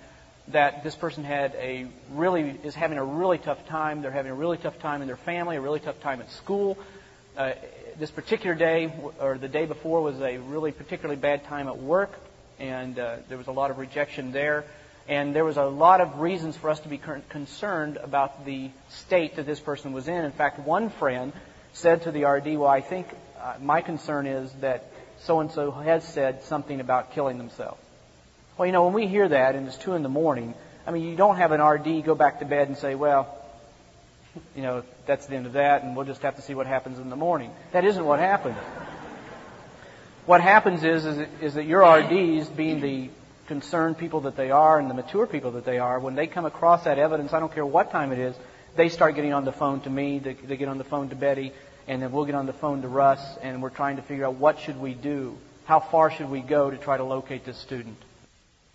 that 0.52 0.82
this 0.82 0.94
person 0.94 1.24
had 1.24 1.54
a 1.56 1.86
really 2.12 2.58
is 2.62 2.74
having 2.74 2.98
a 2.98 3.04
really 3.04 3.38
tough 3.38 3.66
time. 3.66 4.02
They're 4.02 4.10
having 4.10 4.32
a 4.32 4.34
really 4.34 4.56
tough 4.56 4.78
time 4.78 5.02
in 5.02 5.06
their 5.06 5.16
family, 5.16 5.56
a 5.56 5.60
really 5.60 5.80
tough 5.80 6.00
time 6.00 6.20
at 6.20 6.30
school. 6.30 6.78
Uh, 7.36 7.52
this 7.98 8.10
particular 8.10 8.54
day 8.54 8.92
or 9.20 9.38
the 9.38 9.48
day 9.48 9.66
before 9.66 10.02
was 10.02 10.20
a 10.20 10.38
really 10.38 10.72
particularly 10.72 11.20
bad 11.20 11.44
time 11.44 11.68
at 11.68 11.78
work, 11.78 12.12
and 12.58 12.98
uh, 12.98 13.16
there 13.28 13.38
was 13.38 13.46
a 13.46 13.52
lot 13.52 13.70
of 13.70 13.78
rejection 13.78 14.32
there. 14.32 14.64
And 15.08 15.34
there 15.34 15.44
was 15.44 15.56
a 15.56 15.64
lot 15.64 16.02
of 16.02 16.20
reasons 16.20 16.56
for 16.56 16.68
us 16.68 16.80
to 16.80 16.88
be 16.88 16.98
concerned 16.98 17.96
about 17.96 18.44
the 18.44 18.70
state 18.90 19.36
that 19.36 19.46
this 19.46 19.58
person 19.58 19.94
was 19.94 20.06
in. 20.06 20.24
In 20.24 20.32
fact, 20.32 20.58
one 20.58 20.90
friend 20.90 21.32
said 21.72 22.02
to 22.02 22.12
the 22.12 22.24
RD, 22.24 22.58
"Well, 22.58 22.68
I 22.68 22.82
think 22.82 23.06
uh, 23.40 23.54
my 23.60 23.80
concern 23.80 24.26
is 24.26 24.52
that 24.60 24.84
so 25.20 25.40
and 25.40 25.50
so 25.50 25.70
has 25.70 26.06
said 26.06 26.42
something 26.44 26.80
about 26.80 27.12
killing 27.12 27.38
themselves." 27.38 27.87
Well, 28.58 28.66
you 28.66 28.72
know, 28.72 28.86
when 28.86 28.92
we 28.92 29.06
hear 29.06 29.28
that 29.28 29.54
and 29.54 29.68
it's 29.68 29.76
two 29.76 29.94
in 29.94 30.02
the 30.02 30.08
morning, 30.08 30.52
I 30.84 30.90
mean, 30.90 31.04
you 31.04 31.14
don't 31.14 31.36
have 31.36 31.52
an 31.52 31.62
RD 31.62 32.04
go 32.04 32.16
back 32.16 32.40
to 32.40 32.44
bed 32.44 32.66
and 32.66 32.76
say, 32.76 32.96
well, 32.96 33.38
you 34.56 34.62
know, 34.62 34.82
that's 35.06 35.26
the 35.26 35.36
end 35.36 35.46
of 35.46 35.52
that, 35.52 35.84
and 35.84 35.94
we'll 35.94 36.06
just 36.06 36.22
have 36.22 36.34
to 36.36 36.42
see 36.42 36.54
what 36.54 36.66
happens 36.66 36.98
in 36.98 37.08
the 37.08 37.16
morning. 37.16 37.52
That 37.70 37.84
isn't 37.84 38.04
what 38.04 38.18
happened. 38.18 38.56
What 40.26 40.40
happens 40.40 40.82
is, 40.82 41.06
is, 41.06 41.28
is 41.40 41.54
that 41.54 41.66
your 41.66 41.82
RDs, 41.82 42.48
being 42.48 42.80
the 42.80 43.10
concerned 43.46 43.96
people 43.96 44.22
that 44.22 44.36
they 44.36 44.50
are 44.50 44.80
and 44.80 44.90
the 44.90 44.94
mature 44.94 45.26
people 45.28 45.52
that 45.52 45.64
they 45.64 45.78
are, 45.78 46.00
when 46.00 46.16
they 46.16 46.26
come 46.26 46.44
across 46.44 46.82
that 46.82 46.98
evidence, 46.98 47.32
I 47.32 47.38
don't 47.38 47.54
care 47.54 47.64
what 47.64 47.92
time 47.92 48.10
it 48.10 48.18
is, 48.18 48.34
they 48.74 48.88
start 48.88 49.14
getting 49.14 49.32
on 49.32 49.44
the 49.44 49.52
phone 49.52 49.80
to 49.82 49.90
me, 49.90 50.18
they, 50.18 50.34
they 50.34 50.56
get 50.56 50.68
on 50.68 50.78
the 50.78 50.84
phone 50.84 51.10
to 51.10 51.16
Betty, 51.16 51.52
and 51.86 52.02
then 52.02 52.10
we'll 52.10 52.24
get 52.24 52.34
on 52.34 52.46
the 52.46 52.52
phone 52.52 52.82
to 52.82 52.88
Russ, 52.88 53.20
and 53.40 53.62
we're 53.62 53.70
trying 53.70 53.96
to 53.96 54.02
figure 54.02 54.26
out 54.26 54.34
what 54.34 54.58
should 54.58 54.80
we 54.80 54.94
do? 54.94 55.38
How 55.64 55.78
far 55.78 56.10
should 56.10 56.28
we 56.28 56.40
go 56.40 56.70
to 56.70 56.76
try 56.76 56.96
to 56.96 57.04
locate 57.04 57.44
this 57.44 57.56
student? 57.56 57.96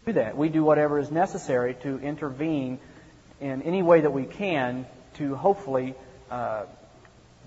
Do 0.06 0.14
that. 0.14 0.38
We 0.38 0.50
do 0.50 0.64
whatever 0.64 1.00
is 1.00 1.12
necessary 1.12 1.76
to 1.84 2.00
intervene 2.00 2.80
in 3.40 3.62
any 3.62 3.82
way 3.82 4.02
that 4.02 4.12
we 4.12 4.26
can 4.26 4.86
to 5.16 5.36
hopefully 5.36 5.96
uh, 6.30 6.64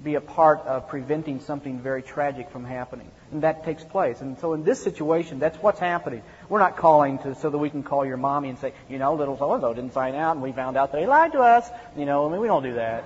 be 0.02 0.14
a 0.14 0.20
part 0.20 0.60
of 0.60 0.88
preventing 0.88 1.40
something 1.40 1.80
very 1.80 2.02
tragic 2.02 2.50
from 2.50 2.64
happening. 2.64 3.10
And 3.32 3.42
that 3.42 3.64
takes 3.64 3.82
place. 3.82 4.20
And 4.20 4.38
so 4.38 4.52
in 4.52 4.62
this 4.62 4.82
situation, 4.82 5.38
that's 5.38 5.56
what's 5.58 5.80
happening. 5.80 6.22
We're 6.48 6.58
not 6.58 6.76
calling 6.76 7.18
to 7.20 7.34
so 7.34 7.50
that 7.50 7.58
we 7.58 7.70
can 7.70 7.82
call 7.82 8.04
your 8.04 8.16
mommy 8.16 8.50
and 8.50 8.58
say, 8.58 8.72
you 8.88 8.98
know, 8.98 9.14
little 9.14 9.38
so-and-so 9.38 9.74
didn't 9.74 9.92
sign 9.92 10.14
out 10.14 10.36
and 10.36 10.42
we 10.42 10.52
found 10.52 10.76
out 10.76 10.92
that 10.92 11.00
he 11.00 11.06
lied 11.06 11.32
to 11.32 11.40
us. 11.40 11.68
You 11.96 12.04
know, 12.04 12.28
I 12.28 12.32
mean, 12.32 12.40
we 12.40 12.46
don't 12.46 12.62
do 12.62 12.74
that. 12.74 13.04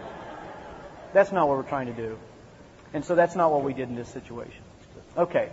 That's 1.13 1.33
not 1.33 1.49
what 1.49 1.57
we're 1.57 1.69
trying 1.69 1.87
to 1.87 1.93
do. 1.93 2.19
And 2.93 3.05
so 3.05 3.15
that's 3.15 3.37
not 3.37 3.53
what 3.53 3.63
we 3.65 3.73
did 3.73 3.89
in 3.89 3.95
this 3.95 4.09
situation. 4.09 4.63
Okay 5.17 5.51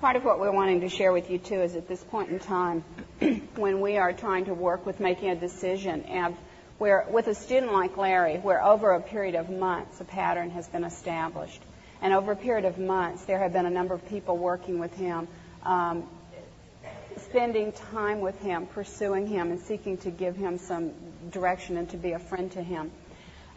part 0.00 0.16
of 0.16 0.24
what 0.24 0.40
we're 0.40 0.50
wanting 0.50 0.80
to 0.80 0.88
share 0.88 1.12
with 1.12 1.30
you 1.30 1.36
too 1.36 1.60
is 1.60 1.76
at 1.76 1.86
this 1.86 2.02
point 2.02 2.30
in 2.30 2.38
time, 2.38 2.82
when 3.56 3.82
we 3.82 3.98
are 3.98 4.14
trying 4.14 4.46
to 4.46 4.54
work 4.54 4.86
with 4.86 4.98
making 4.98 5.28
a 5.28 5.36
decision, 5.36 6.02
and 6.04 6.34
where 6.78 7.04
with 7.10 7.26
a 7.26 7.34
student 7.34 7.72
like 7.72 7.98
Larry, 7.98 8.38
where 8.38 8.64
over 8.64 8.92
a 8.92 9.00
period 9.00 9.34
of 9.34 9.50
months 9.50 10.00
a 10.00 10.04
pattern 10.04 10.50
has 10.50 10.66
been 10.68 10.84
established, 10.84 11.60
and 12.00 12.14
over 12.14 12.32
a 12.32 12.36
period 12.36 12.64
of 12.64 12.78
months 12.78 13.24
there 13.24 13.38
have 13.38 13.52
been 13.52 13.66
a 13.66 13.70
number 13.70 13.92
of 13.92 14.08
people 14.08 14.38
working 14.38 14.78
with 14.78 14.96
him, 14.96 15.28
um, 15.64 16.08
spending 17.18 17.70
time 17.72 18.20
with 18.20 18.40
him, 18.40 18.66
pursuing 18.66 19.26
him, 19.26 19.50
and 19.50 19.60
seeking 19.60 19.98
to 19.98 20.10
give 20.10 20.34
him 20.34 20.56
some 20.56 20.92
direction 21.30 21.76
and 21.76 21.90
to 21.90 21.98
be 21.98 22.12
a 22.12 22.18
friend 22.18 22.50
to 22.52 22.62
him. 22.62 22.90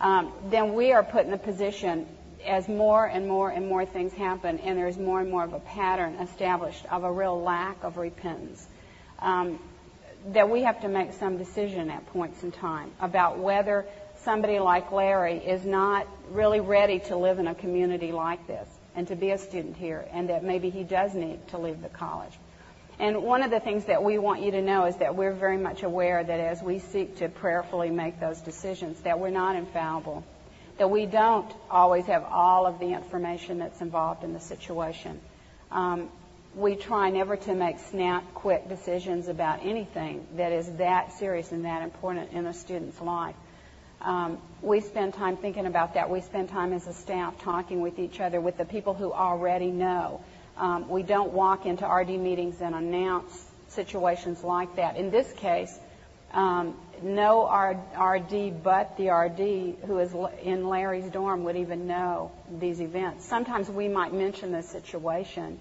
Um, 0.01 0.33
then 0.49 0.73
we 0.73 0.91
are 0.91 1.03
put 1.03 1.25
in 1.25 1.31
a 1.31 1.37
position 1.37 2.05
as 2.45 2.67
more 2.67 3.05
and 3.05 3.27
more 3.27 3.49
and 3.49 3.67
more 3.67 3.85
things 3.85 4.13
happen, 4.13 4.59
and 4.59 4.77
there's 4.77 4.97
more 4.97 5.21
and 5.21 5.29
more 5.29 5.43
of 5.43 5.53
a 5.53 5.59
pattern 5.59 6.15
established 6.15 6.85
of 6.91 7.03
a 7.03 7.11
real 7.11 7.41
lack 7.41 7.83
of 7.83 7.97
repentance, 7.97 8.65
um, 9.19 9.59
that 10.27 10.49
we 10.49 10.63
have 10.63 10.81
to 10.81 10.87
make 10.87 11.13
some 11.13 11.37
decision 11.37 11.89
at 11.89 12.05
points 12.07 12.43
in 12.43 12.51
time 12.51 12.91
about 13.01 13.39
whether 13.39 13.85
somebody 14.23 14.59
like 14.59 14.91
Larry 14.91 15.37
is 15.37 15.65
not 15.65 16.07
really 16.31 16.59
ready 16.59 16.99
to 16.99 17.17
live 17.17 17.39
in 17.39 17.47
a 17.47 17.55
community 17.55 18.11
like 18.11 18.45
this 18.47 18.67
and 18.95 19.07
to 19.07 19.15
be 19.15 19.31
a 19.31 19.37
student 19.37 19.75
here, 19.75 20.05
and 20.11 20.29
that 20.29 20.43
maybe 20.43 20.69
he 20.69 20.83
does 20.83 21.13
need 21.13 21.45
to 21.49 21.57
leave 21.57 21.81
the 21.81 21.89
college. 21.89 22.33
And 22.99 23.23
one 23.23 23.41
of 23.41 23.49
the 23.49 23.59
things 23.59 23.85
that 23.85 24.03
we 24.03 24.19
want 24.19 24.43
you 24.43 24.51
to 24.51 24.61
know 24.61 24.85
is 24.85 24.95
that 24.97 25.15
we're 25.15 25.33
very 25.33 25.57
much 25.57 25.81
aware 25.81 26.23
that 26.23 26.39
as 26.39 26.61
we 26.61 26.77
seek 26.79 27.17
to 27.17 27.27
prayerfully 27.27 27.89
make 27.89 28.19
those 28.19 28.39
decisions, 28.39 28.99
that 29.01 29.19
we're 29.19 29.31
not 29.31 29.55
infallible, 29.55 30.23
that 30.77 30.89
we 30.89 31.05
don't 31.05 31.51
always 31.69 32.05
have 32.05 32.23
all 32.23 32.65
of 32.65 32.79
the 32.79 32.93
information 32.93 33.59
that's 33.59 33.81
involved 33.81 34.23
in 34.23 34.33
the 34.33 34.39
situation. 34.39 35.19
Um, 35.71 36.09
we 36.55 36.75
try 36.75 37.09
never 37.09 37.35
to 37.35 37.53
make 37.55 37.79
snap, 37.79 38.33
quick 38.33 38.69
decisions 38.69 39.27
about 39.27 39.65
anything 39.65 40.25
that 40.35 40.51
is 40.51 40.71
that 40.77 41.13
serious 41.13 41.51
and 41.51 41.65
that 41.65 41.81
important 41.81 42.31
in 42.31 42.45
a 42.45 42.53
student's 42.53 42.99
life. 43.01 43.35
Um, 44.01 44.37
we 44.61 44.81
spend 44.81 45.13
time 45.13 45.37
thinking 45.37 45.65
about 45.65 45.93
that. 45.93 46.09
We 46.09 46.21
spend 46.21 46.49
time 46.49 46.73
as 46.73 46.85
a 46.87 46.93
staff 46.93 47.41
talking 47.41 47.81
with 47.81 47.99
each 47.99 48.19
other, 48.19 48.41
with 48.41 48.57
the 48.57 48.65
people 48.65 48.93
who 48.93 49.11
already 49.13 49.71
know. 49.71 50.21
Um, 50.57 50.89
we 50.89 51.03
don't 51.03 51.31
walk 51.31 51.65
into 51.65 51.87
RD 51.87 52.09
meetings 52.09 52.61
and 52.61 52.75
announce 52.75 53.49
situations 53.69 54.43
like 54.43 54.75
that. 54.75 54.97
In 54.97 55.09
this 55.09 55.31
case, 55.33 55.79
um, 56.33 56.75
no 57.01 57.45
RD 57.47 58.63
but 58.63 58.95
the 58.97 59.09
RD 59.09 59.85
who 59.87 59.99
is 59.99 60.13
in 60.41 60.67
Larry's 60.67 61.09
dorm 61.09 61.43
would 61.45 61.55
even 61.55 61.87
know 61.87 62.31
these 62.59 62.81
events. 62.81 63.25
Sometimes 63.25 63.69
we 63.69 63.87
might 63.87 64.13
mention 64.13 64.51
the 64.51 64.63
situation 64.63 65.59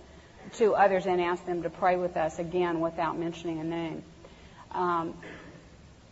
to 0.55 0.75
others 0.75 1.07
and 1.07 1.21
ask 1.21 1.45
them 1.47 1.63
to 1.63 1.71
pray 1.71 1.97
with 1.97 2.17
us 2.17 2.39
again 2.39 2.81
without 2.81 3.19
mentioning 3.19 3.61
a 3.61 3.65
name. 3.65 4.03
Um, 4.73 5.15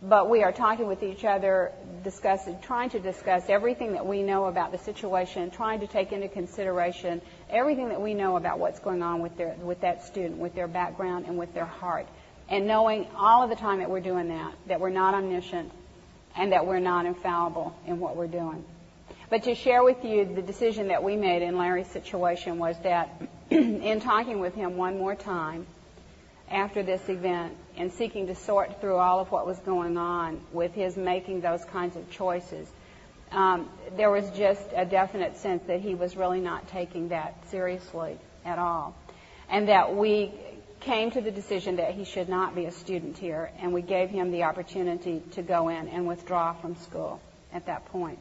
but 0.03 0.29
we 0.29 0.41
are 0.41 0.51
talking 0.51 0.87
with 0.87 1.03
each 1.03 1.23
other, 1.23 1.71
discussing, 2.03 2.57
trying 2.61 2.89
to 2.89 2.99
discuss 2.99 3.43
everything 3.49 3.93
that 3.93 4.05
we 4.05 4.23
know 4.23 4.45
about 4.45 4.71
the 4.71 4.79
situation, 4.79 5.51
trying 5.51 5.81
to 5.81 5.87
take 5.87 6.11
into 6.11 6.27
consideration 6.27 7.21
everything 7.51 7.89
that 7.89 8.01
we 8.01 8.15
know 8.15 8.35
about 8.35 8.57
what's 8.57 8.79
going 8.79 9.03
on 9.03 9.21
with 9.21 9.37
their 9.37 9.53
with 9.61 9.81
that 9.81 10.03
student, 10.03 10.39
with 10.39 10.55
their 10.55 10.67
background 10.67 11.25
and 11.27 11.37
with 11.37 11.53
their 11.53 11.65
heart, 11.65 12.07
and 12.51 12.67
knowing 12.67 13.07
all 13.15 13.41
of 13.41 13.49
the 13.49 13.55
time 13.55 13.79
that 13.79 13.89
we're 13.89 14.01
doing 14.01 14.27
that, 14.27 14.53
that 14.67 14.81
we're 14.81 14.89
not 14.89 15.15
omniscient, 15.15 15.71
and 16.37 16.51
that 16.51 16.67
we're 16.67 16.79
not 16.79 17.05
infallible 17.05 17.73
in 17.87 17.99
what 17.99 18.17
we're 18.17 18.27
doing. 18.27 18.63
But 19.29 19.43
to 19.43 19.55
share 19.55 19.81
with 19.83 20.03
you 20.03 20.25
the 20.25 20.41
decision 20.41 20.89
that 20.89 21.01
we 21.01 21.15
made 21.15 21.41
in 21.41 21.57
Larry's 21.57 21.87
situation 21.87 22.59
was 22.59 22.75
that 22.83 23.09
in 23.49 24.01
talking 24.01 24.41
with 24.41 24.53
him 24.53 24.75
one 24.75 24.97
more 24.97 25.15
time 25.15 25.65
after 26.49 26.83
this 26.83 27.07
event 27.07 27.55
and 27.77 27.91
seeking 27.93 28.27
to 28.27 28.35
sort 28.35 28.81
through 28.81 28.97
all 28.97 29.21
of 29.21 29.31
what 29.31 29.47
was 29.47 29.57
going 29.59 29.97
on 29.97 30.41
with 30.51 30.73
his 30.73 30.97
making 30.97 31.39
those 31.39 31.63
kinds 31.63 31.95
of 31.95 32.11
choices, 32.11 32.67
um, 33.31 33.69
there 33.95 34.11
was 34.11 34.29
just 34.31 34.61
a 34.75 34.83
definite 34.83 35.37
sense 35.37 35.63
that 35.67 35.79
he 35.79 35.95
was 35.95 36.17
really 36.17 36.41
not 36.41 36.67
taking 36.67 37.09
that 37.09 37.33
seriously 37.49 38.17
at 38.43 38.59
all. 38.59 38.93
And 39.49 39.69
that 39.69 39.95
we 39.95 40.33
came 40.81 41.11
to 41.11 41.21
the 41.21 41.31
decision 41.31 41.77
that 41.77 41.93
he 41.93 42.03
should 42.03 42.27
not 42.27 42.55
be 42.55 42.65
a 42.65 42.71
student 42.71 43.17
here, 43.17 43.51
and 43.59 43.71
we 43.73 43.81
gave 43.81 44.09
him 44.09 44.31
the 44.31 44.43
opportunity 44.43 45.21
to 45.31 45.41
go 45.41 45.69
in 45.69 45.87
and 45.87 46.07
withdraw 46.07 46.53
from 46.53 46.75
school 46.75 47.21
at 47.53 47.65
that 47.67 47.85
point. 47.85 48.19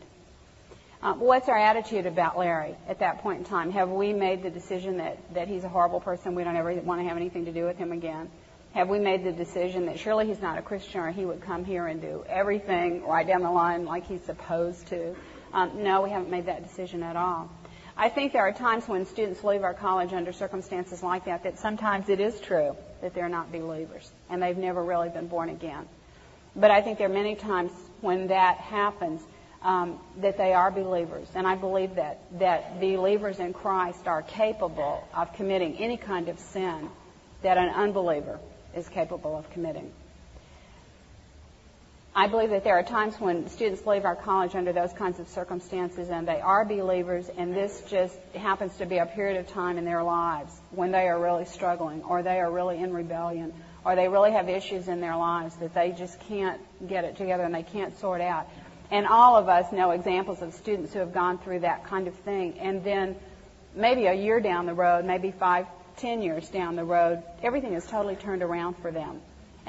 Um, 1.03 1.19
what's 1.19 1.49
our 1.49 1.57
attitude 1.57 2.05
about 2.05 2.37
Larry 2.37 2.77
at 2.87 2.99
that 2.99 3.23
point 3.23 3.39
in 3.39 3.45
time? 3.45 3.71
Have 3.73 3.89
we 3.89 4.13
made 4.13 4.43
the 4.43 4.51
decision 4.51 4.99
that, 4.99 5.19
that 5.33 5.49
he's 5.49 5.65
a 5.65 5.69
horrible 5.69 6.01
person, 6.01 6.35
we 6.35 6.45
don't 6.45 6.57
ever 6.57 6.75
want 6.75 7.01
to 7.01 7.09
have 7.09 7.17
anything 7.17 7.47
to 7.47 7.53
do 7.53 7.65
with 7.65 7.79
him 7.79 7.91
again? 7.93 8.29
Have 8.75 8.89
we 8.89 8.99
made 8.99 9.25
the 9.25 9.33
decision 9.33 9.87
that 9.87 9.99
surely 9.99 10.27
he's 10.27 10.43
not 10.43 10.59
a 10.59 10.63
Christian 10.63 11.01
or 11.01 11.11
he 11.11 11.25
would 11.25 11.41
come 11.41 11.65
here 11.65 11.87
and 11.87 12.01
do 12.01 12.23
everything 12.29 13.05
right 13.05 13.27
down 13.27 13.43
the 13.43 13.51
line 13.51 13.87
like 13.87 14.07
he's 14.07 14.23
supposed 14.23 14.87
to? 14.89 15.17
Um, 15.53 15.83
no, 15.83 16.03
we 16.03 16.11
haven't 16.11 16.31
made 16.31 16.47
that 16.47 16.63
decision 16.63 17.03
at 17.03 17.17
all. 17.17 17.51
I 18.01 18.09
think 18.09 18.33
there 18.33 18.49
are 18.49 18.53
times 18.53 18.89
when 18.89 19.05
students 19.05 19.45
leave 19.45 19.63
our 19.63 19.75
college 19.75 20.15
under 20.15 20.33
circumstances 20.33 21.03
like 21.03 21.27
that 21.27 21.43
that 21.43 21.59
sometimes 21.59 22.09
it 22.09 22.19
is 22.19 22.41
true 22.41 22.75
that 23.03 23.13
they're 23.13 23.29
not 23.29 23.53
believers 23.53 24.11
and 24.31 24.43
they've 24.43 24.57
never 24.57 24.83
really 24.83 25.11
been 25.11 25.27
born 25.27 25.51
again. 25.51 25.87
But 26.57 26.71
I 26.71 26.81
think 26.81 26.97
there 26.97 27.11
are 27.11 27.13
many 27.13 27.35
times 27.35 27.71
when 28.01 28.29
that 28.29 28.57
happens 28.57 29.21
um, 29.61 29.99
that 30.23 30.39
they 30.39 30.55
are 30.55 30.71
believers. 30.71 31.29
And 31.35 31.47
I 31.47 31.57
believe 31.57 31.97
that, 31.97 32.21
that 32.39 32.81
believers 32.81 33.39
in 33.39 33.53
Christ 33.53 34.07
are 34.07 34.23
capable 34.23 35.07
of 35.13 35.35
committing 35.35 35.77
any 35.77 35.99
kind 35.99 36.31
of 36.31 36.39
sin 36.39 36.89
that 37.43 37.59
an 37.59 37.69
unbeliever 37.69 38.41
is 38.75 38.89
capable 38.89 39.37
of 39.37 39.51
committing. 39.51 39.93
I 42.15 42.27
believe 42.27 42.51
that 42.51 42.65
there 42.65 42.77
are 42.77 42.83
times 42.83 43.15
when 43.21 43.49
students 43.49 43.87
leave 43.87 44.05
our 44.05 44.17
college 44.17 44.57
under 44.57 44.73
those 44.73 44.93
kinds 44.93 45.21
of 45.21 45.29
circumstances 45.29 46.09
and 46.11 46.27
they 46.27 46.41
are 46.41 46.65
believers 46.65 47.31
and 47.37 47.55
this 47.55 47.83
just 47.89 48.19
happens 48.35 48.77
to 48.79 48.87
be 48.87 48.99
a 48.99 49.07
period 49.07 49.39
of 49.39 49.47
time 49.47 49.79
in 49.79 49.85
their 49.85 50.03
lives 50.03 50.53
when 50.73 50.91
they 50.91 51.07
are 51.07 51.21
really 51.21 51.45
struggling 51.45 52.03
or 52.03 52.25
they 52.25 52.41
are 52.41 52.51
really 52.51 52.79
in 52.79 52.93
rebellion 52.93 53.53
or 53.85 53.95
they 53.95 54.09
really 54.09 54.33
have 54.33 54.49
issues 54.49 54.89
in 54.89 55.01
their 55.01 55.17
lives 55.17 55.55
that 55.57 55.73
they 55.73 55.93
just 55.93 56.19
can't 56.23 56.61
get 56.89 57.05
it 57.05 57.17
together 57.17 57.45
and 57.45 57.55
they 57.55 57.63
can't 57.63 57.97
sort 58.01 58.21
out. 58.21 58.49
And 58.91 59.07
all 59.07 59.37
of 59.37 59.49
us 59.49 59.73
know 59.73 59.93
examples 59.93 60.43
of 60.43 60.53
students 60.55 60.93
who 60.93 60.99
have 60.99 61.15
gone 61.15 61.39
through 61.39 61.61
that 61.61 61.85
kind 61.85 62.09
of 62.09 62.15
thing 62.17 62.59
and 62.59 62.83
then 62.83 63.15
maybe 63.77 64.07
a 64.07 64.15
year 64.15 64.41
down 64.41 64.67
the 64.67 64.75
road, 64.75 65.05
maybe 65.05 65.31
five, 65.31 65.67
ten 65.97 66.23
years 66.23 66.49
down 66.49 66.75
the 66.75 66.85
road, 66.85 67.23
everything 67.41 67.75
is 67.75 67.87
totally 67.87 68.17
turned 68.17 68.43
around 68.43 68.77
for 68.79 68.91
them. 68.91 69.21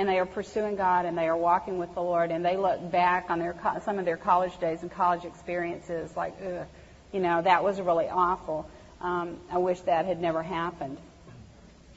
And 0.02 0.10
they 0.10 0.18
are 0.18 0.26
pursuing 0.26 0.78
God 0.78 1.06
and 1.06 1.16
they 1.16 1.28
are 1.28 1.38
walking 1.38 1.78
with 1.78 1.94
the 1.94 2.02
Lord 2.02 2.32
and 2.32 2.44
they 2.44 2.58
look 2.58 2.90
back 2.90 3.30
on 3.30 3.38
their 3.38 3.54
some 3.86 4.00
of 4.00 4.06
their 4.06 4.18
college 4.18 4.60
days 4.60 4.82
and 4.82 4.92
college 4.92 5.26
experiences 5.26 6.18
like, 6.18 6.34
Ugh, 6.44 6.66
you 7.12 7.20
know, 7.20 7.40
that 7.44 7.64
was 7.64 7.80
really 7.80 8.10
awful. 8.10 8.68
Um, 9.00 9.38
I 9.52 9.60
wish 9.60 9.80
that 9.82 10.06
had 10.08 10.20
never 10.20 10.42
happened. 10.42 10.98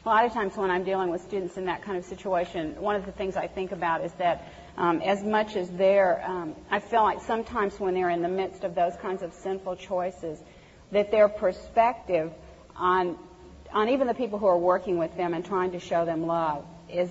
A 0.04 0.08
lot 0.10 0.26
of 0.26 0.34
times 0.34 0.54
when 0.54 0.70
I'm 0.70 0.84
dealing 0.84 1.08
with 1.08 1.22
students 1.22 1.56
in 1.56 1.64
that 1.64 1.80
kind 1.80 1.96
of 1.96 2.04
situation, 2.04 2.78
one 2.78 2.94
of 2.94 3.06
the 3.06 3.12
things 3.12 3.38
I 3.38 3.46
think 3.46 3.72
about 3.72 4.04
is 4.04 4.12
that 4.18 4.52
um, 4.76 5.00
as 5.00 5.22
much 5.22 5.56
as 5.56 5.70
they're, 5.70 6.22
um, 6.26 6.54
I 6.70 6.80
feel 6.80 7.04
like 7.04 7.22
sometimes 7.22 7.80
when 7.80 7.94
they're 7.94 8.10
in 8.10 8.20
the 8.20 8.28
midst 8.28 8.64
of 8.64 8.74
those 8.74 8.94
kinds 9.00 9.22
of 9.22 9.32
sinful 9.32 9.76
choices, 9.76 10.38
that 10.92 11.10
their 11.10 11.30
perspective 11.30 12.34
on 12.76 13.16
on 13.72 13.88
even 13.88 14.06
the 14.06 14.14
people 14.14 14.38
who 14.38 14.46
are 14.46 14.58
working 14.58 14.98
with 14.98 15.16
them 15.16 15.32
and 15.32 15.42
trying 15.42 15.72
to 15.72 15.80
show 15.80 16.04
them 16.04 16.26
love 16.26 16.66
is 16.90 17.10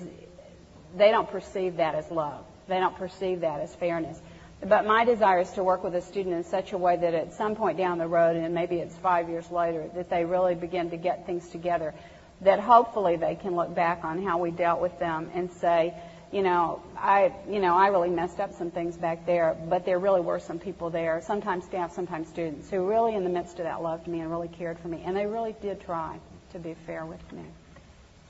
they 0.95 1.11
don't 1.11 1.29
perceive 1.29 1.77
that 1.77 1.95
as 1.95 2.09
love. 2.11 2.43
They 2.67 2.79
don't 2.79 2.95
perceive 2.95 3.41
that 3.41 3.59
as 3.59 3.73
fairness. 3.75 4.19
But 4.65 4.85
my 4.85 5.03
desire 5.03 5.39
is 5.41 5.51
to 5.51 5.63
work 5.63 5.83
with 5.83 5.93
a 5.95 6.01
student 6.01 6.35
in 6.35 6.43
such 6.45 6.71
a 6.71 6.77
way 6.77 6.95
that 6.95 7.13
at 7.13 7.33
some 7.33 7.55
point 7.55 7.77
down 7.77 7.97
the 7.97 8.07
road, 8.07 8.37
and 8.37 8.53
maybe 8.53 8.77
it's 8.77 8.95
five 8.95 9.27
years 9.29 9.49
later, 9.51 9.89
that 9.95 10.09
they 10.09 10.23
really 10.23 10.55
begin 10.55 10.91
to 10.91 10.97
get 10.97 11.25
things 11.25 11.49
together. 11.49 11.93
That 12.41 12.59
hopefully 12.59 13.17
they 13.17 13.35
can 13.35 13.55
look 13.55 13.75
back 13.75 14.05
on 14.05 14.23
how 14.23 14.37
we 14.37 14.51
dealt 14.51 14.81
with 14.81 14.97
them 14.99 15.29
and 15.33 15.51
say, 15.51 15.93
you 16.31 16.41
know, 16.41 16.81
I, 16.97 17.31
you 17.47 17.59
know, 17.59 17.75
I 17.75 17.87
really 17.87 18.09
messed 18.09 18.39
up 18.39 18.53
some 18.57 18.71
things 18.71 18.97
back 18.97 19.25
there, 19.25 19.55
but 19.69 19.85
there 19.85 19.99
really 19.99 20.21
were 20.21 20.39
some 20.39 20.59
people 20.59 20.89
there, 20.89 21.21
sometimes 21.21 21.63
staff, 21.65 21.93
sometimes 21.93 22.27
students, 22.27 22.69
who 22.69 22.87
really 22.89 23.15
in 23.15 23.23
the 23.23 23.29
midst 23.29 23.59
of 23.59 23.65
that 23.65 23.83
loved 23.83 24.07
me 24.07 24.19
and 24.19 24.31
really 24.31 24.47
cared 24.47 24.79
for 24.79 24.87
me, 24.87 25.03
and 25.05 25.15
they 25.15 25.27
really 25.27 25.55
did 25.61 25.81
try 25.81 26.17
to 26.53 26.59
be 26.59 26.73
fair 26.85 27.05
with 27.05 27.31
me. 27.31 27.43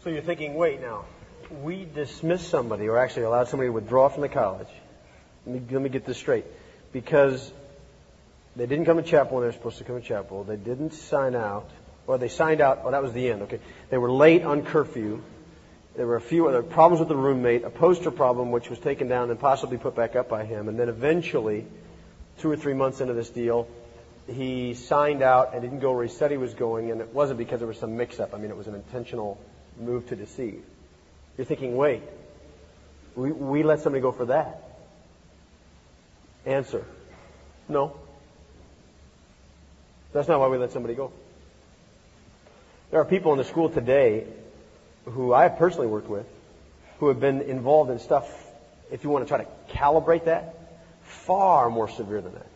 So 0.04 0.10
you're 0.10 0.22
thinking, 0.22 0.56
wait 0.56 0.82
now, 0.82 1.06
we 1.62 1.86
dismissed 1.86 2.50
somebody 2.50 2.88
or 2.88 2.98
actually 2.98 3.24
allowed 3.24 3.48
somebody 3.48 3.68
to 3.68 3.74
withdraw 3.74 4.10
from 4.10 4.22
the 4.22 4.30
college. 4.30 4.68
Let 5.46 5.56
me, 5.56 5.62
let 5.72 5.82
me 5.82 5.90
get 5.90 6.06
this 6.06 6.18
straight. 6.18 6.46
Because 6.92 7.52
they 8.56 8.66
didn't 8.66 8.86
come 8.86 8.98
to 8.98 9.04
chapel 9.04 9.38
when 9.38 9.44
they 9.44 9.48
were 9.48 9.54
supposed 9.54 9.78
to 9.80 9.84
come 9.84 10.02
to 10.02 10.08
chapel. 10.08 10.44
They 10.44 10.56
didn't 10.56 10.94
sign 10.94 11.36
out. 11.36 11.70
Or 12.06 12.18
they 12.18 12.28
signed 12.28 12.62
out. 12.62 12.82
Oh, 12.84 12.92
that 12.92 13.02
was 13.02 13.14
the 13.14 13.30
end. 13.30 13.44
Okay. 13.44 13.60
They 13.90 13.98
were 13.98 14.12
late 14.12 14.44
on 14.44 14.64
curfew. 14.64 15.22
There 15.96 16.08
were 16.08 16.16
a 16.16 16.22
few 16.22 16.48
other 16.48 16.64
problems 16.64 17.00
with 17.00 17.10
the 17.10 17.16
roommate, 17.16 17.64
a 17.64 17.70
poster 17.70 18.12
problem 18.12 18.52
which 18.52 18.70
was 18.70 18.80
taken 18.80 19.08
down 19.08 19.30
and 19.30 19.40
possibly 19.40 19.78
put 19.78 19.96
back 19.96 20.16
up 20.16 20.28
by 20.28 20.44
him. 20.44 20.68
And 20.68 20.80
then 20.80 20.90
eventually, 20.90 21.66
two 22.40 22.52
or 22.52 22.56
three 22.58 22.74
months 22.74 23.00
into 23.00 23.14
this 23.14 23.30
deal, 23.30 23.68
he 24.28 24.74
signed 24.74 25.22
out 25.22 25.54
and 25.54 25.62
didn't 25.62 25.80
go 25.80 25.94
where 25.94 26.04
he 26.04 26.10
said 26.10 26.32
he 26.32 26.38
was 26.38 26.54
going, 26.54 26.92
and 26.92 27.00
it 27.02 27.14
wasn't 27.14 27.38
because 27.38 27.60
there 27.60 27.68
was 27.68 27.78
some 27.78 27.96
mix 27.96 28.20
up. 28.20 28.34
I 28.34 28.38
mean, 28.38 28.50
it 28.50 28.58
was 28.58 28.68
an 28.68 28.76
intentional 28.76 29.40
move 29.80 30.08
to 30.10 30.16
deceive. 30.16 30.64
You're 31.38 31.46
thinking, 31.46 31.76
wait, 31.76 32.04
we, 33.16 33.32
we 33.32 33.64
let 33.64 33.80
somebody 33.80 34.02
go 34.02 34.12
for 34.12 34.26
that. 34.26 34.62
Answer 36.46 36.86
no. 37.70 37.96
That's 40.12 40.28
not 40.28 40.40
why 40.40 40.48
we 40.48 40.58
let 40.58 40.72
somebody 40.72 40.96
go. 40.96 41.12
There 42.92 43.00
are 43.00 43.06
people 43.06 43.32
in 43.32 43.38
the 43.40 43.46
school 43.46 43.70
today 43.70 44.28
who 45.06 45.34
I 45.34 45.44
have 45.44 45.58
personally 45.58 45.88
worked 45.88 46.10
with 46.10 46.28
who 47.00 47.08
have 47.10 47.20
been 47.20 47.42
involved 47.42 47.92
in 47.92 48.00
stuff, 48.00 48.26
if 48.92 49.04
you 49.04 49.10
want 49.10 49.26
to 49.26 49.28
try 49.28 49.44
to 49.44 49.50
calibrate 49.76 50.26
that, 50.26 50.56
far 51.02 51.70
more 51.70 51.90
severe 51.90 52.22
than 52.22 52.34
that. 52.34 52.48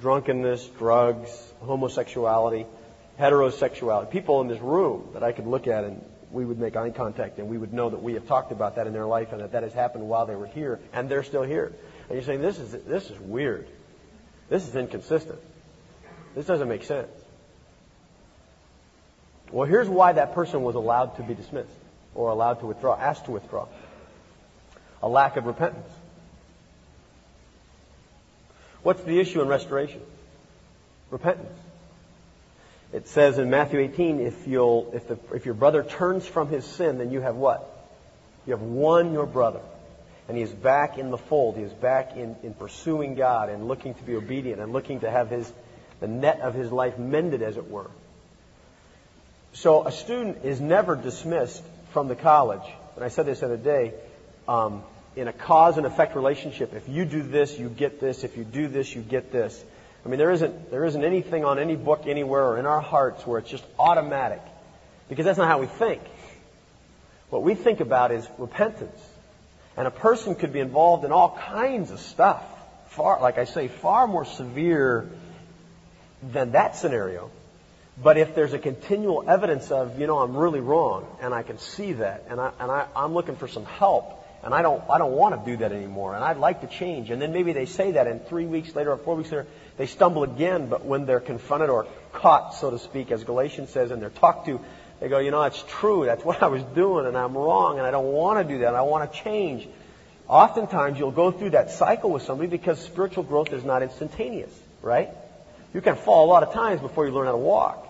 drunkenness, 0.00 0.66
drugs, 0.78 1.30
homosexuality, 1.60 2.66
heterosexuality. 3.18 4.10
People 4.10 4.40
in 4.40 4.48
this 4.48 4.60
room 4.60 5.08
that 5.14 5.22
I 5.22 5.32
could 5.32 5.46
look 5.46 5.66
at 5.66 5.84
and 5.84 6.02
we 6.30 6.44
would 6.44 6.58
make 6.58 6.76
eye 6.76 6.90
contact 6.90 7.38
and 7.38 7.48
we 7.48 7.58
would 7.58 7.72
know 7.72 7.90
that 7.90 8.02
we 8.02 8.14
have 8.14 8.26
talked 8.26 8.52
about 8.52 8.76
that 8.76 8.86
in 8.86 8.92
their 8.92 9.06
life 9.06 9.32
and 9.32 9.40
that 9.40 9.52
that 9.52 9.62
has 9.62 9.72
happened 9.72 10.08
while 10.08 10.26
they 10.26 10.34
were 10.34 10.46
here 10.46 10.80
and 10.92 11.08
they're 11.08 11.22
still 11.22 11.42
here. 11.42 11.72
And 12.08 12.16
you're 12.16 12.22
saying, 12.22 12.42
this 12.42 12.58
is, 12.58 12.72
this 12.72 13.10
is 13.10 13.18
weird. 13.18 13.66
This 14.48 14.66
is 14.66 14.74
inconsistent. 14.76 15.38
This 16.34 16.46
doesn't 16.46 16.68
make 16.68 16.84
sense. 16.84 17.08
Well, 19.50 19.66
here's 19.66 19.88
why 19.88 20.12
that 20.12 20.34
person 20.34 20.62
was 20.62 20.74
allowed 20.74 21.16
to 21.16 21.22
be 21.22 21.34
dismissed 21.34 21.70
or 22.14 22.30
allowed 22.30 22.60
to 22.60 22.66
withdraw, 22.66 22.96
asked 22.96 23.26
to 23.26 23.30
withdraw. 23.30 23.66
A 25.02 25.08
lack 25.08 25.36
of 25.36 25.46
repentance. 25.46 25.90
What's 28.82 29.02
the 29.02 29.18
issue 29.20 29.40
in 29.40 29.48
restoration? 29.48 30.02
Repentance. 31.10 31.58
It 32.92 33.06
says 33.08 33.38
in 33.38 33.50
Matthew 33.50 33.80
18, 33.80 34.20
if, 34.20 34.46
you'll, 34.46 34.90
if, 34.94 35.08
the, 35.08 35.18
if 35.34 35.44
your 35.44 35.54
brother 35.54 35.82
turns 35.82 36.26
from 36.26 36.48
his 36.48 36.64
sin, 36.64 36.98
then 36.98 37.10
you 37.10 37.20
have 37.20 37.36
what? 37.36 37.68
You 38.46 38.52
have 38.52 38.62
won 38.62 39.12
your 39.12 39.26
brother. 39.26 39.60
And 40.26 40.36
he 40.36 40.42
is 40.42 40.50
back 40.50 40.98
in 40.98 41.10
the 41.10 41.18
fold. 41.18 41.56
He 41.56 41.62
is 41.62 41.72
back 41.72 42.16
in, 42.16 42.36
in 42.42 42.54
pursuing 42.54 43.14
God 43.14 43.50
and 43.50 43.68
looking 43.68 43.94
to 43.94 44.02
be 44.02 44.14
obedient 44.14 44.60
and 44.60 44.72
looking 44.72 45.00
to 45.00 45.10
have 45.10 45.28
his, 45.28 45.50
the 46.00 46.08
net 46.08 46.40
of 46.40 46.54
his 46.54 46.72
life 46.72 46.98
mended, 46.98 47.42
as 47.42 47.56
it 47.56 47.70
were. 47.70 47.90
So 49.52 49.86
a 49.86 49.92
student 49.92 50.44
is 50.44 50.60
never 50.60 50.96
dismissed 50.96 51.62
from 51.92 52.08
the 52.08 52.16
college. 52.16 52.62
And 52.96 53.04
I 53.04 53.08
said 53.08 53.26
this 53.26 53.40
the 53.40 53.46
other 53.46 53.56
day. 53.56 53.94
Um, 54.46 54.82
in 55.16 55.28
a 55.28 55.32
cause 55.32 55.78
and 55.78 55.86
effect 55.86 56.14
relationship, 56.14 56.74
if 56.74 56.88
you 56.88 57.04
do 57.04 57.22
this, 57.22 57.58
you 57.58 57.68
get 57.68 58.00
this. 58.00 58.22
If 58.24 58.36
you 58.36 58.44
do 58.44 58.68
this, 58.68 58.94
you 58.94 59.02
get 59.02 59.32
this. 59.32 59.62
I 60.04 60.08
mean, 60.08 60.18
there 60.18 60.30
isn't, 60.30 60.70
there 60.70 60.84
isn't 60.84 61.04
anything 61.04 61.44
on 61.44 61.58
any 61.58 61.76
book 61.76 62.04
anywhere 62.06 62.44
or 62.44 62.58
in 62.58 62.66
our 62.66 62.80
hearts 62.80 63.26
where 63.26 63.38
it's 63.38 63.50
just 63.50 63.64
automatic. 63.78 64.40
Because 65.08 65.24
that's 65.24 65.38
not 65.38 65.48
how 65.48 65.58
we 65.58 65.66
think. 65.66 66.02
What 67.30 67.42
we 67.42 67.54
think 67.54 67.80
about 67.80 68.12
is 68.12 68.26
repentance. 68.38 69.00
And 69.76 69.86
a 69.86 69.90
person 69.90 70.34
could 70.34 70.52
be 70.52 70.60
involved 70.60 71.04
in 71.04 71.12
all 71.12 71.36
kinds 71.36 71.90
of 71.90 72.00
stuff. 72.00 72.42
Far, 72.88 73.20
like 73.20 73.38
I 73.38 73.44
say, 73.44 73.68
far 73.68 74.06
more 74.06 74.24
severe 74.24 75.08
than 76.22 76.52
that 76.52 76.76
scenario. 76.76 77.30
But 78.02 78.16
if 78.16 78.34
there's 78.34 78.52
a 78.52 78.58
continual 78.58 79.28
evidence 79.28 79.70
of, 79.70 80.00
you 80.00 80.06
know, 80.06 80.18
I'm 80.18 80.36
really 80.36 80.60
wrong, 80.60 81.06
and 81.20 81.34
I 81.34 81.42
can 81.42 81.58
see 81.58 81.94
that, 81.94 82.24
and, 82.28 82.40
I, 82.40 82.52
and 82.60 82.70
I, 82.70 82.86
I'm 82.94 83.12
looking 83.12 83.36
for 83.36 83.48
some 83.48 83.64
help, 83.64 84.24
and 84.48 84.54
I 84.54 84.62
don't, 84.62 84.82
I 84.88 84.96
don't 84.96 85.12
want 85.12 85.38
to 85.38 85.50
do 85.50 85.58
that 85.58 85.72
anymore, 85.72 86.14
and 86.14 86.24
I'd 86.24 86.38
like 86.38 86.62
to 86.62 86.66
change. 86.66 87.10
And 87.10 87.20
then 87.20 87.34
maybe 87.34 87.52
they 87.52 87.66
say 87.66 87.92
that, 87.92 88.06
and 88.06 88.26
three 88.26 88.46
weeks 88.46 88.74
later 88.74 88.92
or 88.92 88.96
four 88.96 89.14
weeks 89.14 89.30
later, 89.30 89.46
they 89.76 89.84
stumble 89.84 90.22
again, 90.22 90.70
but 90.70 90.86
when 90.86 91.04
they're 91.04 91.20
confronted 91.20 91.68
or 91.68 91.86
caught, 92.14 92.54
so 92.54 92.70
to 92.70 92.78
speak, 92.78 93.12
as 93.12 93.24
Galatians 93.24 93.68
says, 93.68 93.90
and 93.90 94.00
they're 94.00 94.08
talked 94.08 94.46
to, 94.46 94.58
they 95.00 95.08
go, 95.08 95.18
you 95.18 95.30
know, 95.30 95.42
it's 95.42 95.62
true. 95.68 96.06
That's 96.06 96.24
what 96.24 96.42
I 96.42 96.46
was 96.46 96.62
doing, 96.62 97.04
and 97.04 97.14
I'm 97.14 97.36
wrong, 97.36 97.76
and 97.76 97.86
I 97.86 97.90
don't 97.90 98.10
want 98.10 98.46
to 98.48 98.54
do 98.54 98.60
that, 98.60 98.74
I 98.74 98.80
want 98.80 99.12
to 99.12 99.18
change. 99.22 99.68
Oftentimes, 100.28 100.98
you'll 100.98 101.10
go 101.10 101.30
through 101.30 101.50
that 101.50 101.70
cycle 101.70 102.10
with 102.10 102.22
somebody 102.22 102.48
because 102.48 102.78
spiritual 102.80 103.24
growth 103.24 103.52
is 103.52 103.64
not 103.64 103.82
instantaneous, 103.82 104.58
right? 104.80 105.10
You 105.74 105.82
can 105.82 105.96
fall 105.96 106.24
a 106.24 106.28
lot 106.28 106.42
of 106.42 106.54
times 106.54 106.80
before 106.80 107.06
you 107.06 107.12
learn 107.12 107.26
how 107.26 107.32
to 107.32 107.38
walk. 107.38 107.87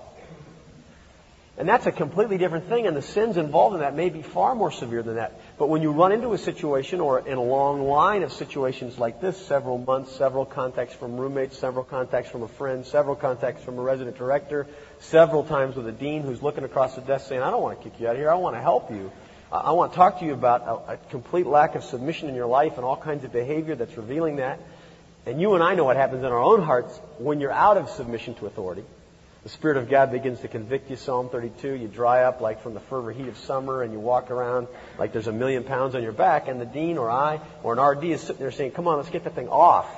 And 1.59 1.69
that's 1.69 1.87
a 1.87 1.93
completely 1.93 2.39
different 2.39 2.69
thing, 2.69 2.87
and 2.87 2.97
the 2.97 3.03
sins 3.03 3.37
involved 3.37 3.75
in 3.75 3.81
that 3.81 3.97
may 3.97 4.11
be 4.11 4.23
far 4.23 4.55
more 4.55 4.71
severe 4.71 5.03
than 5.03 5.17
that. 5.17 5.41
But 5.59 5.69
when 5.69 5.83
you 5.83 5.91
run 5.91 6.13
into 6.13 6.33
a 6.33 6.39
situation 6.39 7.01
or 7.01 7.19
in 7.19 7.37
a 7.37 7.43
long 7.43 7.83
line 7.83 8.23
of 8.23 8.33
situations 8.33 8.97
like 8.97 9.21
this, 9.21 9.37
several 9.45 9.77
months, 9.77 10.13
several 10.13 10.45
contacts 10.45 10.95
from 10.95 11.17
roommates, 11.17 11.59
several 11.59 11.83
contacts 11.83 12.31
from 12.31 12.45
a 12.45 12.49
friend, 12.49 12.87
several 12.87 13.17
contacts 13.17 13.65
from 13.65 13.77
a 13.77 13.83
resident 13.83 14.17
director, 14.17 14.69
several 15.01 15.43
times 15.43 15.75
with 15.75 15.89
a 15.89 15.93
dean 15.93 16.23
who's 16.23 16.41
looking 16.45 16.63
across 16.63 16.95
the 16.95 17.01
desk 17.01 17.29
saying, 17.29 17.43
I 17.43 17.51
don't 17.51 17.61
want 17.61 17.83
to 17.83 17.91
kick 17.91 17.99
you 17.99 18.07
out 18.07 18.13
of 18.13 18.19
here, 18.19 18.31
I 18.31 18.37
want 18.37 18.55
to 18.55 18.61
help 18.61 18.93
you. 18.93 19.11
I 19.51 19.73
want 19.73 19.93
to 19.93 19.97
talk 19.97 20.21
to 20.21 20.27
you 20.27 20.35
about 20.35 20.63
a, 20.63 20.93
a 20.93 20.97
complete 21.11 21.47
lack 21.47 21.75
of 21.75 21.83
submission 21.83 22.29
in 22.29 22.37
your 22.37 22.47
life 22.47 22.77
and 22.77 22.85
all 22.85 22.97
kinds 22.97 23.25
of 23.25 23.33
behavior 23.33 23.75
that's 23.75 23.97
revealing 23.97 24.37
that. 24.37 24.61
And 25.27 25.41
you 25.41 25.55
and 25.55 25.65
I 25.65 25.75
know 25.75 25.85
what 25.85 25.97
happens 25.97 26.23
in 26.23 26.31
our 26.31 26.41
own 26.41 26.63
hearts 26.63 26.97
when 27.19 27.41
you're 27.41 27.51
out 27.51 27.79
of 27.79 27.91
submission 27.91 28.35
to 28.37 28.47
authority. 28.47 28.85
The 29.45 29.49
Spirit 29.51 29.77
of 29.77 29.89
God 29.89 30.11
begins 30.11 30.41
to 30.41 30.49
convict 30.49 30.91
you, 30.91 30.97
Psalm 30.97 31.29
32. 31.29 31.75
You 31.75 31.87
dry 31.87 32.25
up 32.25 32.41
like 32.41 32.63
from 32.63 32.75
the 32.75 32.81
fervor 32.81 33.13
heat 33.13 33.29
of 33.29 33.39
summer 33.39 33.83
and 33.83 33.93
you 33.93 34.01
walk 34.01 34.31
around 34.31 34.67
like 34.99 35.13
there's 35.13 35.29
a 35.29 35.33
million 35.33 35.63
pounds 35.63 35.95
on 35.95 36.03
your 36.03 36.13
back 36.13 36.49
and 36.49 36.61
the 36.61 36.67
dean 36.67 36.99
or 36.99 37.09
I 37.09 37.41
or 37.63 37.73
an 37.73 37.81
RD 37.81 38.05
is 38.05 38.21
sitting 38.21 38.41
there 38.41 38.51
saying, 38.51 38.73
come 38.73 38.89
on, 38.89 38.97
let's 38.97 39.11
get 39.11 39.25
that 39.25 39.37
thing 39.37 39.49
off. 39.49 39.89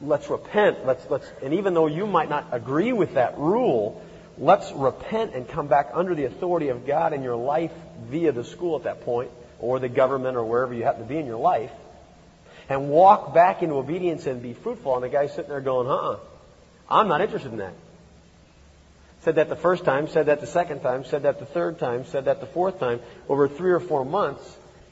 Let's 0.00 0.28
repent. 0.28 0.84
Let's, 0.84 1.08
let's, 1.08 1.30
and 1.42 1.54
even 1.54 1.74
though 1.74 1.86
you 1.86 2.06
might 2.06 2.28
not 2.28 2.48
agree 2.50 2.92
with 2.92 3.14
that 3.14 3.38
rule, 3.38 4.02
let's 4.36 4.72
repent 4.72 5.34
and 5.34 5.48
come 5.48 5.68
back 5.68 5.90
under 5.94 6.16
the 6.16 6.24
authority 6.24 6.68
of 6.68 6.84
God 6.84 7.12
in 7.12 7.22
your 7.22 7.36
life 7.36 7.72
via 8.08 8.32
the 8.32 8.42
school 8.42 8.76
at 8.76 8.84
that 8.84 9.02
point 9.02 9.30
or 9.60 9.78
the 9.78 9.88
government 9.88 10.36
or 10.36 10.44
wherever 10.44 10.74
you 10.74 10.82
happen 10.82 11.02
to 11.02 11.08
be 11.08 11.16
in 11.16 11.26
your 11.26 11.38
life 11.38 11.70
and 12.68 12.90
walk 12.90 13.32
back 13.32 13.62
into 13.62 13.76
obedience 13.76 14.26
and 14.26 14.42
be 14.42 14.52
fruitful. 14.52 14.96
And 14.96 15.04
the 15.04 15.08
guy's 15.08 15.32
sitting 15.32 15.48
there 15.48 15.60
going, 15.60 15.86
uh-uh, 15.86 16.18
I'm 16.90 17.06
not 17.06 17.20
interested 17.20 17.52
in 17.52 17.58
that. 17.58 17.74
Said 19.22 19.36
that 19.36 19.48
the 19.48 19.56
first 19.56 19.84
time, 19.84 20.08
said 20.08 20.26
that 20.26 20.40
the 20.40 20.46
second 20.48 20.80
time, 20.80 21.04
said 21.04 21.22
that 21.22 21.38
the 21.38 21.46
third 21.46 21.78
time, 21.78 22.04
said 22.06 22.24
that 22.24 22.40
the 22.40 22.46
fourth 22.46 22.80
time. 22.80 23.00
Over 23.28 23.48
three 23.48 23.70
or 23.70 23.80
four 23.80 24.04
months, 24.04 24.42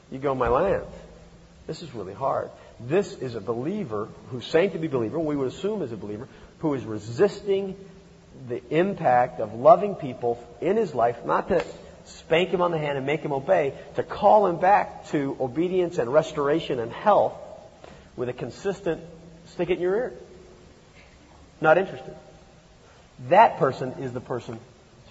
you 0.09 0.19
go, 0.19 0.33
my 0.33 0.47
land, 0.47 0.85
this 1.67 1.81
is 1.81 1.93
really 1.93 2.13
hard. 2.13 2.49
This 2.79 3.13
is 3.13 3.35
a 3.35 3.41
believer 3.41 4.07
who's 4.29 4.45
saying 4.45 4.71
to 4.71 4.79
be 4.79 4.87
a 4.87 4.89
believer, 4.89 5.19
we 5.19 5.35
would 5.35 5.49
assume 5.49 5.81
is 5.81 5.91
a 5.91 5.97
believer, 5.97 6.29
who 6.59 6.73
is 6.73 6.85
resisting 6.85 7.75
the 8.47 8.61
impact 8.69 9.41
of 9.41 9.53
loving 9.53 9.95
people 9.95 10.41
in 10.61 10.77
his 10.77 10.95
life, 10.95 11.25
not 11.25 11.49
to 11.49 11.63
spank 12.05 12.49
him 12.49 12.61
on 12.61 12.71
the 12.71 12.77
hand 12.77 12.97
and 12.97 13.05
make 13.05 13.21
him 13.21 13.33
obey, 13.33 13.73
to 13.95 14.03
call 14.03 14.47
him 14.47 14.57
back 14.57 15.07
to 15.09 15.35
obedience 15.39 15.97
and 15.97 16.11
restoration 16.11 16.79
and 16.79 16.91
health 16.91 17.33
with 18.15 18.29
a 18.29 18.33
consistent 18.33 19.01
stick 19.47 19.69
it 19.69 19.73
in 19.73 19.81
your 19.81 19.95
ear. 19.95 20.13
Not 21.59 21.77
interested. 21.77 22.15
That 23.29 23.57
person 23.57 23.93
is 23.99 24.13
the 24.13 24.21
person 24.21 24.59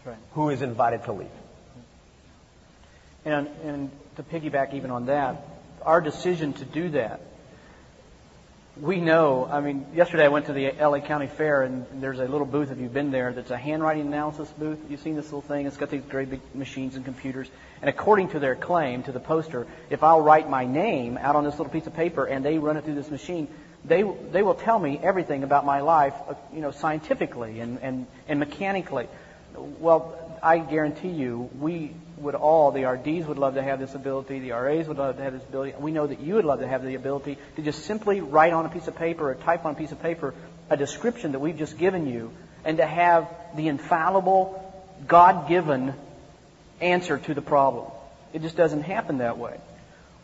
right. 0.04 0.16
who 0.32 0.50
is 0.50 0.62
invited 0.62 1.04
to 1.04 1.12
leave. 1.12 1.28
And, 3.24 3.48
and 3.64 3.90
to 4.16 4.22
piggyback 4.22 4.74
even 4.74 4.90
on 4.90 5.06
that, 5.06 5.46
our 5.82 6.00
decision 6.00 6.52
to 6.54 6.64
do 6.64 6.88
that, 6.90 7.20
we 8.80 9.00
know, 9.00 9.46
I 9.50 9.60
mean, 9.60 9.86
yesterday 9.94 10.24
I 10.24 10.28
went 10.28 10.46
to 10.46 10.52
the 10.52 10.72
LA 10.72 11.00
County 11.00 11.26
Fair 11.26 11.62
and 11.62 11.84
there's 12.00 12.18
a 12.18 12.24
little 12.24 12.46
booth, 12.46 12.70
if 12.70 12.78
you've 12.78 12.94
been 12.94 13.10
there, 13.10 13.32
that's 13.32 13.50
a 13.50 13.56
handwriting 13.56 14.06
analysis 14.06 14.48
booth. 14.58 14.78
You've 14.88 15.00
seen 15.00 15.16
this 15.16 15.26
little 15.26 15.42
thing? 15.42 15.66
It's 15.66 15.76
got 15.76 15.90
these 15.90 16.02
great 16.02 16.30
big 16.30 16.40
machines 16.54 16.96
and 16.96 17.04
computers. 17.04 17.50
And 17.82 17.90
according 17.90 18.30
to 18.30 18.38
their 18.38 18.56
claim, 18.56 19.02
to 19.02 19.12
the 19.12 19.20
poster, 19.20 19.66
if 19.90 20.02
I'll 20.02 20.22
write 20.22 20.48
my 20.48 20.64
name 20.64 21.18
out 21.18 21.36
on 21.36 21.44
this 21.44 21.58
little 21.58 21.72
piece 21.72 21.86
of 21.86 21.94
paper 21.94 22.24
and 22.24 22.44
they 22.44 22.58
run 22.58 22.76
it 22.76 22.84
through 22.84 22.94
this 22.94 23.10
machine, 23.10 23.48
they, 23.84 24.02
they 24.02 24.42
will 24.42 24.54
tell 24.54 24.78
me 24.78 25.00
everything 25.02 25.42
about 25.42 25.64
my 25.64 25.80
life, 25.80 26.14
uh, 26.28 26.34
you 26.52 26.60
know, 26.60 26.70
scientifically 26.70 27.60
and, 27.60 27.78
and, 27.80 28.06
and 28.28 28.38
mechanically. 28.38 29.08
Well, 29.54 30.38
I 30.42 30.58
guarantee 30.58 31.08
you, 31.08 31.50
we 31.58 31.92
would 32.18 32.34
all, 32.34 32.72
the 32.72 32.84
RDs 32.84 33.26
would 33.26 33.38
love 33.38 33.54
to 33.54 33.62
have 33.62 33.78
this 33.78 33.94
ability, 33.94 34.40
the 34.40 34.52
RAs 34.52 34.86
would 34.86 34.98
love 34.98 35.16
to 35.16 35.22
have 35.22 35.32
this 35.32 35.42
ability. 35.42 35.74
We 35.78 35.92
know 35.92 36.06
that 36.06 36.20
you 36.20 36.34
would 36.34 36.44
love 36.44 36.60
to 36.60 36.68
have 36.68 36.84
the 36.84 36.94
ability 36.94 37.38
to 37.56 37.62
just 37.62 37.84
simply 37.84 38.20
write 38.20 38.52
on 38.52 38.66
a 38.66 38.68
piece 38.68 38.86
of 38.86 38.96
paper 38.96 39.30
or 39.30 39.34
type 39.34 39.64
on 39.64 39.72
a 39.72 39.76
piece 39.76 39.92
of 39.92 40.02
paper 40.02 40.34
a 40.68 40.76
description 40.76 41.32
that 41.32 41.40
we've 41.40 41.58
just 41.58 41.78
given 41.78 42.06
you 42.06 42.30
and 42.64 42.76
to 42.76 42.86
have 42.86 43.28
the 43.56 43.68
infallible, 43.68 44.62
God-given 45.06 45.94
answer 46.80 47.18
to 47.18 47.34
the 47.34 47.42
problem. 47.42 47.90
It 48.32 48.42
just 48.42 48.56
doesn't 48.56 48.82
happen 48.82 49.18
that 49.18 49.38
way 49.38 49.58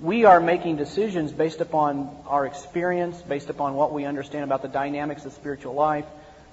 we 0.01 0.24
are 0.24 0.40
making 0.40 0.76
decisions 0.76 1.32
based 1.32 1.61
upon 1.61 2.14
our 2.26 2.47
experience, 2.47 3.20
based 3.22 3.49
upon 3.49 3.74
what 3.74 3.92
we 3.92 4.05
understand 4.05 4.44
about 4.44 4.62
the 4.62 4.68
dynamics 4.68 5.24
of 5.24 5.32
spiritual 5.32 5.74
life, 5.74 6.05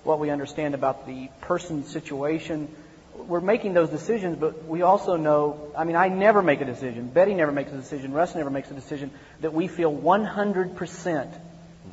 what 0.03 0.19
we 0.19 0.29
understand 0.29 0.75
about 0.75 1.05
the 1.07 1.29
person's 1.41 1.89
situation. 1.89 2.73
We're 3.15 3.41
making 3.41 3.73
those 3.73 3.89
decisions, 3.89 4.37
but 4.37 4.65
we 4.65 4.81
also 4.81 5.17
know, 5.17 5.71
I 5.77 5.83
mean, 5.83 5.95
I 5.95 6.07
never 6.07 6.41
make 6.41 6.61
a 6.61 6.65
decision. 6.65 7.07
Betty 7.09 7.33
never 7.33 7.51
makes 7.51 7.71
a 7.71 7.75
decision. 7.75 8.13
Russ 8.13 8.33
never 8.33 8.49
makes 8.49 8.71
a 8.71 8.73
decision 8.73 9.11
that 9.41 9.53
we 9.53 9.67
feel 9.67 9.93
100% 9.93 11.39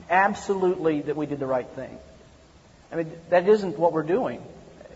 absolutely 0.09 1.03
that 1.03 1.17
we 1.17 1.27
did 1.27 1.41
the 1.41 1.47
right 1.47 1.69
thing. 1.69 1.99
I 2.93 2.97
mean, 2.97 3.13
that 3.31 3.49
isn't 3.49 3.79
what 3.79 3.93
we're 3.93 4.03
doing. 4.03 4.43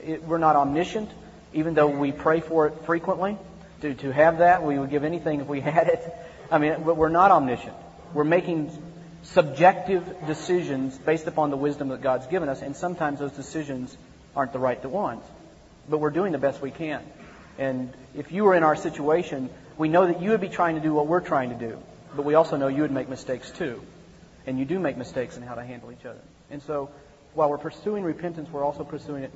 It, 0.04 0.22
we're 0.22 0.38
not 0.38 0.56
omniscient, 0.56 1.10
even 1.52 1.74
though 1.74 1.88
we 1.88 2.12
pray 2.12 2.40
for 2.40 2.68
it 2.68 2.84
frequently. 2.84 3.36
To, 3.82 3.94
to 3.94 4.12
have 4.12 4.38
that, 4.38 4.62
we 4.62 4.78
would 4.78 4.90
give 4.90 5.04
anything 5.04 5.40
if 5.40 5.46
we 5.46 5.60
had 5.60 5.88
it. 5.88 6.14
I 6.50 6.58
mean, 6.58 6.84
we're 6.84 7.08
not 7.08 7.30
omniscient. 7.30 7.74
We're 8.12 8.24
making 8.24 8.70
subjective 9.22 10.26
decisions 10.26 10.96
based 10.98 11.26
upon 11.26 11.50
the 11.50 11.56
wisdom 11.56 11.88
that 11.88 12.02
God's 12.02 12.26
given 12.26 12.48
us, 12.48 12.62
and 12.62 12.76
sometimes 12.76 13.18
those 13.18 13.32
decisions 13.32 13.96
aren't 14.36 14.52
the 14.52 14.58
right 14.58 14.82
ones. 14.84 15.24
But 15.88 15.98
we're 15.98 16.10
doing 16.10 16.32
the 16.32 16.38
best 16.38 16.60
we 16.60 16.70
can. 16.70 17.02
And 17.58 17.92
if 18.14 18.32
you 18.32 18.44
were 18.44 18.54
in 18.54 18.62
our 18.62 18.76
situation, 18.76 19.50
we 19.78 19.88
know 19.88 20.06
that 20.06 20.20
you 20.20 20.30
would 20.30 20.40
be 20.40 20.48
trying 20.48 20.76
to 20.76 20.80
do 20.80 20.92
what 20.92 21.06
we're 21.06 21.20
trying 21.20 21.50
to 21.50 21.56
do. 21.56 21.78
But 22.14 22.24
we 22.24 22.34
also 22.34 22.56
know 22.56 22.68
you 22.68 22.82
would 22.82 22.90
make 22.90 23.08
mistakes 23.08 23.50
too. 23.50 23.82
And 24.46 24.58
you 24.58 24.64
do 24.64 24.78
make 24.78 24.96
mistakes 24.96 25.36
in 25.36 25.42
how 25.42 25.54
to 25.54 25.64
handle 25.64 25.90
each 25.90 26.04
other. 26.04 26.20
And 26.50 26.62
so 26.62 26.90
while 27.34 27.50
we're 27.50 27.58
pursuing 27.58 28.04
repentance, 28.04 28.50
we're 28.50 28.64
also 28.64 28.84
pursuing 28.84 29.24
it 29.24 29.32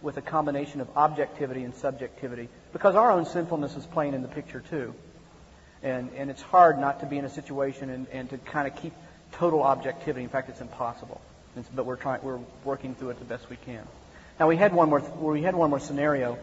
with 0.00 0.16
a 0.16 0.22
combination 0.22 0.80
of 0.80 0.88
objectivity 0.96 1.62
and 1.62 1.74
subjectivity 1.74 2.48
because 2.72 2.94
our 2.94 3.10
own 3.10 3.24
sinfulness 3.26 3.76
is 3.76 3.86
playing 3.86 4.14
in 4.14 4.22
the 4.22 4.28
picture 4.28 4.60
too. 4.60 4.94
And, 5.82 6.10
and 6.16 6.30
it's 6.30 6.42
hard 6.42 6.78
not 6.78 7.00
to 7.00 7.06
be 7.06 7.18
in 7.18 7.24
a 7.24 7.30
situation 7.30 7.90
and, 7.90 8.06
and 8.12 8.30
to 8.30 8.38
kind 8.38 8.68
of 8.68 8.80
keep 8.80 8.92
total 9.32 9.62
objectivity. 9.62 10.22
In 10.22 10.28
fact, 10.28 10.48
it's 10.48 10.60
impossible. 10.60 11.20
It's, 11.56 11.68
but 11.68 11.86
we're 11.86 11.96
trying, 11.96 12.22
we're 12.22 12.38
working 12.64 12.94
through 12.94 13.10
it 13.10 13.18
the 13.18 13.24
best 13.24 13.50
we 13.50 13.56
can. 13.56 13.86
Now 14.38 14.48
we 14.48 14.56
had 14.56 14.72
one 14.72 14.88
more, 14.88 15.00
we 15.00 15.42
had 15.42 15.54
one 15.54 15.70
more 15.70 15.80
scenario, 15.80 16.38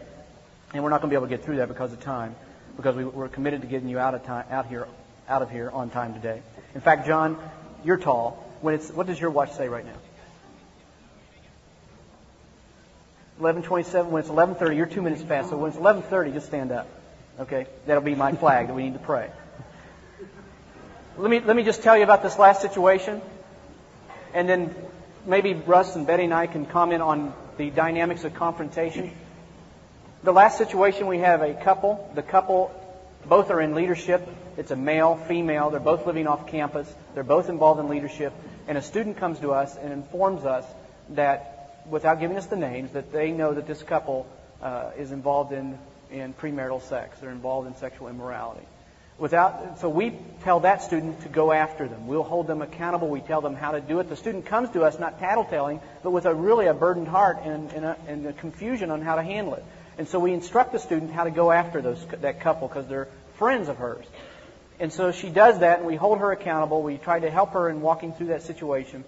and 0.72 0.84
we're 0.84 0.90
not 0.90 1.00
going 1.00 1.10
to 1.10 1.14
be 1.14 1.16
able 1.16 1.26
to 1.26 1.36
get 1.36 1.44
through 1.44 1.56
that 1.56 1.68
because 1.68 1.92
of 1.92 2.00
time, 2.00 2.34
because 2.76 2.94
we, 2.94 3.04
we're 3.04 3.28
committed 3.28 3.62
to 3.62 3.66
getting 3.66 3.88
you 3.88 3.98
out 3.98 4.14
of 4.14 4.24
time, 4.24 4.44
out 4.50 4.66
here, 4.66 4.86
out 5.28 5.42
of 5.42 5.50
here 5.50 5.70
on 5.70 5.90
time 5.90 6.14
today. 6.14 6.42
In 6.74 6.80
fact, 6.80 7.06
John, 7.06 7.38
you're 7.84 7.96
tall. 7.96 8.46
When 8.60 8.74
it's, 8.74 8.90
what 8.90 9.06
does 9.06 9.20
your 9.20 9.30
watch 9.30 9.52
say 9.52 9.68
right 9.68 9.84
now? 9.84 9.96
11:27. 13.40 14.10
When 14.10 14.20
it's 14.20 14.30
11:30, 14.30 14.76
you're 14.76 14.86
two 14.86 15.02
minutes 15.02 15.22
fast. 15.22 15.48
So 15.48 15.56
when 15.56 15.70
it's 15.70 15.80
11:30, 15.80 16.34
just 16.34 16.46
stand 16.46 16.72
up. 16.72 16.86
Okay, 17.40 17.66
that'll 17.86 18.02
be 18.02 18.14
my 18.14 18.32
flag 18.32 18.66
that 18.66 18.74
we 18.74 18.82
need 18.82 18.92
to 18.92 18.98
pray. 18.98 19.30
Let 21.16 21.30
me 21.30 21.40
let 21.40 21.56
me 21.56 21.62
just 21.62 21.82
tell 21.82 21.96
you 21.96 22.04
about 22.04 22.22
this 22.22 22.38
last 22.38 22.60
situation, 22.60 23.22
and 24.34 24.46
then 24.46 24.74
maybe 25.24 25.54
Russ 25.54 25.96
and 25.96 26.06
Betty 26.06 26.24
and 26.24 26.34
I 26.34 26.46
can 26.46 26.66
comment 26.66 27.00
on 27.00 27.32
the 27.56 27.70
dynamics 27.70 28.24
of 28.24 28.34
confrontation. 28.34 29.10
The 30.22 30.32
last 30.32 30.58
situation 30.58 31.06
we 31.06 31.20
have 31.20 31.40
a 31.40 31.54
couple. 31.54 32.10
The 32.14 32.22
couple, 32.22 32.70
both 33.24 33.50
are 33.50 33.62
in 33.62 33.74
leadership. 33.74 34.28
It's 34.58 34.70
a 34.70 34.76
male, 34.76 35.16
female. 35.16 35.70
They're 35.70 35.80
both 35.80 36.06
living 36.06 36.26
off 36.26 36.46
campus. 36.46 36.94
They're 37.14 37.24
both 37.24 37.48
involved 37.48 37.80
in 37.80 37.88
leadership. 37.88 38.34
And 38.68 38.76
a 38.76 38.82
student 38.82 39.16
comes 39.16 39.40
to 39.40 39.52
us 39.52 39.76
and 39.76 39.94
informs 39.94 40.44
us 40.44 40.66
that 41.10 41.80
without 41.88 42.20
giving 42.20 42.36
us 42.36 42.46
the 42.46 42.56
names, 42.56 42.92
that 42.92 43.12
they 43.12 43.30
know 43.30 43.54
that 43.54 43.66
this 43.66 43.82
couple 43.82 44.26
uh, 44.60 44.90
is 44.98 45.10
involved 45.10 45.52
in, 45.52 45.78
in 46.10 46.34
premarital 46.34 46.82
sex. 46.82 47.18
They're 47.20 47.30
involved 47.30 47.68
in 47.68 47.76
sexual 47.76 48.08
immorality. 48.08 48.66
Without, 49.18 49.80
so 49.80 49.90
we 49.90 50.14
tell 50.44 50.60
that 50.60 50.82
student 50.82 51.20
to 51.22 51.28
go 51.28 51.52
after 51.52 51.86
them. 51.86 52.06
We'll 52.06 52.22
hold 52.22 52.46
them 52.46 52.62
accountable. 52.62 53.08
We 53.08 53.20
tell 53.20 53.42
them 53.42 53.54
how 53.54 53.72
to 53.72 53.80
do 53.80 54.00
it. 54.00 54.08
The 54.08 54.16
student 54.16 54.46
comes 54.46 54.70
to 54.70 54.84
us 54.84 54.98
not 54.98 55.20
tattletelling, 55.20 55.80
but 56.02 56.10
with 56.10 56.24
a 56.24 56.34
really 56.34 56.66
a 56.66 56.74
burdened 56.74 57.08
heart 57.08 57.40
and, 57.44 57.70
and, 57.72 57.84
a, 57.84 57.96
and 58.08 58.26
a 58.26 58.32
confusion 58.32 58.90
on 58.90 59.02
how 59.02 59.16
to 59.16 59.22
handle 59.22 59.54
it. 59.54 59.64
And 59.98 60.08
so 60.08 60.18
we 60.18 60.32
instruct 60.32 60.72
the 60.72 60.78
student 60.78 61.12
how 61.12 61.24
to 61.24 61.30
go 61.30 61.50
after 61.50 61.82
those, 61.82 62.02
that 62.22 62.40
couple 62.40 62.68
because 62.68 62.86
they're 62.86 63.08
friends 63.36 63.68
of 63.68 63.76
hers. 63.76 64.06
And 64.78 64.90
so 64.90 65.12
she 65.12 65.28
does 65.28 65.58
that, 65.58 65.80
and 65.80 65.86
we 65.86 65.96
hold 65.96 66.20
her 66.20 66.32
accountable. 66.32 66.82
We 66.82 66.96
try 66.96 67.20
to 67.20 67.30
help 67.30 67.52
her 67.52 67.68
in 67.68 67.82
walking 67.82 68.14
through 68.14 68.28
that 68.28 68.42
situation. 68.44 69.04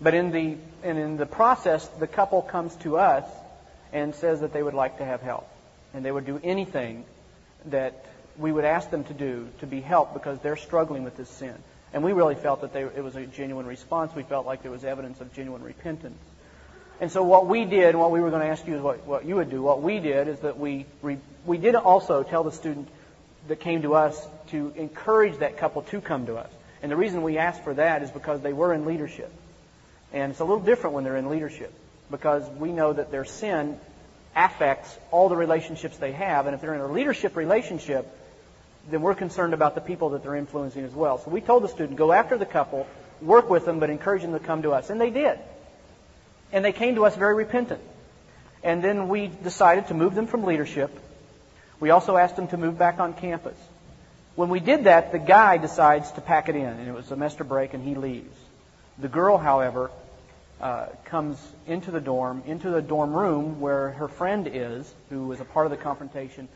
But 0.00 0.14
in 0.14 0.30
the, 0.30 0.56
and 0.84 0.98
in 0.98 1.16
the 1.16 1.26
process, 1.26 1.84
the 1.98 2.06
couple 2.06 2.42
comes 2.42 2.76
to 2.76 2.98
us 2.98 3.24
and 3.92 4.14
says 4.14 4.42
that 4.42 4.52
they 4.52 4.62
would 4.62 4.74
like 4.74 4.98
to 4.98 5.04
have 5.04 5.22
help. 5.22 5.48
And 5.96 6.04
they 6.04 6.12
would 6.12 6.26
do 6.26 6.38
anything 6.44 7.06
that 7.66 8.04
we 8.36 8.52
would 8.52 8.66
ask 8.66 8.90
them 8.90 9.04
to 9.04 9.14
do 9.14 9.48
to 9.60 9.66
be 9.66 9.80
helped 9.80 10.12
because 10.12 10.38
they're 10.40 10.56
struggling 10.56 11.04
with 11.04 11.16
this 11.16 11.30
sin. 11.30 11.54
And 11.94 12.04
we 12.04 12.12
really 12.12 12.34
felt 12.34 12.60
that 12.60 12.74
they, 12.74 12.82
it 12.82 13.02
was 13.02 13.16
a 13.16 13.24
genuine 13.24 13.64
response. 13.64 14.14
We 14.14 14.22
felt 14.22 14.44
like 14.44 14.62
there 14.62 14.70
was 14.70 14.84
evidence 14.84 15.22
of 15.22 15.32
genuine 15.32 15.62
repentance. 15.62 16.18
And 17.00 17.10
so 17.10 17.22
what 17.22 17.46
we 17.46 17.64
did, 17.64 17.90
and 17.90 17.98
what 17.98 18.10
we 18.10 18.20
were 18.20 18.28
going 18.28 18.42
to 18.42 18.48
ask 18.48 18.66
you 18.66 18.74
is 18.74 18.82
what, 18.82 19.06
what 19.06 19.24
you 19.24 19.36
would 19.36 19.48
do. 19.48 19.62
What 19.62 19.80
we 19.80 19.98
did 19.98 20.28
is 20.28 20.38
that 20.40 20.58
we, 20.58 20.84
we 21.02 21.56
did 21.56 21.74
also 21.74 22.22
tell 22.22 22.44
the 22.44 22.52
student 22.52 22.88
that 23.48 23.60
came 23.60 23.80
to 23.80 23.94
us 23.94 24.26
to 24.48 24.74
encourage 24.76 25.38
that 25.38 25.56
couple 25.56 25.80
to 25.82 26.02
come 26.02 26.26
to 26.26 26.36
us. 26.36 26.50
And 26.82 26.92
the 26.92 26.96
reason 26.96 27.22
we 27.22 27.38
asked 27.38 27.64
for 27.64 27.72
that 27.72 28.02
is 28.02 28.10
because 28.10 28.42
they 28.42 28.52
were 28.52 28.74
in 28.74 28.84
leadership. 28.84 29.32
And 30.12 30.30
it's 30.30 30.40
a 30.40 30.44
little 30.44 30.62
different 30.62 30.94
when 30.94 31.04
they're 31.04 31.16
in 31.16 31.30
leadership 31.30 31.72
because 32.10 32.46
we 32.50 32.70
know 32.70 32.92
that 32.92 33.10
their 33.10 33.24
sin 33.24 33.78
affects 34.36 34.96
all 35.10 35.28
the 35.28 35.36
relationships 35.36 35.96
they 35.96 36.12
have. 36.12 36.46
And 36.46 36.54
if 36.54 36.60
they're 36.60 36.74
in 36.74 36.80
a 36.80 36.86
leadership 36.86 37.34
relationship, 37.34 38.06
then 38.90 39.00
we're 39.00 39.14
concerned 39.14 39.54
about 39.54 39.74
the 39.74 39.80
people 39.80 40.10
that 40.10 40.22
they're 40.22 40.36
influencing 40.36 40.84
as 40.84 40.92
well. 40.92 41.18
So 41.18 41.30
we 41.30 41.40
told 41.40 41.64
the 41.64 41.68
student, 41.68 41.96
go 41.96 42.12
after 42.12 42.36
the 42.36 42.46
couple, 42.46 42.86
work 43.20 43.48
with 43.48 43.64
them, 43.64 43.80
but 43.80 43.90
encourage 43.90 44.22
them 44.22 44.32
to 44.32 44.38
come 44.38 44.62
to 44.62 44.72
us. 44.72 44.90
And 44.90 45.00
they 45.00 45.10
did. 45.10 45.38
And 46.52 46.64
they 46.64 46.72
came 46.72 46.94
to 46.96 47.06
us 47.06 47.16
very 47.16 47.34
repentant. 47.34 47.80
And 48.62 48.84
then 48.84 49.08
we 49.08 49.28
decided 49.28 49.88
to 49.88 49.94
move 49.94 50.14
them 50.14 50.26
from 50.26 50.44
leadership. 50.44 50.90
We 51.80 51.90
also 51.90 52.16
asked 52.16 52.36
them 52.36 52.48
to 52.48 52.56
move 52.56 52.78
back 52.78 53.00
on 53.00 53.14
campus. 53.14 53.56
When 54.34 54.50
we 54.50 54.60
did 54.60 54.84
that, 54.84 55.12
the 55.12 55.18
guy 55.18 55.56
decides 55.56 56.12
to 56.12 56.20
pack 56.20 56.48
it 56.48 56.56
in, 56.56 56.66
and 56.66 56.86
it 56.86 56.92
was 56.92 57.06
semester 57.06 57.42
break, 57.42 57.74
and 57.74 57.82
he 57.82 57.94
leaves. 57.94 58.36
The 58.98 59.08
girl, 59.08 59.38
however, 59.38 59.90
uh, 60.60 60.86
comes 61.04 61.38
into 61.66 61.90
the 61.90 62.00
dorm, 62.00 62.42
into 62.46 62.70
the 62.70 62.82
dorm 62.82 63.12
room 63.12 63.60
where 63.60 63.90
her 63.90 64.08
friend 64.08 64.48
is, 64.50 64.92
who 65.10 65.26
was 65.26 65.40
a 65.40 65.44
part 65.44 65.66
of 65.66 65.70
the 65.70 65.76
confrontation, 65.76 66.48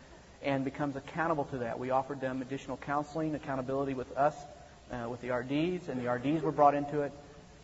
and 0.42 0.64
becomes 0.64 0.96
accountable 0.96 1.44
to 1.46 1.59
that. 1.59 1.78
We 1.78 1.90
offered 1.90 2.20
them 2.20 2.40
additional 2.40 2.78
counseling, 2.78 3.34
accountability 3.34 3.94
with 3.94 4.16
us, 4.16 4.34
uh, 4.90 5.09
with 5.09 5.20
the 5.20 5.30
RDs, 5.30 5.88
and 5.88 6.03
the 6.03 6.11
RDs 6.11 6.42
were 6.42 6.53
brought 6.53 6.74
into 6.74 7.03
it. 7.03 7.12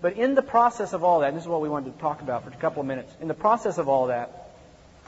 But 0.02 0.14
in 0.14 0.34
the 0.34 0.42
process 0.42 0.92
of 0.92 1.02
all 1.02 1.20
that, 1.20 1.28
and 1.28 1.36
this 1.36 1.44
is 1.44 1.48
what 1.48 1.62
we 1.62 1.70
wanted 1.70 1.94
to 1.94 2.00
talk 2.00 2.20
about 2.20 2.44
for 2.44 2.50
a 2.50 2.56
couple 2.56 2.80
of 2.80 2.86
minutes, 2.86 3.12
in 3.20 3.28
the 3.28 3.34
process 3.34 3.78
of 3.78 3.88
all 3.88 4.08
that, 4.08 4.50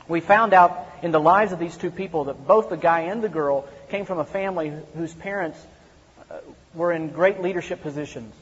we 0.08 0.20
found 0.20 0.54
out 0.54 0.86
in 1.02 1.10
the 1.10 1.20
lives 1.20 1.52
of 1.52 1.58
these 1.58 1.76
two 1.76 1.90
people 1.90 2.24
that 2.24 2.46
both 2.46 2.70
the 2.70 2.76
guy 2.78 3.00
and 3.00 3.22
the 3.22 3.28
girl 3.28 3.68
came 3.90 4.06
from 4.06 4.18
a 4.18 4.24
family 4.24 4.72
whose 4.96 5.12
parents 5.12 5.58
uh, 6.30 6.38
were 6.74 6.92
in 6.92 7.10
great 7.10 7.42
leadership 7.42 7.82
positions. 7.82 8.34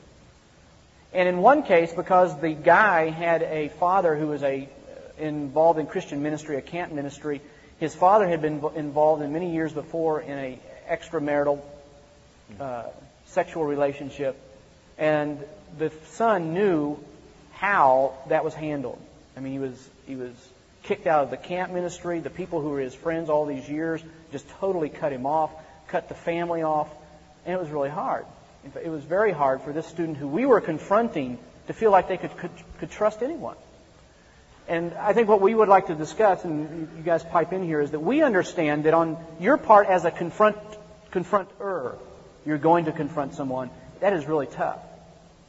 And 1.16 1.30
in 1.30 1.38
one 1.38 1.62
case, 1.62 1.94
because 1.94 2.38
the 2.42 2.52
guy 2.52 3.08
had 3.08 3.42
a 3.42 3.68
father 3.80 4.14
who 4.14 4.26
was 4.26 4.42
a, 4.42 4.68
involved 5.16 5.78
in 5.78 5.86
Christian 5.86 6.22
ministry, 6.22 6.58
a 6.58 6.60
camp 6.60 6.92
ministry, 6.92 7.40
his 7.80 7.94
father 7.94 8.28
had 8.28 8.42
been 8.42 8.62
involved 8.74 9.22
in 9.22 9.32
many 9.32 9.54
years 9.54 9.72
before 9.72 10.20
in 10.20 10.38
a 10.38 10.58
extramarital 10.86 11.62
uh, 12.60 12.82
sexual 13.28 13.64
relationship, 13.64 14.38
and 14.98 15.42
the 15.78 15.90
son 16.10 16.52
knew 16.52 16.98
how 17.52 18.12
that 18.28 18.44
was 18.44 18.52
handled. 18.52 19.00
I 19.38 19.40
mean, 19.40 19.52
he 19.52 19.58
was 19.58 19.88
he 20.06 20.16
was 20.16 20.32
kicked 20.82 21.06
out 21.06 21.24
of 21.24 21.30
the 21.30 21.38
camp 21.38 21.72
ministry. 21.72 22.20
The 22.20 22.28
people 22.28 22.60
who 22.60 22.68
were 22.68 22.80
his 22.80 22.94
friends 22.94 23.30
all 23.30 23.46
these 23.46 23.66
years 23.66 24.02
just 24.32 24.46
totally 24.60 24.90
cut 24.90 25.14
him 25.14 25.24
off, 25.24 25.50
cut 25.88 26.10
the 26.10 26.14
family 26.14 26.62
off, 26.62 26.90
and 27.46 27.54
it 27.54 27.58
was 27.58 27.70
really 27.70 27.88
hard. 27.88 28.26
It 28.82 28.88
was 28.88 29.04
very 29.04 29.32
hard 29.32 29.62
for 29.62 29.72
this 29.72 29.86
student 29.86 30.16
who 30.16 30.28
we 30.28 30.46
were 30.46 30.60
confronting 30.60 31.38
to 31.66 31.72
feel 31.72 31.90
like 31.90 32.08
they 32.08 32.16
could, 32.16 32.36
could, 32.36 32.50
could 32.78 32.90
trust 32.90 33.22
anyone. 33.22 33.56
And 34.68 34.94
I 34.94 35.12
think 35.12 35.28
what 35.28 35.40
we 35.40 35.54
would 35.54 35.68
like 35.68 35.86
to 35.86 35.94
discuss, 35.94 36.44
and 36.44 36.88
you 36.96 37.02
guys 37.04 37.22
pipe 37.22 37.52
in 37.52 37.62
here, 37.62 37.80
is 37.80 37.92
that 37.92 38.00
we 38.00 38.22
understand 38.22 38.84
that 38.84 38.94
on 38.94 39.16
your 39.38 39.56
part 39.56 39.86
as 39.86 40.04
a 40.04 40.10
confront, 40.10 40.56
confronter, 41.12 41.96
you're 42.44 42.58
going 42.58 42.86
to 42.86 42.92
confront 42.92 43.34
someone. 43.34 43.70
That 44.00 44.12
is 44.12 44.26
really 44.26 44.46
tough 44.46 44.80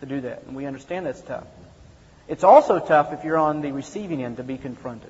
to 0.01 0.05
do 0.05 0.22
that, 0.22 0.43
and 0.43 0.55
we 0.55 0.65
understand 0.65 1.07
that's 1.07 1.22
tough. 1.22 1.47
It's 2.28 2.43
also 2.43 2.80
tough 2.80 3.13
if 3.13 3.24
you're 3.24 3.38
on 3.38 3.61
the 3.61 3.72
receiving 3.72 4.24
end 4.24 4.38
to 4.38 4.43
be 4.43 4.57
confronted. 4.57 5.09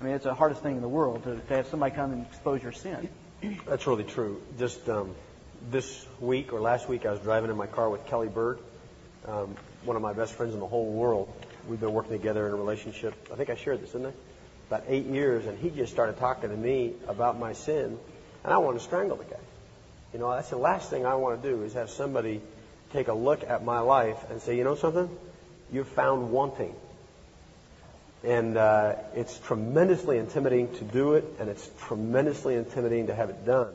I 0.00 0.04
mean, 0.04 0.14
it's 0.14 0.24
the 0.24 0.34
hardest 0.34 0.62
thing 0.62 0.76
in 0.76 0.82
the 0.82 0.88
world 0.88 1.24
to, 1.24 1.36
to 1.36 1.56
have 1.56 1.66
somebody 1.66 1.94
come 1.94 2.12
and 2.12 2.26
expose 2.26 2.62
your 2.62 2.72
sin. 2.72 3.08
That's 3.66 3.86
really 3.86 4.04
true. 4.04 4.40
Just 4.58 4.88
um, 4.88 5.14
this 5.70 6.06
week 6.20 6.52
or 6.52 6.60
last 6.60 6.88
week, 6.88 7.06
I 7.06 7.10
was 7.10 7.20
driving 7.20 7.50
in 7.50 7.56
my 7.56 7.66
car 7.66 7.88
with 7.88 8.06
Kelly 8.06 8.28
Bird, 8.28 8.58
um, 9.26 9.56
one 9.84 9.96
of 9.96 10.02
my 10.02 10.12
best 10.12 10.34
friends 10.34 10.54
in 10.54 10.60
the 10.60 10.66
whole 10.66 10.90
world. 10.90 11.32
We've 11.68 11.80
been 11.80 11.92
working 11.92 12.12
together 12.12 12.46
in 12.46 12.52
a 12.52 12.56
relationship. 12.56 13.14
I 13.32 13.36
think 13.36 13.50
I 13.50 13.56
shared 13.56 13.82
this, 13.82 13.92
didn't 13.92 14.08
I? 14.08 14.12
About 14.68 14.84
eight 14.88 15.06
years, 15.06 15.46
and 15.46 15.58
he 15.58 15.70
just 15.70 15.92
started 15.92 16.18
talking 16.18 16.50
to 16.50 16.56
me 16.56 16.94
about 17.08 17.38
my 17.38 17.52
sin, 17.52 17.98
and 18.44 18.52
I 18.52 18.58
wanted 18.58 18.78
to 18.78 18.84
strangle 18.84 19.16
the 19.16 19.24
guy. 19.24 19.40
You 20.12 20.18
know, 20.18 20.30
that's 20.30 20.50
the 20.50 20.56
last 20.56 20.90
thing 20.90 21.06
I 21.06 21.14
want 21.16 21.42
to 21.42 21.48
do 21.48 21.62
is 21.62 21.74
have 21.74 21.90
somebody 21.90 22.40
take 22.92 23.08
a 23.08 23.14
look 23.14 23.44
at 23.44 23.64
my 23.64 23.80
life 23.80 24.18
and 24.30 24.40
say, 24.40 24.56
you 24.56 24.64
know 24.64 24.76
something, 24.76 25.10
you're 25.72 25.84
found 25.84 26.30
wanting. 26.30 26.74
And 28.22 28.56
uh, 28.56 28.94
it's 29.14 29.38
tremendously 29.38 30.18
intimidating 30.18 30.72
to 30.76 30.84
do 30.84 31.14
it, 31.14 31.24
and 31.38 31.48
it's 31.48 31.68
tremendously 31.80 32.54
intimidating 32.54 33.08
to 33.08 33.14
have 33.14 33.28
it 33.30 33.44
done. 33.44 33.74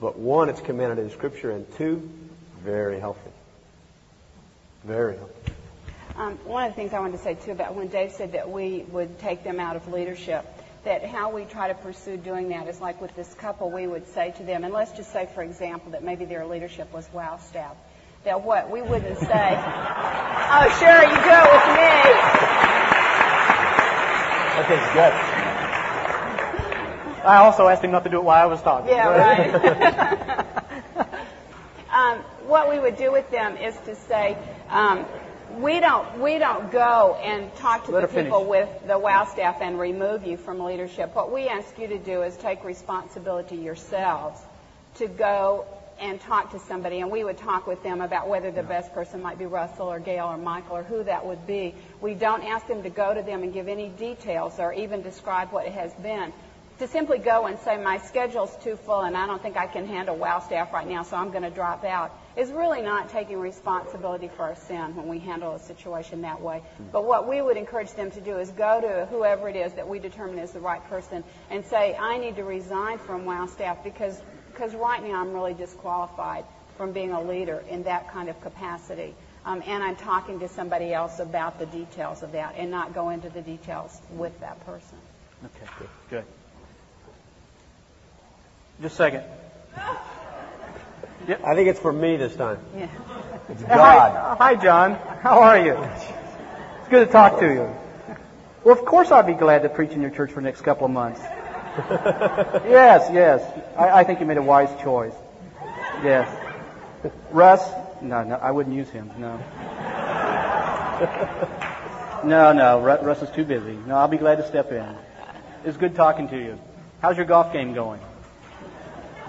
But 0.00 0.18
one, 0.18 0.48
it's 0.48 0.60
commanded 0.60 0.98
in 0.98 1.10
Scripture, 1.10 1.50
and 1.50 1.66
two, 1.76 2.08
very 2.62 3.00
healthy. 3.00 3.30
Very 4.84 5.16
healthy. 5.16 5.52
Um, 6.16 6.34
one 6.44 6.64
of 6.64 6.72
the 6.72 6.76
things 6.76 6.92
I 6.92 7.00
wanted 7.00 7.18
to 7.18 7.22
say 7.22 7.34
too 7.34 7.52
about 7.52 7.74
when 7.74 7.88
Dave 7.88 8.12
said 8.12 8.32
that 8.32 8.50
we 8.50 8.84
would 8.90 9.18
take 9.18 9.44
them 9.44 9.60
out 9.60 9.76
of 9.76 9.86
leadership, 9.92 10.44
that 10.84 11.04
how 11.04 11.30
we 11.30 11.44
try 11.44 11.68
to 11.68 11.74
pursue 11.74 12.16
doing 12.16 12.48
that 12.48 12.66
is 12.68 12.80
like 12.80 13.00
with 13.00 13.14
this 13.14 13.32
couple, 13.34 13.70
we 13.70 13.86
would 13.86 14.06
say 14.14 14.32
to 14.36 14.42
them, 14.42 14.64
and 14.64 14.72
let's 14.72 14.92
just 14.92 15.12
say, 15.12 15.28
for 15.34 15.42
example, 15.42 15.92
that 15.92 16.02
maybe 16.02 16.24
their 16.24 16.46
leadership 16.46 16.92
was 16.92 17.08
wow 17.12 17.38
staff. 17.38 17.76
That 18.24 18.42
what 18.42 18.70
we 18.70 18.82
wouldn't 18.82 19.18
say, 19.18 19.54
oh 19.54 20.76
sure, 20.80 21.02
you 21.02 21.18
do 21.22 21.34
it 21.38 21.50
with 21.54 21.66
me. 21.78 22.68
Okay, 24.58 24.80
good. 24.92 25.27
I 27.28 27.36
also 27.44 27.68
asked 27.68 27.84
him 27.84 27.90
not 27.90 28.04
to 28.04 28.10
do 28.10 28.16
it 28.16 28.24
while 28.24 28.42
I 28.42 28.46
was 28.46 28.62
talking. 28.62 28.88
Yeah, 28.88 29.08
right. 29.08 30.46
um, 31.92 32.18
what 32.46 32.70
we 32.70 32.78
would 32.78 32.96
do 32.96 33.12
with 33.12 33.30
them 33.30 33.56
is 33.56 33.76
to 33.84 33.94
say, 33.94 34.36
um, 34.70 35.04
we 35.56 35.80
don't 35.80 36.20
we 36.20 36.38
don't 36.38 36.70
go 36.70 37.18
and 37.22 37.54
talk 37.56 37.86
to 37.86 37.92
Let 37.92 38.02
the 38.02 38.22
people 38.22 38.40
finish. 38.40 38.68
with 38.68 38.86
the 38.86 38.98
WOW 38.98 39.24
staff 39.24 39.58
and 39.60 39.78
remove 39.78 40.26
you 40.26 40.36
from 40.36 40.60
leadership. 40.60 41.14
What 41.14 41.32
we 41.32 41.48
ask 41.48 41.78
you 41.78 41.88
to 41.88 41.98
do 41.98 42.22
is 42.22 42.36
take 42.36 42.64
responsibility 42.64 43.56
yourselves 43.56 44.40
to 44.96 45.06
go 45.06 45.66
and 46.00 46.20
talk 46.20 46.52
to 46.52 46.60
somebody, 46.60 47.00
and 47.00 47.10
we 47.10 47.24
would 47.24 47.38
talk 47.38 47.66
with 47.66 47.82
them 47.82 48.00
about 48.00 48.28
whether 48.28 48.50
the 48.50 48.62
best 48.62 48.94
person 48.94 49.20
might 49.20 49.38
be 49.38 49.46
Russell 49.46 49.90
or 49.90 49.98
Gail 49.98 50.26
or 50.26 50.36
Michael 50.36 50.76
or 50.76 50.82
who 50.84 51.02
that 51.02 51.26
would 51.26 51.46
be. 51.46 51.74
We 52.00 52.14
don't 52.14 52.44
ask 52.44 52.66
them 52.68 52.84
to 52.84 52.90
go 52.90 53.12
to 53.12 53.22
them 53.22 53.42
and 53.42 53.52
give 53.52 53.66
any 53.68 53.88
details 53.88 54.60
or 54.60 54.72
even 54.72 55.02
describe 55.02 55.50
what 55.50 55.66
it 55.66 55.72
has 55.72 55.92
been. 55.94 56.32
To 56.78 56.86
simply 56.86 57.18
go 57.18 57.46
and 57.46 57.58
say, 57.58 57.76
my 57.76 57.98
schedule's 57.98 58.54
too 58.62 58.76
full 58.76 59.00
and 59.00 59.16
I 59.16 59.26
don't 59.26 59.42
think 59.42 59.56
I 59.56 59.66
can 59.66 59.84
handle 59.84 60.16
WOW 60.16 60.38
staff 60.38 60.72
right 60.72 60.86
now, 60.86 61.02
so 61.02 61.16
I'm 61.16 61.30
going 61.30 61.42
to 61.42 61.50
drop 61.50 61.82
out, 61.84 62.16
is 62.36 62.52
really 62.52 62.82
not 62.82 63.08
taking 63.08 63.40
responsibility 63.40 64.28
for 64.28 64.44
our 64.44 64.54
sin 64.54 64.94
when 64.94 65.08
we 65.08 65.18
handle 65.18 65.54
a 65.54 65.58
situation 65.58 66.22
that 66.22 66.40
way. 66.40 66.62
But 66.92 67.04
what 67.04 67.28
we 67.28 67.42
would 67.42 67.56
encourage 67.56 67.90
them 67.94 68.12
to 68.12 68.20
do 68.20 68.38
is 68.38 68.50
go 68.50 68.80
to 68.80 69.06
whoever 69.06 69.48
it 69.48 69.56
is 69.56 69.72
that 69.72 69.88
we 69.88 69.98
determine 69.98 70.38
is 70.38 70.52
the 70.52 70.60
right 70.60 70.82
person 70.88 71.24
and 71.50 71.64
say, 71.66 71.96
I 71.96 72.16
need 72.18 72.36
to 72.36 72.44
resign 72.44 72.98
from 72.98 73.24
WOW 73.24 73.46
staff 73.46 73.82
because, 73.82 74.22
because 74.52 74.72
right 74.76 75.02
now 75.02 75.20
I'm 75.20 75.32
really 75.32 75.54
disqualified 75.54 76.44
from 76.76 76.92
being 76.92 77.10
a 77.10 77.20
leader 77.20 77.64
in 77.68 77.82
that 77.84 78.12
kind 78.12 78.28
of 78.28 78.40
capacity. 78.40 79.16
Um, 79.44 79.64
and 79.66 79.82
I'm 79.82 79.96
talking 79.96 80.38
to 80.40 80.48
somebody 80.48 80.94
else 80.94 81.18
about 81.18 81.58
the 81.58 81.66
details 81.66 82.22
of 82.22 82.32
that 82.32 82.54
and 82.56 82.70
not 82.70 82.94
go 82.94 83.08
into 83.08 83.30
the 83.30 83.42
details 83.42 84.00
with 84.10 84.38
that 84.40 84.64
person. 84.64 84.98
Okay, 85.44 85.66
good. 85.80 85.88
Good. 86.10 86.24
Just 88.80 88.94
a 88.94 88.96
second. 88.96 89.24
I 91.44 91.54
think 91.54 91.68
it's 91.68 91.80
for 91.80 91.92
me 91.92 92.16
this 92.16 92.34
time. 92.36 92.58
Yeah. 92.76 92.88
It's 93.48 93.62
Hi, 93.62 94.36
hi, 94.38 94.54
John. 94.54 94.94
How 95.20 95.42
are 95.42 95.58
you? 95.58 95.74
It's 95.74 96.88
good 96.88 97.06
to 97.06 97.12
talk 97.12 97.40
to 97.40 97.46
you. 97.46 97.74
Well, 98.64 98.78
of 98.78 98.84
course 98.84 99.10
I'd 99.10 99.26
be 99.26 99.34
glad 99.34 99.62
to 99.62 99.68
preach 99.68 99.90
in 99.90 100.00
your 100.00 100.10
church 100.10 100.30
for 100.30 100.36
the 100.36 100.44
next 100.44 100.62
couple 100.62 100.86
of 100.86 100.92
months. 100.92 101.20
yes, 102.66 103.10
yes. 103.12 103.42
I, 103.76 104.00
I 104.00 104.04
think 104.04 104.20
you 104.20 104.26
made 104.26 104.36
a 104.36 104.42
wise 104.42 104.70
choice. 104.82 105.14
Yes. 106.02 106.28
Russ? 107.30 107.68
No, 108.00 108.22
no, 108.24 108.36
I 108.36 108.50
wouldn't 108.50 108.74
use 108.74 108.88
him. 108.90 109.10
No. 109.18 109.36
No, 112.24 112.52
no. 112.52 112.80
Russ 112.80 113.22
is 113.22 113.30
too 113.30 113.44
busy. 113.44 113.78
No, 113.86 113.96
I'll 113.96 114.08
be 114.08 114.18
glad 114.18 114.36
to 114.36 114.46
step 114.46 114.72
in. 114.72 114.96
It's 115.64 115.76
good 115.76 115.94
talking 115.94 116.28
to 116.28 116.36
you. 116.36 116.58
How's 117.00 117.16
your 117.16 117.26
golf 117.26 117.52
game 117.52 117.74
going? 117.74 118.00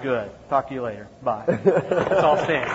Good. 0.02 0.30
Talk 0.48 0.68
to 0.68 0.74
you 0.74 0.82
later. 0.82 1.08
Bye. 1.22 1.44
That's 1.64 2.22
all 2.22 2.36
stand. 2.44 2.70